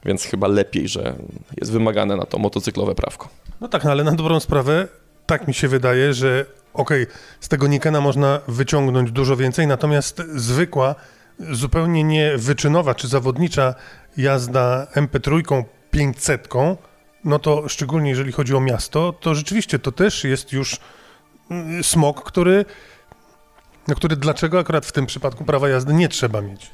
więc 0.04 0.24
chyba 0.24 0.48
lepiej, 0.48 0.88
że 0.88 1.16
jest 1.56 1.72
wymagane 1.72 2.16
na 2.16 2.26
to 2.26 2.38
motocyklowe 2.38 2.94
prawko. 2.94 3.28
No 3.60 3.68
tak, 3.68 3.84
no 3.84 3.90
ale 3.90 4.04
na 4.04 4.12
dobrą 4.12 4.40
sprawę, 4.40 4.88
tak 5.26 5.48
mi 5.48 5.54
się 5.54 5.68
wydaje, 5.68 6.14
że 6.14 6.46
okej, 6.74 7.02
okay, 7.02 7.16
z 7.40 7.48
tego 7.48 7.66
Nikena 7.66 8.00
można 8.00 8.40
wyciągnąć 8.48 9.10
dużo 9.10 9.36
więcej, 9.36 9.66
natomiast 9.66 10.22
zwykła, 10.34 10.94
zupełnie 11.38 12.04
nie 12.04 12.32
wyczynowa 12.36 12.94
czy 12.94 13.08
zawodnicza 13.08 13.74
jazda 14.16 14.86
MP3 14.94 15.64
500 15.90 16.48
no 17.26 17.38
to 17.38 17.68
szczególnie 17.68 18.10
jeżeli 18.10 18.32
chodzi 18.32 18.54
o 18.54 18.60
miasto, 18.60 19.12
to 19.20 19.34
rzeczywiście 19.34 19.78
to 19.78 19.92
też 19.92 20.24
jest 20.24 20.52
już 20.52 20.76
mm, 21.50 21.84
smog, 21.84 22.22
który, 22.24 22.64
no 23.88 23.94
który 23.94 24.16
dlaczego 24.16 24.58
akurat 24.58 24.86
w 24.86 24.92
tym 24.92 25.06
przypadku 25.06 25.44
prawa 25.44 25.68
jazdy 25.68 25.94
nie 25.94 26.08
trzeba 26.08 26.40
mieć. 26.40 26.70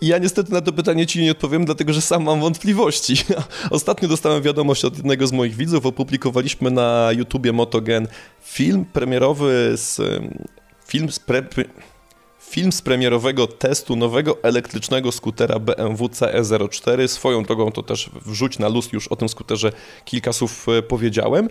Ja 0.00 0.18
niestety 0.18 0.52
na 0.52 0.60
to 0.60 0.72
pytanie 0.72 1.06
ci 1.06 1.22
nie 1.22 1.30
odpowiem, 1.30 1.64
dlatego 1.64 1.92
że 1.92 2.00
sam 2.00 2.22
mam 2.22 2.40
wątpliwości. 2.40 3.24
Ostatnio 3.70 4.08
dostałem 4.08 4.42
wiadomość 4.42 4.84
od 4.84 4.96
jednego 4.96 5.26
z 5.26 5.32
moich 5.32 5.54
widzów, 5.56 5.86
opublikowaliśmy 5.86 6.70
na 6.70 7.08
YouTubie 7.12 7.52
Motogen 7.52 8.08
film 8.42 8.84
premierowy 8.84 9.72
z... 9.74 10.00
film 10.86 11.12
z 11.12 11.18
pre, 11.18 11.42
film 12.52 12.72
z 12.72 12.82
premierowego 12.82 13.46
testu 13.46 13.96
nowego 13.96 14.42
elektrycznego 14.42 15.12
skutera 15.12 15.58
BMW 15.58 16.06
CE04. 16.06 17.08
Swoją 17.08 17.42
drogą 17.42 17.72
to 17.72 17.82
też 17.82 18.10
wrzuć 18.26 18.58
na 18.58 18.68
luz, 18.68 18.92
już 18.92 19.08
o 19.08 19.16
tym 19.16 19.28
skuterze 19.28 19.72
kilka 20.04 20.32
słów 20.32 20.66
e, 20.68 20.82
powiedziałem. 20.82 21.48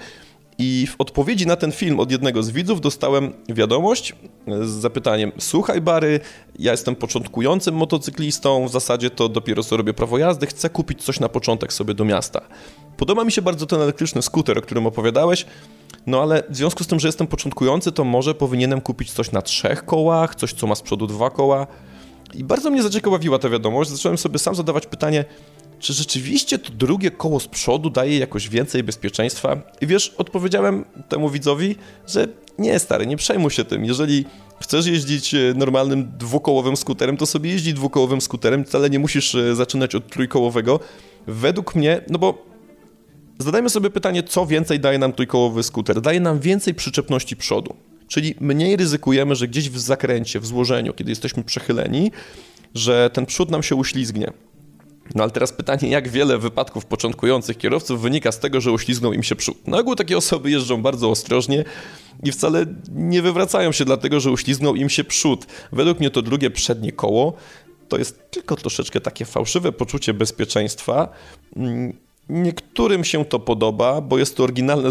I 0.58 0.88
w 0.88 0.96
odpowiedzi 0.98 1.48
na 1.48 1.56
ten 1.56 1.72
film 1.72 2.00
od 2.00 2.12
jednego 2.12 2.44
z 2.44 2.52
widzów 2.52 2.82
dostałem 2.82 3.34
wiadomość 3.50 4.16
z 4.48 4.70
zapytaniem: 4.70 5.32
Słuchaj, 5.40 5.82
Bary, 5.82 6.20
ja 6.60 6.72
jestem 6.72 6.96
początkującym 6.96 7.76
motocyklistą, 7.76 8.68
w 8.68 8.72
zasadzie 8.72 9.10
to 9.10 9.30
dopiero 9.30 9.64
co 9.64 9.78
robię 9.78 9.94
prawo 9.94 10.18
jazdy, 10.18 10.48
chcę 10.48 10.70
kupić 10.70 11.04
coś 11.04 11.20
na 11.20 11.30
początek 11.30 11.74
sobie 11.74 11.94
do 11.94 12.06
miasta. 12.06 12.42
Podoba 12.98 13.24
mi 13.24 13.32
się 13.32 13.42
bardzo 13.42 13.66
ten 13.66 13.82
elektryczny 13.82 14.22
skuter, 14.22 14.58
o 14.58 14.62
którym 14.62 14.88
opowiadałeś, 14.88 15.46
no 16.06 16.22
ale 16.22 16.44
w 16.50 16.56
związku 16.56 16.84
z 16.84 16.88
tym, 16.88 17.00
że 17.00 17.08
jestem 17.08 17.28
początkujący, 17.28 17.92
to 17.92 18.04
może 18.04 18.36
powinienem 18.36 18.82
kupić 18.82 19.12
coś 19.12 19.32
na 19.32 19.42
trzech 19.42 19.86
kołach, 19.86 20.36
coś 20.36 20.54
co 20.54 20.68
ma 20.68 20.76
z 20.76 20.82
przodu 20.82 21.08
dwa 21.08 21.30
koła. 21.30 21.68
I 22.34 22.44
bardzo 22.44 22.72
mnie 22.72 22.84
zaciekawiła 22.84 23.40
ta 23.40 23.50
wiadomość. 23.50 23.90
Zacząłem 23.90 24.18
sobie 24.18 24.40
sam 24.40 24.56
zadawać 24.56 24.86
pytanie, 24.86 25.26
czy 25.80 25.94
rzeczywiście 25.94 26.60
to 26.60 26.74
drugie 26.74 27.12
koło 27.12 27.40
z 27.40 27.48
przodu 27.48 27.90
daje 27.90 28.18
jakoś 28.18 28.50
więcej 28.50 28.84
bezpieczeństwa? 28.84 29.58
I 29.82 29.88
wiesz, 29.88 30.16
odpowiedziałem 30.18 30.86
temu 31.10 31.30
widzowi, 31.30 31.76
że 32.08 32.28
nie, 32.60 32.80
stary, 32.80 33.08
nie 33.08 33.18
przejmuj 33.18 33.52
się 33.52 33.66
tym. 33.66 33.86
Jeżeli 33.86 34.26
chcesz 34.60 34.86
jeździć 34.86 35.34
e, 35.34 35.54
normalnym 35.56 36.12
dwukołowym 36.18 36.78
skuterem, 36.78 37.18
to 37.18 37.26
sobie 37.26 37.50
jeździ 37.50 37.74
dwukołowym 37.74 38.22
skuterem, 38.22 38.66
wcale 38.66 38.90
nie 38.90 39.00
musisz 39.00 39.36
e, 39.36 39.56
zaczynać 39.56 39.96
od 39.96 40.10
trójkołowego. 40.10 40.80
Według 41.28 41.76
mnie, 41.76 42.02
no 42.10 42.20
bo 42.20 42.51
zadajmy 43.42 43.70
sobie 43.70 43.90
pytanie, 43.90 44.24
co 44.24 44.46
więcej 44.46 44.80
daje 44.80 45.00
nam 45.00 45.14
trójkołowy 45.14 45.64
skuter? 45.64 46.02
Daje 46.02 46.20
nam 46.20 46.40
więcej 46.40 46.74
przyczepności 46.74 47.36
przodu. 47.36 47.76
Czyli 48.08 48.36
mniej 48.40 48.76
ryzykujemy, 48.76 49.36
że 49.36 49.48
gdzieś 49.48 49.70
w 49.70 49.80
zakręcie, 49.80 50.40
w 50.40 50.46
złożeniu, 50.46 50.94
kiedy 50.94 51.12
jesteśmy 51.12 51.44
przechyleni, 51.44 52.12
że 52.76 53.10
ten 53.14 53.26
przód 53.26 53.52
nam 53.52 53.64
się 53.64 53.76
uślizgnie. 53.76 54.32
No 55.16 55.24
ale 55.24 55.32
teraz 55.32 55.54
pytanie, 55.54 55.90
jak 55.90 56.10
wiele 56.10 56.38
wypadków 56.38 56.86
początkujących 56.86 57.58
kierowców 57.58 58.02
wynika 58.02 58.32
z 58.32 58.40
tego, 58.40 58.62
że 58.62 58.72
uślizgnął 58.72 59.14
im 59.14 59.24
się 59.24 59.36
przód. 59.36 59.68
Na 59.68 59.78
ogół 59.78 59.96
takie 59.96 60.18
osoby 60.18 60.52
jeżdżą 60.52 60.82
bardzo 60.82 61.10
ostrożnie 61.10 61.64
i 62.24 62.32
wcale 62.32 62.66
nie 62.92 63.22
wywracają 63.22 63.72
się 63.72 63.86
dlatego, 63.86 64.20
że 64.20 64.32
uślizgnął 64.32 64.76
im 64.76 64.90
się 64.90 65.04
przód. 65.04 65.46
Według 65.72 66.00
mnie 66.00 66.10
to 66.10 66.22
drugie 66.22 66.50
przednie 66.50 66.92
koło 66.92 67.34
to 67.92 67.98
jest 67.98 68.32
tylko 68.32 68.56
troszeczkę 68.56 69.02
takie 69.02 69.26
fałszywe 69.26 69.72
poczucie 69.72 70.14
bezpieczeństwa. 70.14 71.10
Niektórym 72.32 73.04
się 73.04 73.26
to 73.26 73.40
podoba, 73.40 74.02
bo 74.02 74.18
jest 74.18 74.38
to 74.38 74.44
oryginalne 74.44 74.90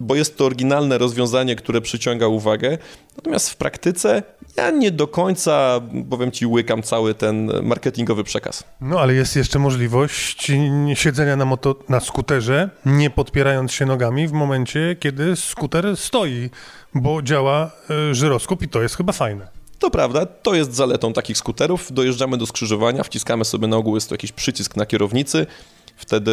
bo 0.00 0.14
jest 0.14 0.36
to 0.38 0.44
oryginalne 0.44 0.98
rozwiązanie, 0.98 1.56
które 1.56 1.80
przyciąga 1.80 2.26
uwagę. 2.26 2.78
Natomiast 3.16 3.50
w 3.50 3.56
praktyce 3.56 4.22
ja 4.56 4.70
nie 4.70 4.90
do 4.90 5.08
końca, 5.08 5.80
powiem 6.10 6.30
ci, 6.30 6.46
łykam 6.46 6.82
cały 6.82 7.14
ten 7.14 7.50
marketingowy 7.62 8.24
przekaz. 8.24 8.64
No 8.80 9.00
ale 9.00 9.14
jest 9.14 9.36
jeszcze 9.36 9.58
możliwość 9.58 10.52
siedzenia 10.94 11.36
na, 11.36 11.44
moto, 11.44 11.76
na 11.88 12.00
skuterze, 12.00 12.70
nie 12.86 13.10
podpierając 13.10 13.72
się 13.72 13.86
nogami 13.86 14.28
w 14.28 14.32
momencie, 14.32 14.96
kiedy 15.00 15.36
skuter 15.36 15.96
stoi, 15.96 16.50
bo 16.94 17.22
działa 17.22 17.70
y, 18.10 18.14
żyroskop 18.14 18.62
i 18.62 18.68
to 18.68 18.82
jest 18.82 18.96
chyba 18.96 19.12
fajne. 19.12 19.63
To 19.78 19.90
prawda, 19.90 20.26
to 20.26 20.54
jest 20.54 20.74
zaletą 20.74 21.12
takich 21.12 21.38
skuterów. 21.38 21.92
Dojeżdżamy 21.92 22.38
do 22.38 22.46
skrzyżowania, 22.46 23.02
wciskamy 23.02 23.44
sobie 23.44 23.66
na 23.66 23.76
ogół, 23.76 23.94
jest 23.94 24.08
to 24.08 24.14
jakiś 24.14 24.32
przycisk 24.32 24.76
na 24.76 24.86
kierownicy, 24.86 25.46
Wtedy 25.96 26.32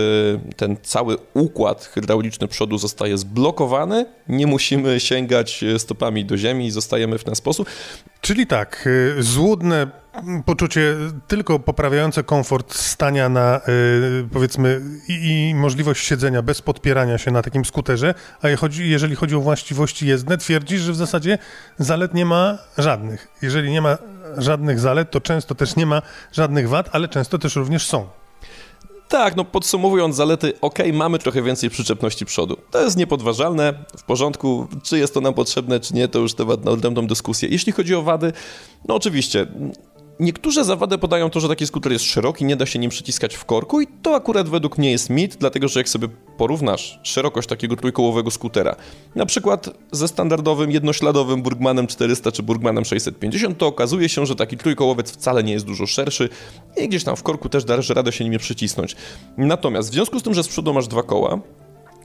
ten 0.55 0.78
cały 0.84 1.18
układ 1.34 1.86
hydrauliczny 1.86 2.47
przodu 2.47 2.78
zostaje 2.78 3.18
zblokowany, 3.18 4.05
nie 4.28 4.47
musimy 4.47 4.99
sięgać 4.99 5.66
stopami 5.78 6.26
do 6.26 6.38
ziemi 6.38 6.66
i 6.66 6.72
zostajemy 6.72 7.18
w 7.18 7.24
ten 7.24 7.36
sposób. 7.36 7.68
Czyli 8.22 8.47
tak, 8.47 8.88
y, 8.88 9.24
złudne 9.24 9.88
poczucie 10.45 10.95
tylko 11.28 11.59
poprawiające 11.59 12.24
komfort 12.24 12.74
stania 12.74 13.30
na 13.30 13.62
y, 13.68 14.28
powiedzmy 14.34 14.82
i, 15.07 15.14
i, 15.14 15.55
możliwość 15.55 16.05
siedzenia 16.05 16.41
bez 16.41 16.62
podpierania 16.62 17.18
się 17.18 17.32
na 17.32 17.41
takim 17.41 17.66
skuterze, 17.66 18.14
a 18.41 18.47
jeżeli 18.80 19.16
chodzi 19.16 19.36
o 19.36 19.41
właściwości 19.41 20.07
jezdne, 20.07 20.38
twierdzisz, 20.38 20.82
że 20.82 20.91
w 20.91 20.95
zasadzie 20.95 21.38
zalet 21.78 22.14
nie 22.14 22.26
ma 22.26 22.57
żadnych. 22.78 23.28
Jeżeli 23.41 23.72
nie 23.72 23.82
ma 23.82 23.97
żadnych 24.38 24.80
zalet, 24.80 25.12
to 25.12 25.22
często 25.22 25.55
też 25.55 25.76
nie 25.76 25.86
ma 25.86 26.01
żadnych 26.32 26.70
wad, 26.70 26.89
ale 26.91 27.07
często 27.07 27.38
też 27.38 27.55
również 27.55 27.88
są. 27.88 28.20
Tak, 29.12 29.36
no 29.36 29.45
podsumowując 29.45 30.16
zalety, 30.16 30.53
ok, 30.62 30.80
mamy 30.93 31.20
trochę 31.20 31.41
więcej 31.41 31.70
przyczepności 31.70 32.26
przodu. 32.26 32.57
To 32.72 32.82
jest 32.82 32.97
niepodważalne, 32.97 33.74
w 33.97 34.03
porządku. 34.03 34.68
Czy 34.84 34.97
jest 34.97 35.14
to 35.14 35.22
nam 35.22 35.34
potrzebne, 35.34 35.80
czy 35.80 35.93
nie, 35.93 36.07
to 36.07 36.20
już 36.20 36.34
temat 36.34 36.66
na 36.66 36.72
odrębną 36.72 37.07
dyskusję. 37.07 37.49
Jeśli 37.49 37.72
chodzi 37.72 37.95
o 37.95 38.01
wady, 38.01 38.34
no 38.88 38.95
oczywiście, 38.95 39.47
niektóre 40.22 40.63
zawady 40.63 40.97
podają 40.97 41.30
to, 41.30 41.39
że 41.39 41.47
taki 41.47 41.67
skuter 41.67 41.91
jest 41.91 42.05
szeroki, 42.05 42.45
nie 42.45 42.55
da 42.55 42.65
się 42.65 42.80
nim 42.80 42.89
przyciskać 42.89 43.36
w 43.36 43.45
korku 43.45 43.82
i 43.82 43.88
to 44.01 44.15
akurat 44.15 44.49
według 44.49 44.78
mnie 44.78 44.91
jest 44.91 45.09
mit, 45.09 45.36
dlatego 45.36 45.67
że 45.67 45.80
jak 45.80 45.89
sobie 45.89 46.07
porównasz 46.38 46.99
szerokość 47.03 47.47
takiego 47.47 47.76
trójkołowego 47.76 48.32
skutera, 48.32 48.76
na 49.15 49.26
przykład 49.26 49.69
ze 49.91 50.07
standardowym 50.07 50.72
jednośladowym 50.72 51.41
Burgmanem 51.41 51.88
400 51.88 52.32
czy 52.32 52.43
Burgmanem 52.43 52.86
650, 52.86 53.57
to 53.57 53.67
okazuje 53.67 54.09
się, 54.09 54.26
że 54.26 54.36
taki 54.36 54.57
trójkołowiec 54.57 55.11
wcale 55.11 55.43
nie 55.43 55.53
jest 55.53 55.65
dużo 55.65 55.88
szerszy 55.88 56.30
i 56.78 56.88
gdzieś 56.88 57.03
tam 57.03 57.15
w 57.15 57.24
korku 57.24 57.49
też 57.49 57.63
dasz 57.63 57.89
radę 57.89 58.11
się 58.11 58.30
nim 58.30 58.39
przycisnąć. 58.39 58.95
Natomiast 59.38 59.89
w 59.89 59.93
związku 59.93 60.19
z 60.19 60.24
tym, 60.24 60.34
że 60.34 60.43
z 60.43 60.47
przodu 60.47 60.74
masz 60.74 60.88
dwa 60.88 61.03
koła, 61.03 61.39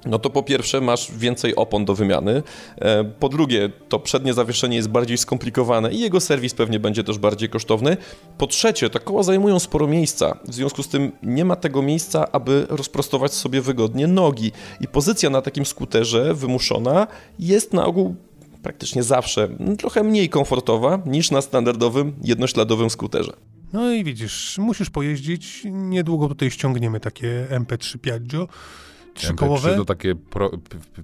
no 0.06 0.18
to 0.18 0.30
po 0.30 0.42
pierwsze 0.42 0.80
masz 0.80 1.12
więcej 1.12 1.56
opon 1.56 1.84
do 1.84 1.94
wymiany, 1.94 2.42
e, 2.78 3.04
po 3.04 3.28
drugie 3.28 3.70
to 3.88 3.98
przednie 3.98 4.34
zawieszenie 4.34 4.76
jest 4.76 4.88
bardziej 4.88 5.18
skomplikowane 5.18 5.92
i 5.92 6.00
jego 6.00 6.20
serwis 6.20 6.54
pewnie 6.54 6.80
będzie 6.80 7.04
też 7.04 7.18
bardziej 7.18 7.48
kosztowny, 7.48 7.96
po 8.38 8.46
trzecie 8.46 8.90
te 8.90 9.00
koła 9.00 9.22
zajmują 9.22 9.58
sporo 9.58 9.86
miejsca, 9.86 10.38
w 10.48 10.54
związku 10.54 10.82
z 10.82 10.88
tym 10.88 11.12
nie 11.22 11.44
ma 11.44 11.56
tego 11.56 11.82
miejsca, 11.82 12.32
aby 12.32 12.66
rozprostować 12.68 13.34
sobie 13.34 13.60
wygodnie 13.60 14.06
nogi 14.06 14.52
i 14.80 14.88
pozycja 14.88 15.30
na 15.30 15.42
takim 15.42 15.66
skuterze 15.66 16.34
wymuszona 16.34 17.06
jest 17.38 17.72
na 17.72 17.86
ogół 17.86 18.14
praktycznie 18.62 19.02
zawsze 19.02 19.48
trochę 19.78 20.02
mniej 20.02 20.28
komfortowa 20.28 21.02
niż 21.06 21.30
na 21.30 21.42
standardowym 21.42 22.12
jednośladowym 22.22 22.90
skuterze. 22.90 23.32
No 23.72 23.92
i 23.92 24.04
widzisz, 24.04 24.58
musisz 24.58 24.90
pojeździć. 24.90 25.62
Niedługo 25.64 26.28
tutaj 26.28 26.50
ściągniemy 26.50 27.00
takie 27.00 27.46
MP3 27.50 27.98
Piaggio. 27.98 28.48
Trzykołowe. 29.16 29.70
MP3 29.72 29.76
to 29.76 29.84
takie 29.84 30.14
pro, 30.14 30.50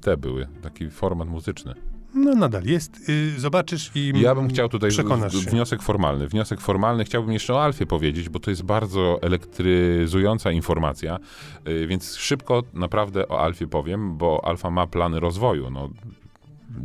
te 0.00 0.16
były, 0.16 0.48
taki 0.62 0.90
format 0.90 1.28
muzyczny. 1.28 1.74
No 2.14 2.34
nadal 2.34 2.64
jest. 2.64 3.08
Y, 3.08 3.40
zobaczysz 3.40 3.90
i 3.94 4.12
Ja 4.20 4.34
bym 4.34 4.48
chciał 4.48 4.68
tutaj 4.68 4.90
przekonasz 4.90 5.36
w- 5.36 5.44
się. 5.44 5.50
wniosek 5.50 5.82
formalny. 5.82 6.28
Wniosek 6.28 6.60
formalny 6.60 7.04
chciałbym 7.04 7.32
jeszcze 7.32 7.54
o 7.54 7.64
Alfie 7.64 7.86
powiedzieć, 7.86 8.28
bo 8.28 8.40
to 8.40 8.50
jest 8.50 8.62
bardzo 8.62 9.18
elektryzująca 9.22 10.50
informacja, 10.52 11.18
y, 11.68 11.86
więc 11.86 12.14
szybko 12.16 12.62
naprawdę 12.74 13.28
o 13.28 13.40
Alfie 13.40 13.66
powiem, 13.66 14.16
bo 14.16 14.44
Alfa 14.44 14.70
ma 14.70 14.86
plany 14.86 15.20
rozwoju. 15.20 15.70
No, 15.70 15.88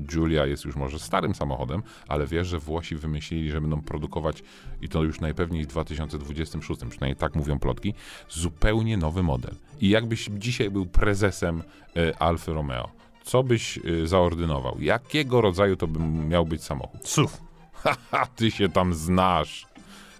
Giulia 0.08 0.46
jest 0.46 0.66
już 0.66 0.76
może 0.76 1.00
starym 1.00 1.36
samochodem, 1.36 1.84
ale 2.08 2.28
wiesz, 2.28 2.48
że 2.48 2.60
Włosi 2.60 2.96
wymyślili, 2.96 3.52
że 3.52 3.62
będą 3.62 3.82
produkować 3.82 4.44
i 4.82 4.90
to 4.90 5.04
już 5.04 5.20
najpewniej 5.20 5.64
w 5.64 5.68
2026, 5.68 6.82
przynajmniej 6.90 7.16
tak 7.16 7.36
mówią 7.36 7.60
plotki, 7.60 7.94
zupełnie 8.30 8.98
nowy 8.98 9.24
model. 9.24 9.54
I 9.82 9.90
jakbyś 9.90 10.30
dzisiaj 10.34 10.70
był 10.70 10.86
prezesem 10.86 11.64
y, 11.98 12.18
Alfy 12.20 12.54
Romeo, 12.54 12.90
co 13.24 13.44
byś 13.44 13.78
y, 13.78 14.08
zaordynował? 14.08 14.78
Jakiego 14.80 15.42
rodzaju 15.42 15.76
to 15.76 15.88
by 15.88 16.00
miał 16.00 16.46
być 16.46 16.64
samochód? 16.64 17.08
SUV. 17.08 17.38
Haha, 17.84 18.26
ty 18.36 18.52
się 18.52 18.70
tam 18.70 18.94
znasz. 18.94 19.68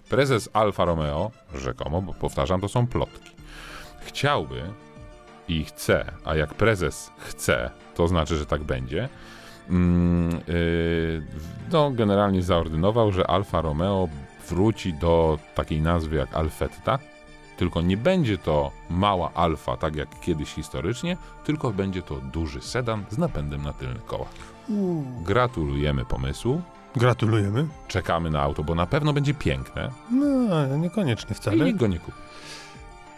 Prezes 0.08 0.48
Alfa 0.52 0.84
Romeo, 0.84 1.30
rzekomo, 1.54 2.02
bo 2.02 2.14
powtarzam, 2.14 2.60
to 2.60 2.68
są 2.68 2.86
plotki, 2.86 3.30
chciałby 4.00 4.62
i 5.48 5.64
chce, 5.64 6.12
a 6.24 6.34
jak 6.34 6.54
prezes 6.54 7.10
chce, 7.18 7.70
to 7.94 8.08
znaczy, 8.08 8.36
że 8.36 8.46
tak 8.46 8.64
będzie, 8.64 9.08
yy, 9.68 11.22
no, 11.72 11.90
generalnie 11.90 12.42
zaordynował, 12.42 13.12
że 13.12 13.26
Alfa 13.26 13.60
Romeo 13.60 14.08
wróci 14.48 14.94
do 14.94 15.38
takiej 15.54 15.80
nazwy 15.80 16.16
jak 16.16 16.34
Alfetta, 16.34 16.98
tylko 17.58 17.82
nie 17.82 17.96
będzie 17.96 18.38
to 18.38 18.70
mała 18.90 19.30
Alfa, 19.34 19.76
tak 19.76 19.96
jak 19.96 20.20
kiedyś 20.20 20.48
historycznie, 20.54 21.16
tylko 21.44 21.70
będzie 21.72 22.02
to 22.02 22.14
duży 22.20 22.60
sedan 22.60 23.04
z 23.10 23.18
napędem 23.18 23.62
na 23.62 23.72
tylnych 23.72 24.04
kołach. 24.06 24.28
Gratulujemy 25.24 26.04
pomysłu, 26.04 26.62
Gratulujemy. 26.96 27.66
czekamy 27.88 28.30
na 28.30 28.42
auto, 28.42 28.64
bo 28.64 28.74
na 28.74 28.86
pewno 28.86 29.12
będzie 29.12 29.34
piękne 29.34 29.90
No, 30.10 30.76
niekoniecznie 30.76 31.30
i 31.32 31.34
wcale. 31.34 31.64
nikt 31.64 31.78
go 31.78 31.86
nie 31.86 31.98
kupi. 31.98 32.18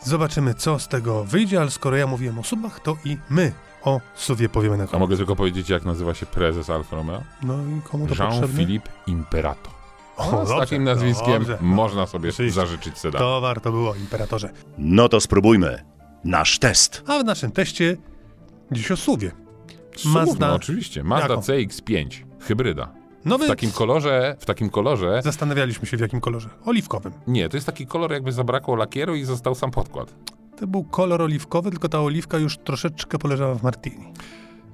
Zobaczymy, 0.02 0.54
co 0.54 0.78
z 0.78 0.88
tego 0.88 1.24
wyjdzie, 1.24 1.60
ale 1.60 1.70
skoro 1.70 1.96
ja 1.96 2.06
mówiłem 2.06 2.38
o 2.38 2.42
subach, 2.42 2.80
to 2.80 2.96
i 3.04 3.16
my 3.30 3.52
o 3.82 4.00
suwie 4.14 4.48
powiemy 4.48 4.76
na 4.76 4.84
A 4.84 4.86
koniec. 4.86 5.00
mogę 5.00 5.16
tylko 5.16 5.36
powiedzieć, 5.36 5.68
jak 5.70 5.84
nazywa 5.84 6.14
się 6.14 6.26
prezes 6.26 6.70
Alfa 6.70 6.96
Romeo? 6.96 7.22
No 7.42 7.54
i 7.54 7.80
komu 7.90 8.04
to 8.06 8.08
potrzebne? 8.08 8.36
Jean-Philippe 8.36 8.90
Imperato. 9.06 9.70
O, 10.16 10.22
O, 10.22 10.46
z 10.46 10.48
dobrze, 10.48 10.56
takim 10.56 10.84
nazwiskiem 10.84 11.32
dobrze. 11.32 11.58
można 11.60 12.06
sobie 12.06 12.28
Oczywiście. 12.28 12.60
zażyczyć 12.60 12.98
sedan. 12.98 13.18
To 13.18 13.40
warto 13.40 13.70
było, 13.70 13.94
imperatorze. 13.94 14.50
No 14.78 15.08
to 15.08 15.20
spróbujmy. 15.20 15.84
Nasz 16.24 16.58
test. 16.58 17.02
A 17.06 17.18
w 17.18 17.24
naszym 17.24 17.50
teście 17.52 17.96
dziś 18.72 18.90
o 18.90 18.96
suwie. 18.96 19.32
Słów, 19.96 20.14
Mazda- 20.14 20.46
No, 20.48 20.54
oczywiście. 20.54 21.04
Mazda 21.04 21.28
Jaką? 21.28 21.40
CX-5, 21.42 22.06
hybryda. 22.40 22.92
Nowy. 23.24 23.44
W 23.44 23.48
takim 23.48 23.70
kolorze, 23.72 24.36
w 24.40 24.44
takim 24.46 24.70
kolorze, 24.70 25.20
Zastanawialiśmy 25.24 25.86
się 25.86 25.96
w 25.96 26.00
jakim 26.00 26.20
kolorze. 26.20 26.48
Oliwkowym. 26.66 27.12
nie, 27.26 27.48
to 27.48 27.56
jest 27.56 27.66
taki 27.66 27.86
kolor 27.86 28.12
jakby 28.12 28.32
zabrakło 28.32 28.76
lakieru 28.76 29.14
i 29.14 29.24
został 29.24 29.54
sam 29.54 29.70
podkład. 29.70 30.14
To 30.56 30.66
był 30.66 30.84
kolor 30.84 31.22
oliwkowy, 31.22 31.70
tylko 31.70 31.88
ta 31.88 32.00
oliwka 32.00 32.38
już 32.38 32.58
troszeczkę 32.58 33.18
poleżała 33.18 33.54
w 33.54 33.62
martini. 33.62 34.12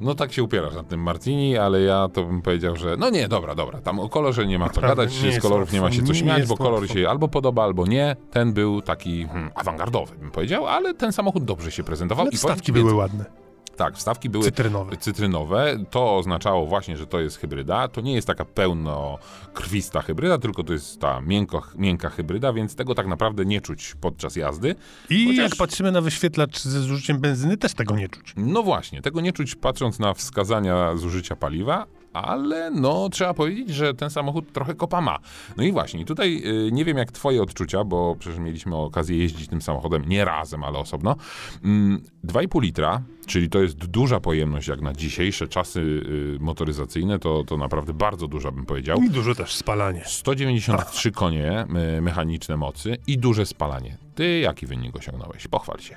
No 0.00 0.14
tak 0.14 0.32
się 0.32 0.42
upierasz 0.42 0.74
nad 0.74 0.88
tym 0.88 1.00
Martini, 1.00 1.56
ale 1.56 1.80
ja 1.80 2.08
to 2.08 2.24
bym 2.24 2.42
powiedział, 2.42 2.76
że 2.76 2.96
no 2.98 3.10
nie, 3.10 3.28
dobra, 3.28 3.54
dobra, 3.54 3.80
tam 3.80 4.00
o 4.00 4.08
kolorze 4.08 4.46
nie 4.46 4.58
ma 4.58 4.70
co 4.70 4.80
Naprawdę, 4.80 5.06
gadać, 5.06 5.34
z 5.34 5.42
kolorów 5.42 5.72
nie 5.72 5.80
ma 5.80 5.92
się 5.92 6.02
co 6.02 6.14
śmiać, 6.14 6.46
bo 6.46 6.56
kolor 6.56 6.88
się 6.88 7.08
albo 7.08 7.28
podoba, 7.28 7.64
albo 7.64 7.86
nie. 7.86 8.16
Ten 8.30 8.52
był 8.52 8.82
taki 8.82 9.26
hmm, 9.26 9.50
awangardowy, 9.54 10.14
bym 10.18 10.30
powiedział, 10.30 10.66
ale 10.66 10.94
ten 10.94 11.12
samochód 11.12 11.44
dobrze 11.44 11.70
się 11.70 11.84
prezentował. 11.84 12.22
Ale 12.22 12.32
i 12.32 12.36
wstawki 12.36 12.72
były 12.72 12.94
ładne. 12.94 13.45
Tak, 13.76 13.96
wstawki 13.96 14.30
były 14.30 14.44
Cytrynowe. 14.44 14.96
cytrynowe. 14.96 15.76
To 15.90 16.16
oznaczało 16.16 16.66
właśnie, 16.66 16.96
że 16.96 17.06
to 17.06 17.20
jest 17.20 17.36
hybryda. 17.38 17.88
To 17.88 18.00
nie 18.00 18.12
jest 18.14 18.26
taka 18.26 18.44
pełnokrwista 18.44 20.02
hybryda, 20.02 20.38
tylko 20.38 20.64
to 20.64 20.72
jest 20.72 21.00
ta 21.00 21.20
miękko, 21.20 21.62
miękka 21.76 22.10
hybryda, 22.10 22.52
więc 22.52 22.74
tego 22.74 22.94
tak 22.94 23.06
naprawdę 23.06 23.44
nie 23.44 23.60
czuć 23.60 23.94
podczas 24.00 24.36
jazdy. 24.36 24.74
I 25.10 25.26
Chociaż- 25.26 25.50
jak 25.50 25.56
patrzymy 25.56 25.92
na 25.92 26.00
wyświetlacz 26.00 26.60
ze 26.60 26.80
zużyciem 26.80 27.18
benzyny, 27.20 27.56
też 27.56 27.74
tego 27.74 27.96
nie 27.96 28.08
czuć. 28.08 28.32
No 28.36 28.62
właśnie, 28.62 29.02
tego 29.02 29.20
nie 29.20 29.32
czuć 29.32 29.54
patrząc 29.54 29.98
na 29.98 30.14
wskazania 30.14 30.96
zużycia 30.96 31.36
paliwa, 31.36 31.86
ale 32.22 32.70
no 32.70 33.08
trzeba 33.08 33.34
powiedzieć, 33.34 33.68
że 33.68 33.94
ten 33.94 34.10
samochód 34.10 34.52
trochę 34.52 34.74
kopa 34.74 35.00
ma. 35.00 35.18
No 35.56 35.62
i 35.62 35.72
właśnie, 35.72 36.04
tutaj 36.04 36.42
y, 36.66 36.72
nie 36.72 36.84
wiem 36.84 36.98
jak 36.98 37.12
twoje 37.12 37.42
odczucia, 37.42 37.84
bo 37.84 38.16
przecież 38.18 38.38
mieliśmy 38.38 38.76
okazję 38.76 39.18
jeździć 39.18 39.48
tym 39.48 39.62
samochodem 39.62 40.08
nie 40.08 40.24
razem, 40.24 40.64
ale 40.64 40.78
osobno. 40.78 41.16
Mm, 41.64 42.02
2,5 42.24 42.62
litra, 42.62 43.02
czyli 43.26 43.48
to 43.48 43.62
jest 43.62 43.76
duża 43.76 44.20
pojemność 44.20 44.68
jak 44.68 44.80
na 44.80 44.92
dzisiejsze 44.92 45.48
czasy 45.48 45.80
y, 45.80 46.38
motoryzacyjne, 46.40 47.18
to, 47.18 47.44
to 47.44 47.56
naprawdę 47.56 47.92
bardzo 47.92 48.28
duża 48.28 48.50
bym 48.50 48.66
powiedział. 48.66 48.98
I 49.02 49.10
dużo 49.10 49.34
też 49.34 49.54
spalanie. 49.54 50.02
193 50.06 51.10
konie 51.22 51.66
y, 51.98 52.02
mechaniczne 52.02 52.56
mocy 52.56 52.96
i 53.06 53.18
duże 53.18 53.46
spalanie. 53.46 53.96
Ty 54.14 54.38
jaki 54.38 54.66
wynik 54.66 54.96
osiągnąłeś? 54.96 55.46
Pochwal 55.48 55.78
się. 55.78 55.96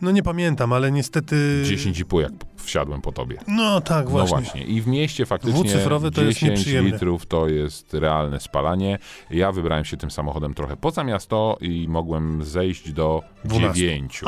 No 0.00 0.10
nie 0.10 0.22
pamiętam, 0.22 0.72
ale 0.72 0.92
niestety... 0.92 1.62
10,5 1.66 2.20
jak 2.20 2.32
wsiadłem 2.68 3.00
po 3.00 3.12
tobie. 3.12 3.38
No 3.48 3.80
tak, 3.80 4.08
właśnie. 4.08 4.36
No 4.36 4.42
właśnie. 4.42 4.62
I 4.62 4.80
w 4.80 4.86
mieście 4.86 5.26
faktycznie 5.26 5.70
to 6.14 6.22
jest 6.22 6.38
10 6.38 6.42
nieprzyjemne. 6.42 6.90
litrów 6.90 7.26
to 7.26 7.48
jest 7.48 7.94
realne 7.94 8.40
spalanie. 8.40 8.98
Ja 9.30 9.52
wybrałem 9.52 9.84
się 9.84 9.96
tym 9.96 10.10
samochodem 10.10 10.54
trochę 10.54 10.76
poza 10.76 11.04
miasto 11.04 11.58
i 11.60 11.86
mogłem 11.88 12.44
zejść 12.44 12.92
do 12.92 13.22
12. 13.44 13.74
9. 13.80 14.22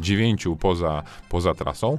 9 0.00 0.48
poza, 0.60 1.02
poza 1.28 1.54
trasą. 1.54 1.98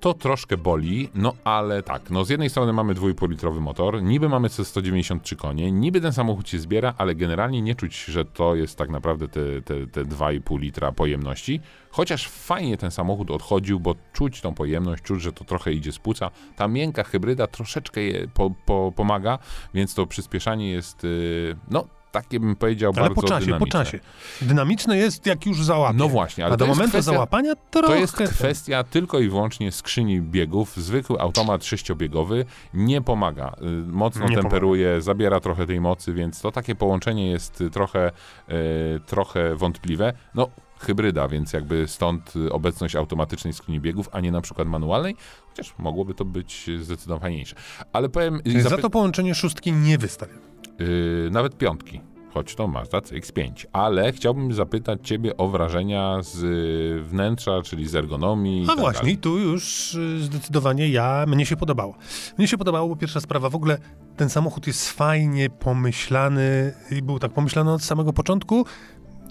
To 0.00 0.14
troszkę 0.14 0.56
boli, 0.56 1.08
no 1.14 1.34
ale 1.44 1.82
tak, 1.82 2.10
no 2.10 2.24
z 2.24 2.28
jednej 2.28 2.50
strony 2.50 2.72
mamy 2.72 2.94
2,5-litrowy 2.94 3.60
motor, 3.60 4.02
niby 4.02 4.28
mamy 4.28 4.48
co 4.48 4.64
193 4.64 5.36
konie, 5.36 5.72
niby 5.72 6.00
ten 6.00 6.12
samochód 6.12 6.48
się 6.48 6.58
zbiera, 6.58 6.94
ale 6.98 7.14
generalnie 7.14 7.62
nie 7.62 7.74
czuć, 7.74 8.04
że 8.04 8.24
to 8.24 8.54
jest 8.54 8.78
tak 8.78 8.90
naprawdę 8.90 9.28
te, 9.28 9.62
te, 9.62 9.86
te 9.86 10.04
2,5 10.04 10.58
litra 10.58 10.92
pojemności. 10.92 11.60
Chociaż 11.90 12.28
fajnie 12.28 12.76
ten 12.76 12.90
samochód 12.90 13.30
odchodził, 13.30 13.80
bo 13.80 13.94
czuć 14.12 14.40
tą 14.40 14.54
pojemność, 14.54 15.02
czuć, 15.02 15.22
że 15.22 15.32
to 15.32 15.44
trochę 15.44 15.72
idzie 15.72 15.92
z 15.92 15.98
płuca. 15.98 16.30
Ta 16.56 16.68
miękka 16.68 17.04
hybryda 17.04 17.46
troszeczkę 17.46 18.00
je 18.00 18.28
po, 18.28 18.50
po, 18.66 18.92
pomaga, 18.96 19.38
więc 19.74 19.94
to 19.94 20.06
przyspieszanie 20.06 20.70
jest, 20.70 21.04
yy, 21.04 21.56
no 21.70 21.99
takie 22.12 22.40
bym 22.40 22.56
powiedział 22.56 22.92
Ale 22.96 23.02
bardzo 23.08 23.22
po 23.22 23.28
czasie, 23.28 23.46
dynamiczne. 23.46 23.66
po 23.66 23.84
czasie. 23.84 24.00
Dynamiczne 24.42 24.96
jest 24.96 25.26
jak 25.26 25.46
już 25.46 25.64
załapie. 25.64 25.98
No 25.98 26.08
właśnie, 26.08 26.44
ale 26.44 26.54
A 26.54 26.56
do 26.56 26.66
momentu 26.66 26.98
kwestia- 26.98 27.02
załapania 27.02 27.52
trochę... 27.70 27.88
To 27.88 27.94
jest 27.94 28.12
kwestia 28.16 28.84
tylko 28.84 29.18
i 29.18 29.28
wyłącznie 29.28 29.72
skrzyni 29.72 30.20
biegów. 30.20 30.76
Zwykły 30.76 31.20
automat 31.20 31.64
sześciobiegowy 31.64 32.44
nie 32.74 33.02
pomaga. 33.02 33.52
Y, 33.62 33.92
Mocno 33.92 34.28
Nie 34.28 34.36
temperuje, 34.36 35.02
zabiera 35.02 35.40
trochę 35.40 35.66
tej 35.66 35.80
mocy, 35.80 36.12
więc 36.12 36.40
to 36.40 36.52
takie 36.52 36.74
połączenie 36.74 37.30
jest 37.30 37.60
y, 37.60 37.70
trochę, 37.70 38.10
y, 38.48 39.00
trochę 39.06 39.56
wątpliwe. 39.56 40.12
No, 40.34 40.48
hybryda, 40.78 41.28
więc 41.28 41.52
jakby 41.52 41.88
stąd 41.88 42.32
obecność 42.50 42.96
automatycznej 42.96 43.52
skrzyni 43.52 43.80
biegów, 43.80 44.08
a 44.12 44.20
nie 44.20 44.32
na 44.32 44.40
przykład 44.40 44.68
manualnej, 44.68 45.16
chociaż 45.48 45.74
mogłoby 45.78 46.14
to 46.14 46.24
być 46.24 46.70
zdecydowanie 46.80 47.20
fajniejsze. 47.20 47.56
Ale 47.92 48.08
powiem, 48.08 48.40
Za 48.60 48.78
to 48.78 48.90
połączenie 48.90 49.34
szóstki 49.34 49.72
nie 49.72 49.98
wystawia. 49.98 50.49
Y, 50.80 51.28
nawet 51.32 51.58
piątki. 51.58 52.00
choć 52.34 52.54
to 52.54 52.68
Mazda 52.68 52.98
CX-5. 52.98 53.66
Ale 53.72 54.12
chciałbym 54.12 54.52
zapytać 54.52 55.00
Ciebie 55.02 55.36
o 55.36 55.48
wrażenia 55.48 56.22
z 56.22 56.42
y, 56.42 57.04
wnętrza, 57.04 57.62
czyli 57.62 57.88
z 57.88 57.94
ergonomii. 57.94 58.64
A 58.64 58.66
tak 58.66 58.78
właśnie, 58.78 59.00
dalej. 59.00 59.18
tu 59.18 59.38
już 59.38 59.94
y, 59.94 60.22
zdecydowanie 60.22 60.88
ja, 60.88 61.24
mnie 61.28 61.46
się 61.46 61.56
podobało. 61.56 61.94
Mnie 62.38 62.48
się 62.48 62.58
podobało, 62.58 62.88
bo 62.88 62.96
pierwsza 62.96 63.20
sprawa, 63.20 63.50
w 63.50 63.54
ogóle 63.54 63.78
ten 64.16 64.28
samochód 64.30 64.66
jest 64.66 64.90
fajnie 64.90 65.50
pomyślany 65.50 66.74
i 66.90 67.02
był 67.02 67.18
tak 67.18 67.32
pomyślany 67.32 67.72
od 67.72 67.82
samego 67.82 68.12
początku. 68.12 68.64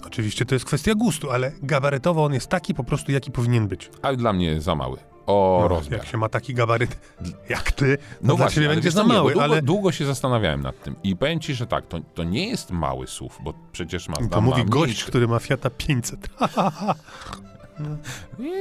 Oczywiście 0.06 0.44
to 0.44 0.54
jest 0.54 0.64
kwestia 0.64 0.94
gustu, 0.94 1.30
ale 1.30 1.52
gabarytowo 1.62 2.24
on 2.24 2.34
jest 2.34 2.46
taki 2.48 2.74
po 2.74 2.84
prostu, 2.84 3.12
jaki 3.12 3.30
powinien 3.32 3.68
być. 3.68 3.90
Ale 4.02 4.16
dla 4.16 4.32
mnie 4.32 4.60
za 4.60 4.74
mały. 4.74 4.98
O 5.30 5.58
No, 5.62 5.68
rozmiar. 5.68 6.00
Jak 6.00 6.08
się 6.08 6.18
ma 6.18 6.28
taki 6.28 6.54
gabaryt 6.54 6.98
jak 7.48 7.72
ty, 7.72 7.86
no, 7.86 8.16
No 8.20 8.36
dla 8.36 8.44
właśnie, 8.44 8.68
będzie 8.68 8.90
za 8.90 9.04
mały, 9.04 9.32
długo, 9.32 9.44
ale 9.44 9.62
długo 9.62 9.92
się 9.92 10.06
zastanawiałem 10.06 10.62
nad 10.62 10.82
tym. 10.82 10.96
I 11.04 11.16
powiem 11.16 11.40
ci, 11.40 11.54
że 11.54 11.66
tak, 11.66 11.86
to, 11.86 12.00
to 12.14 12.24
nie 12.24 12.48
jest 12.48 12.70
mały 12.70 13.06
SUV, 13.06 13.34
bo 13.44 13.54
przecież 13.72 14.08
Mazda 14.08 14.28
to 14.28 14.40
mówi 14.40 14.64
ma 14.64 14.68
gość, 14.68 15.04
który 15.04 15.28
ma 15.28 15.38
Fiata 15.38 15.70
500. 15.70 16.28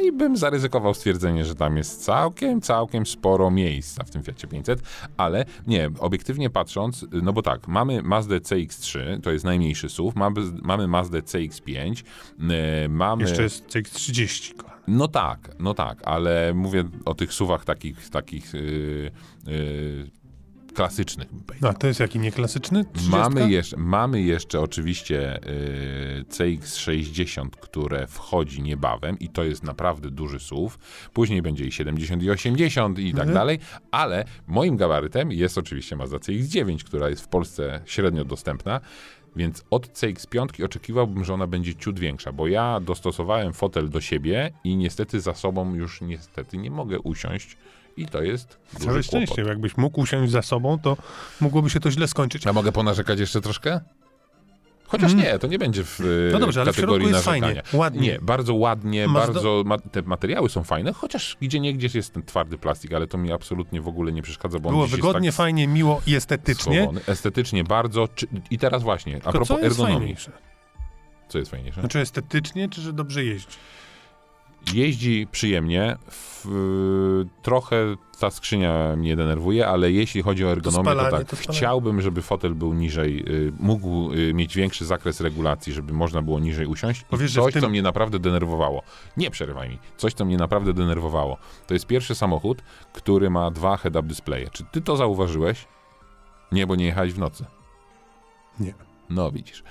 I 0.03 0.11
bym 0.11 0.37
zaryzykował 0.37 0.93
stwierdzenie, 0.93 1.45
że 1.45 1.55
tam 1.55 1.77
jest 1.77 2.03
całkiem, 2.03 2.61
całkiem 2.61 3.05
sporo 3.05 3.51
miejsca 3.51 4.03
w 4.03 4.09
tym 4.09 4.23
Fiacie 4.23 4.47
500, 4.47 4.81
ale 5.17 5.45
nie, 5.67 5.89
obiektywnie 5.99 6.49
patrząc, 6.49 7.05
no 7.11 7.33
bo 7.33 7.41
tak, 7.41 7.67
mamy 7.67 8.01
Mazdę 8.03 8.39
CX-3, 8.39 9.21
to 9.21 9.31
jest 9.31 9.45
najmniejszy 9.45 9.89
SUV, 9.89 10.19
mamy, 10.19 10.41
mamy 10.61 10.87
Mazdę 10.87 11.21
CX-5, 11.21 12.03
yy, 12.39 12.89
mamy... 12.89 13.23
Jeszcze 13.23 13.43
jest 13.43 13.67
CX-30. 13.67 14.55
kochany. 14.55 14.78
No 14.89 15.07
tak, 15.07 15.49
no 15.59 15.73
tak, 15.73 16.01
ale 16.05 16.53
mówię 16.53 16.83
o 17.05 17.13
tych 17.15 17.33
SUVach 17.33 17.65
takich, 17.65 18.09
takich 18.09 18.53
yy, 18.53 19.11
yy, 19.47 20.11
klasycznych. 20.73 21.27
No, 21.61 21.69
a 21.69 21.73
to 21.73 21.87
jest 21.87 21.99
jaki 21.99 22.19
nieklasyczny? 22.19 22.85
30? 22.85 23.11
Mamy 23.11 23.51
jeszcze, 23.51 23.77
mamy 23.77 24.21
jeszcze 24.21 24.59
oczywiście 24.61 25.39
y, 25.49 26.25
CX-60, 26.29 27.49
które 27.49 28.07
wchodzi 28.07 28.61
niebawem 28.61 29.19
i 29.19 29.29
to 29.29 29.43
jest 29.43 29.63
naprawdę 29.63 30.11
duży 30.11 30.39
SUV. 30.39 30.75
Później 31.13 31.41
będzie 31.41 31.65
i 31.65 31.71
70 31.71 32.23
i 32.23 32.31
80 32.31 32.99
i 32.99 33.11
tak 33.11 33.19
Mhm. 33.19 33.33
dalej, 33.33 33.59
ale 33.91 34.25
moim 34.47 34.77
gabarytem 34.77 35.31
jest 35.31 35.57
oczywiście 35.57 35.95
Mazda 35.95 36.17
CX-9, 36.17 36.83
która 36.83 37.09
jest 37.09 37.21
w 37.21 37.27
Polsce 37.27 37.81
średnio 37.85 38.25
dostępna. 38.25 38.81
Więc 39.35 39.63
od 39.69 39.87
CX-5 39.87 40.63
oczekiwałbym, 40.65 41.23
że 41.25 41.33
ona 41.33 41.47
będzie 41.47 41.75
ciut 41.75 41.99
większa, 41.99 42.31
bo 42.31 42.47
ja 42.47 42.79
dostosowałem 42.79 43.53
fotel 43.53 43.89
do 43.89 44.01
siebie 44.01 44.51
i 44.63 44.77
niestety 44.77 45.21
za 45.21 45.33
sobą 45.33 45.75
już 45.75 46.01
niestety 46.01 46.57
nie 46.57 46.71
mogę 46.71 46.99
usiąść 46.99 47.57
i 47.97 48.05
to 48.05 48.21
jest 48.21 48.59
Całe 48.79 49.03
szczęście, 49.03 49.41
jakbyś 49.41 49.77
mógł 49.77 50.01
usiąść 50.01 50.31
za 50.31 50.41
sobą, 50.41 50.79
to 50.79 50.97
mogłoby 51.41 51.69
się 51.69 51.79
to 51.79 51.91
źle 51.91 52.07
skończyć. 52.07 52.47
A 52.47 52.53
mogę 52.53 52.71
ponarzekać 52.71 53.19
jeszcze 53.19 53.41
troszkę? 53.41 53.79
Chociaż 54.89 55.11
Mm. 55.13 55.25
nie, 55.25 55.39
to 55.39 55.47
nie 55.47 55.59
będzie 55.59 55.83
w 55.83 56.29
No 56.33 56.39
dobrze, 56.39 56.61
ale 56.61 56.73
w 56.73 56.75
kategorii 56.75 57.07
środku 57.07 57.17
jest 57.17 57.27
narzekania. 57.27 57.61
fajnie, 57.63 57.79
ładnie. 57.79 58.01
Nie, 58.01 58.19
bardzo 58.21 58.53
ładnie, 58.53 59.07
Masz 59.07 59.25
bardzo 59.27 59.63
ma, 59.65 59.77
te 59.77 60.01
materiały 60.01 60.49
są 60.49 60.63
fajne, 60.63 60.93
chociaż 60.93 61.37
gdzie 61.41 61.59
nie 61.59 61.73
gdzieś 61.73 61.95
jest 61.95 62.13
ten 62.13 62.23
twardy 62.23 62.57
plastik, 62.57 62.93
ale 62.93 63.07
to 63.07 63.17
mi 63.17 63.31
absolutnie 63.31 63.81
w 63.81 63.87
ogóle 63.87 64.11
nie 64.11 64.21
przeszkadza, 64.21 64.59
bo 64.59 64.69
Było 64.69 64.87
wygodnie, 64.87 65.29
tak 65.29 65.37
fajnie, 65.37 65.67
miło 65.67 66.01
i 66.07 66.15
estetycznie. 66.15 66.81
schowany. 66.83 67.01
Estetycznie 67.07 67.63
bardzo. 67.63 68.07
Czy, 68.15 68.27
I 68.51 68.57
teraz 68.57 68.83
właśnie, 68.83 69.15
a 69.15 69.19
Tylko 69.19 69.31
propos 69.31 69.47
co 69.47 69.59
jest 69.59 69.65
ergonomii. 69.79 69.97
fajniejsze? 69.99 70.31
Co 71.27 71.37
jest 71.39 71.51
fajniejsze? 71.51 71.79
Znaczy 71.81 71.99
estetycznie, 71.99 72.69
czy 72.69 72.81
że 72.81 72.93
dobrze 72.93 73.25
jeździ? 73.25 73.57
Jeździ 74.73 75.27
przyjemnie, 75.31 75.97
w, 76.11 77.25
trochę 77.41 77.95
ta 78.19 78.31
skrzynia 78.31 78.95
mnie 78.95 79.15
denerwuje, 79.15 79.67
ale 79.67 79.91
jeśli 79.91 80.21
chodzi 80.21 80.45
o 80.45 80.51
ergonomię, 80.51 80.83
to, 80.85 80.91
spalanie, 80.91 81.17
tak, 81.25 81.27
to 81.29 81.35
chciałbym, 81.35 82.01
żeby 82.01 82.21
fotel 82.21 82.55
był 82.55 82.73
niżej, 82.73 83.23
y, 83.47 83.53
mógł 83.59 84.13
y, 84.13 84.33
mieć 84.33 84.55
większy 84.55 84.85
zakres 84.85 85.21
regulacji, 85.21 85.73
żeby 85.73 85.93
można 85.93 86.21
było 86.21 86.39
niżej 86.39 86.65
usiąść. 86.65 87.01
I 87.01 87.05
Powiesz, 87.05 87.33
coś, 87.33 87.53
tym- 87.53 87.61
co 87.61 87.69
mnie 87.69 87.81
naprawdę 87.81 88.19
denerwowało. 88.19 88.83
Nie 89.17 89.31
przerywaj 89.31 89.69
mi. 89.69 89.77
Coś, 89.97 90.13
co 90.13 90.25
mnie 90.25 90.37
naprawdę 90.37 90.73
denerwowało. 90.73 91.37
To 91.67 91.73
jest 91.73 91.85
pierwszy 91.87 92.15
samochód, 92.15 92.61
który 92.93 93.29
ma 93.29 93.51
dwa 93.51 93.77
head-up 93.77 94.07
displaye. 94.07 94.49
Czy 94.49 94.63
ty 94.71 94.81
to 94.81 94.97
zauważyłeś? 94.97 95.67
Nie, 96.51 96.67
bo 96.67 96.75
nie 96.75 96.85
jechałeś 96.85 97.13
w 97.13 97.19
nocy. 97.19 97.45
Nie. 98.59 98.73
No 99.09 99.31
widzisz. 99.31 99.63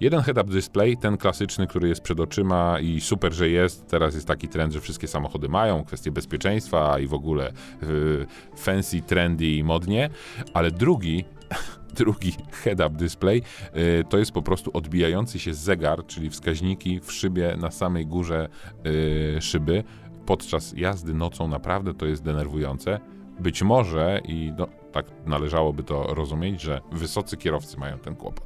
Jeden 0.00 0.22
head-up 0.22 0.50
display, 0.50 0.96
ten 0.96 1.16
klasyczny, 1.16 1.66
który 1.66 1.88
jest 1.88 2.00
przed 2.00 2.20
oczyma 2.20 2.80
i 2.80 3.00
super, 3.00 3.32
że 3.32 3.48
jest. 3.48 3.86
Teraz 3.86 4.14
jest 4.14 4.26
taki 4.26 4.48
trend, 4.48 4.72
że 4.72 4.80
wszystkie 4.80 5.08
samochody 5.08 5.48
mają, 5.48 5.84
kwestie 5.84 6.10
bezpieczeństwa 6.10 6.98
i 6.98 7.06
w 7.06 7.14
ogóle 7.14 7.52
y, 7.82 8.26
fancy, 8.56 9.00
trendy 9.00 9.46
i 9.46 9.64
modnie. 9.64 10.10
Ale 10.54 10.70
drugi, 10.70 11.24
drugi 11.98 12.32
head-up 12.52 12.90
display 12.90 13.42
y, 13.76 14.04
to 14.08 14.18
jest 14.18 14.32
po 14.32 14.42
prostu 14.42 14.70
odbijający 14.74 15.38
się 15.38 15.54
zegar, 15.54 16.06
czyli 16.06 16.30
wskaźniki 16.30 17.00
w 17.00 17.12
szybie 17.12 17.56
na 17.60 17.70
samej 17.70 18.06
górze 18.06 18.48
y, 18.86 19.42
szyby. 19.42 19.84
Podczas 20.26 20.72
jazdy 20.76 21.14
nocą 21.14 21.48
naprawdę 21.48 21.94
to 21.94 22.06
jest 22.06 22.22
denerwujące. 22.22 23.00
Być 23.40 23.62
może, 23.62 24.20
i 24.24 24.52
no, 24.58 24.68
tak 24.92 25.06
należałoby 25.26 25.82
to 25.82 26.14
rozumieć, 26.14 26.60
że 26.60 26.80
wysocy 26.92 27.36
kierowcy 27.36 27.78
mają 27.78 27.98
ten 27.98 28.16
kłopot. 28.16 28.45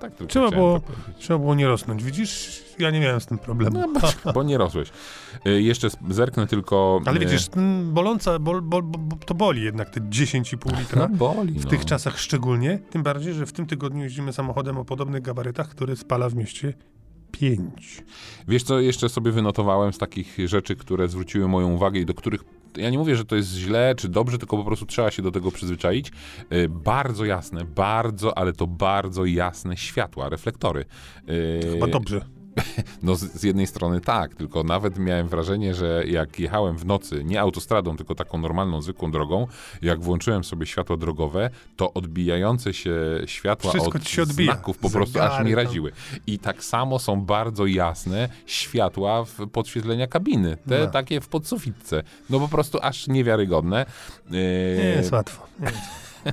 Tak 0.00 0.14
tylko 0.14 0.30
Trzeba 0.30 0.50
było- 0.50 0.80
powiedzieć. 0.80 1.16
Trzeba 1.18 1.38
było 1.38 1.54
nie 1.54 1.66
rosnąć. 1.66 2.04
Widzisz, 2.04 2.62
ja 2.78 2.90
nie 2.90 3.00
miałem 3.00 3.20
z 3.20 3.26
tym 3.26 3.38
problemu. 3.38 3.78
No, 3.80 4.00
bo, 4.24 4.32
bo 4.32 4.42
nie 4.42 4.58
rosłeś. 4.58 4.88
Y, 5.46 5.62
jeszcze 5.62 5.88
zerknę 6.10 6.46
tylko... 6.46 7.00
Ale 7.06 7.16
y, 7.16 7.20
widzisz, 7.20 7.46
boląca, 7.84 8.38
bol, 8.38 8.62
bol, 8.62 8.82
bo, 8.82 9.16
to 9.16 9.34
boli 9.34 9.62
jednak 9.62 9.90
te 9.90 10.00
10,5 10.00 10.76
litra. 10.78 11.08
No 11.08 11.16
boli, 11.16 11.52
W 11.52 11.64
no. 11.64 11.70
tych 11.70 11.84
czasach 11.84 12.18
szczególnie, 12.18 12.78
tym 12.90 13.02
bardziej, 13.02 13.34
że 13.34 13.46
w 13.46 13.52
tym 13.52 13.66
tygodniu 13.66 14.02
jeździmy 14.04 14.32
samochodem 14.32 14.78
o 14.78 14.84
podobnych 14.84 15.22
gabarytach, 15.22 15.68
który 15.68 15.96
spala 15.96 16.28
w 16.28 16.34
mieście 16.34 16.74
5. 17.32 18.02
Wiesz 18.48 18.62
co, 18.62 18.80
jeszcze 18.80 19.08
sobie 19.08 19.32
wynotowałem 19.32 19.92
z 19.92 19.98
takich 19.98 20.36
rzeczy, 20.44 20.76
które 20.76 21.08
zwróciły 21.08 21.48
moją 21.48 21.72
uwagę 21.72 22.00
i 22.00 22.06
do 22.06 22.14
których 22.14 22.44
ja 22.78 22.90
nie 22.90 22.98
mówię, 22.98 23.16
że 23.16 23.24
to 23.24 23.36
jest 23.36 23.54
źle 23.54 23.94
czy 23.96 24.08
dobrze, 24.08 24.38
tylko 24.38 24.56
po 24.56 24.64
prostu 24.64 24.86
trzeba 24.86 25.10
się 25.10 25.22
do 25.22 25.30
tego 25.30 25.50
przyzwyczaić. 25.50 26.12
Y, 26.52 26.68
bardzo 26.68 27.24
jasne, 27.24 27.64
bardzo, 27.64 28.38
ale 28.38 28.52
to 28.52 28.66
bardzo 28.66 29.24
jasne 29.24 29.76
światła, 29.76 30.28
reflektory. 30.28 30.84
Y, 31.28 31.60
Chyba 31.72 31.86
dobrze. 31.86 32.37
No 33.02 33.14
z, 33.14 33.20
z 33.20 33.42
jednej 33.42 33.66
strony 33.66 34.00
tak, 34.00 34.34
tylko 34.34 34.62
nawet 34.62 34.98
miałem 34.98 35.28
wrażenie, 35.28 35.74
że 35.74 36.04
jak 36.06 36.38
jechałem 36.38 36.76
w 36.78 36.86
nocy, 36.86 37.24
nie 37.24 37.40
autostradą, 37.40 37.96
tylko 37.96 38.14
taką 38.14 38.38
normalną, 38.38 38.82
zwykłą 38.82 39.10
drogą, 39.10 39.46
jak 39.82 40.00
włączyłem 40.00 40.44
sobie 40.44 40.66
światła 40.66 40.96
drogowe, 40.96 41.50
to 41.76 41.94
odbijające 41.94 42.74
się 42.74 42.96
światła 43.26 43.70
Wszystko 43.70 43.98
od 43.98 44.08
się 44.08 44.22
odbija. 44.22 44.52
znaków 44.52 44.78
po 44.78 44.90
prostu 44.90 45.20
aż 45.20 45.44
mi 45.44 45.50
tam. 45.54 45.64
raziły. 45.64 45.92
I 46.26 46.38
tak 46.38 46.64
samo 46.64 46.98
są 46.98 47.20
bardzo 47.20 47.66
jasne 47.66 48.28
światła 48.46 49.24
w 49.24 49.48
podświetlenia 49.52 50.06
kabiny, 50.06 50.56
te 50.68 50.78
No. 50.80 50.86
takie 50.86 51.20
w 51.20 51.28
podsufitce. 51.28 52.02
No 52.30 52.40
po 52.40 52.48
prostu 52.48 52.78
aż 52.82 53.06
niewiarygodne. 53.08 53.86
Yy, 54.26 54.32
Nie 54.78 54.84
jest 54.84 55.12
łatwo. 55.12 55.46
Nie. 55.60 56.32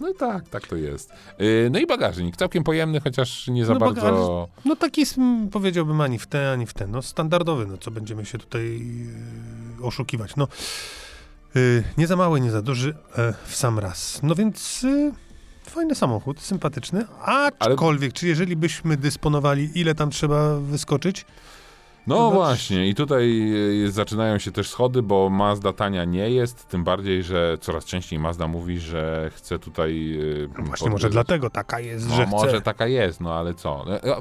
No 0.00 0.14
tak, 0.14 0.48
tak 0.48 0.66
to 0.66 0.76
jest. 0.76 1.12
Yy, 1.38 1.68
no 1.72 1.78
i 1.78 1.86
bagażnik, 1.86 2.36
całkiem 2.36 2.64
pojemny, 2.64 3.00
chociaż 3.00 3.48
nie 3.48 3.64
za 3.64 3.72
No 3.74 3.80
bardzo... 3.80 4.00
bagaż- 4.00 4.48
No 4.64 4.76
taki 4.76 5.04
mm, 5.18 5.48
powiedziałbym 5.48 6.00
ani 6.00 6.18
w 6.18 6.26
ten, 6.26 6.46
ani 6.46 6.66
w 6.66 6.74
ten. 6.74 6.90
No 6.90 7.02
standardowy, 7.02 7.66
no 7.66 7.78
co 7.78 7.90
będziemy 7.90 8.26
się 8.26 8.38
tutaj 8.38 8.80
yy, 9.78 9.86
oszukiwać. 9.86 10.36
No 10.36 10.48
yy, 11.54 11.84
nie 11.98 12.06
za 12.06 12.16
mały, 12.16 12.40
nie 12.40 12.50
za 12.50 12.62
duży 12.62 12.94
e, 13.18 13.34
w 13.46 13.56
sam 13.56 13.78
raz. 13.78 14.20
No 14.22 14.34
więc 14.34 14.86
fajny 15.66 15.94
samochód, 15.94 16.40
sympatyczny. 16.40 17.04
Aczkolwiek, 17.58 18.12
czy 18.12 18.26
jeżeli 18.28 18.56
byśmy 18.56 18.96
dysponowali, 18.96 19.70
ile 19.74 19.94
tam 19.94 20.10
trzeba 20.10 20.54
wyskoczyć? 20.56 21.24
No 22.08 22.30
właśnie, 22.30 22.88
i 22.88 22.94
tutaj 22.94 23.52
y, 23.84 23.90
zaczynają 23.90 24.38
się 24.38 24.52
też 24.52 24.68
schody, 24.70 25.02
bo 25.02 25.30
Mazda 25.30 25.72
tania 25.72 26.04
nie 26.04 26.30
jest, 26.30 26.68
tym 26.68 26.84
bardziej, 26.84 27.22
że 27.22 27.58
coraz 27.60 27.84
częściej 27.84 28.18
Mazda 28.18 28.46
mówi, 28.48 28.78
że 28.80 29.30
chce 29.34 29.58
tutaj... 29.58 30.18
y, 30.20 30.48
No 30.58 30.64
właśnie, 30.64 30.90
może 30.90 31.10
dlatego 31.10 31.50
taka 31.50 31.80
jest, 31.80 32.08
No 32.08 32.14
że 32.16 32.26
może 32.26 32.48
chce. 32.48 32.60
taka 32.60 32.86
jest, 32.86 33.20
no 33.20 33.34
ale 33.34 33.54
co? 33.54 33.84
E, 33.94 34.02
e, 34.04 34.06
no, 34.06 34.16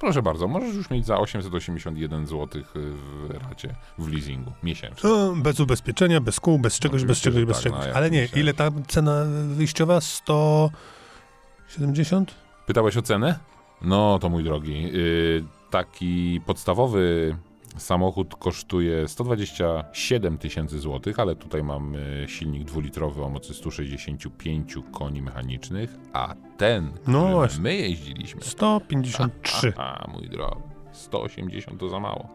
Proszę 0.00 0.22
bardzo, 0.22 0.48
możesz 0.48 0.74
już 0.74 0.90
mieć 0.90 1.06
za 1.06 1.18
881 1.18 2.26
zł 2.26 2.62
w 2.74 3.28
racie 3.48 3.74
w 3.98 4.12
leasingu 4.12 4.52
miesięcznie. 4.62 5.10
No, 5.10 5.34
bez 5.36 5.60
ubezpieczenia, 5.60 6.20
bez 6.20 6.40
kół, 6.40 6.58
bez 6.58 6.78
czegoś, 6.78 7.04
bez 7.04 7.18
Oczywiście, 7.18 7.24
czegoś, 7.24 7.40
że 7.40 7.46
bez 7.46 7.56
tak, 7.56 7.64
czegoś. 7.64 7.86
no, 7.86 7.92
Ale 7.94 8.10
nie, 8.10 8.20
myślałem. 8.20 8.42
ile 8.42 8.54
ta 8.54 8.70
cena 8.88 9.24
wyjściowa? 9.48 10.00
170? 10.00 12.34
Pytałeś 12.66 12.96
o 12.96 13.02
cenę? 13.02 13.38
No 13.82 14.18
to 14.18 14.28
mój 14.28 14.44
drogi, 14.44 14.90
y, 14.94 15.44
taki 15.70 16.40
podstawowy 16.46 17.36
samochód 17.76 18.34
kosztuje 18.36 19.08
127 19.08 20.38
tysięcy 20.38 20.78
złotych, 20.78 21.18
ale 21.18 21.36
tutaj 21.36 21.62
mam 21.62 21.94
y, 21.94 22.24
silnik 22.28 22.64
dwulitrowy 22.64 23.24
o 23.24 23.28
mocy 23.28 23.54
165 23.54 24.74
koni 24.92 25.22
mechanicznych, 25.22 25.96
a 26.12 26.34
ten, 26.56 26.92
No 27.06 27.28
właśnie. 27.32 27.62
my 27.62 27.74
jeździliśmy, 27.76 28.42
153. 28.42 29.72
a, 29.76 30.04
a 30.04 30.10
mój 30.10 30.28
drogi, 30.28 30.62
180 30.92 31.80
to 31.80 31.88
za 31.88 32.00
mało. 32.00 32.28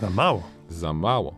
Za 0.00 0.10
mało. 0.10 0.42
Za 0.68 0.92
mało. 0.92 1.34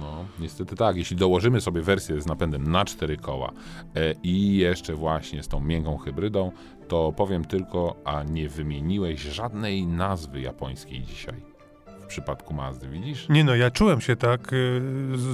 No, 0.00 0.24
niestety 0.40 0.76
tak. 0.76 0.96
Jeśli 0.96 1.16
dołożymy 1.16 1.60
sobie 1.60 1.82
wersję 1.82 2.20
z 2.20 2.26
napędem 2.26 2.70
na 2.72 2.84
cztery 2.84 3.16
koła 3.16 3.52
e, 3.96 4.14
i 4.22 4.56
jeszcze 4.56 4.94
właśnie 4.94 5.42
z 5.42 5.48
tą 5.48 5.60
miękką 5.60 5.96
hybrydą, 5.98 6.52
to 6.90 7.12
powiem 7.16 7.44
tylko, 7.44 7.96
a 8.04 8.22
nie 8.22 8.48
wymieniłeś 8.48 9.20
żadnej 9.22 9.86
nazwy 9.86 10.40
japońskiej 10.40 11.02
dzisiaj. 11.02 11.34
W 12.00 12.06
przypadku 12.06 12.54
Mazdy, 12.54 12.88
widzisz? 12.88 13.28
Nie 13.28 13.44
no, 13.44 13.54
ja 13.54 13.70
czułem 13.70 14.00
się 14.00 14.16
tak, 14.16 14.52
y, 14.52 14.80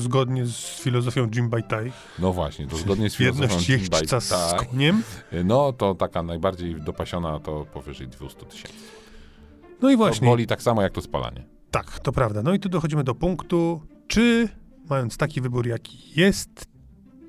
zgodnie 0.00 0.46
z 0.46 0.80
filozofią 0.82 1.28
Jim 1.34 1.50
Tai. 1.68 1.92
No 2.18 2.32
właśnie, 2.32 2.66
to 2.66 2.76
zgodnie 2.76 3.10
z 3.10 3.14
filozofią 3.20 3.54
Jinbei, 3.58 3.72
jeźdźca 4.00 4.20
z 4.20 4.54
koniem. 4.54 5.02
no 5.44 5.72
to 5.72 5.94
taka 5.94 6.22
najbardziej 6.22 6.80
dopasiona 6.80 7.40
to 7.40 7.64
powyżej 7.72 8.08
200 8.08 8.46
tysięcy. 8.46 8.84
No 9.82 9.90
i 9.90 9.92
To 9.92 9.98
właśnie, 9.98 10.28
boli 10.28 10.46
tak 10.46 10.62
samo 10.62 10.82
jak 10.82 10.92
to 10.92 11.00
spalanie. 11.02 11.44
tak, 11.70 11.98
to 12.00 12.12
prawda. 12.12 12.42
No 12.42 12.54
i 12.54 12.58
tu 12.60 12.68
dochodzimy 12.68 13.04
do 13.04 13.14
punktu, 13.14 13.82
czy 14.08 14.48
mając 14.90 15.16
taki 15.16 15.40
wybór, 15.40 15.66
jaki 15.66 16.20
jest, 16.20 16.66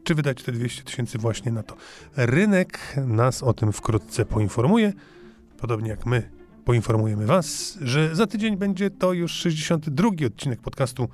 czy 0.08 0.16
wydać 0.16 0.44
te 0.44 0.52
200 0.52 0.84
tysięcy 0.84 1.18
właśnie 1.18 1.52
na 1.52 1.64
to. 1.64 1.76
Rynek 2.16 2.96
nas 3.08 3.44
o 3.44 3.54
tym 3.54 3.74
wkrótce 3.74 4.26
poinformuje, 4.26 4.94
podobnie 5.58 5.90
jak 5.90 6.06
my 6.06 6.30
poinformujemy 6.66 7.26
was, 7.26 7.78
że 7.82 8.16
za 8.16 8.28
tydzień 8.28 8.58
będzie 8.58 8.90
to 8.90 9.14
już 9.14 9.32
62 9.32 10.10
odcinek 10.28 10.62
podcastu 10.62 11.10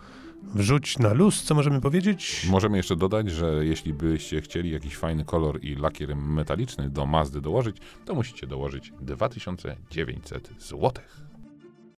Wrzuć 0.55 0.99
na 0.99 1.13
luz, 1.13 1.43
co 1.43 1.55
możemy 1.55 1.81
powiedzieć? 1.81 2.47
Możemy 2.49 2.77
jeszcze 2.77 2.95
dodać, 2.95 3.31
że 3.31 3.65
jeśli 3.65 3.93
byście 3.93 4.41
chcieli 4.41 4.71
jakiś 4.71 4.97
fajny 4.97 5.25
kolor 5.25 5.63
i 5.63 5.75
lakier 5.75 6.15
metaliczny 6.15 6.89
do 6.89 7.05
Mazdy 7.05 7.41
dołożyć, 7.41 7.77
to 8.05 8.15
musicie 8.15 8.47
dołożyć 8.47 8.93
2900 9.01 10.49
złotych. 10.59 11.32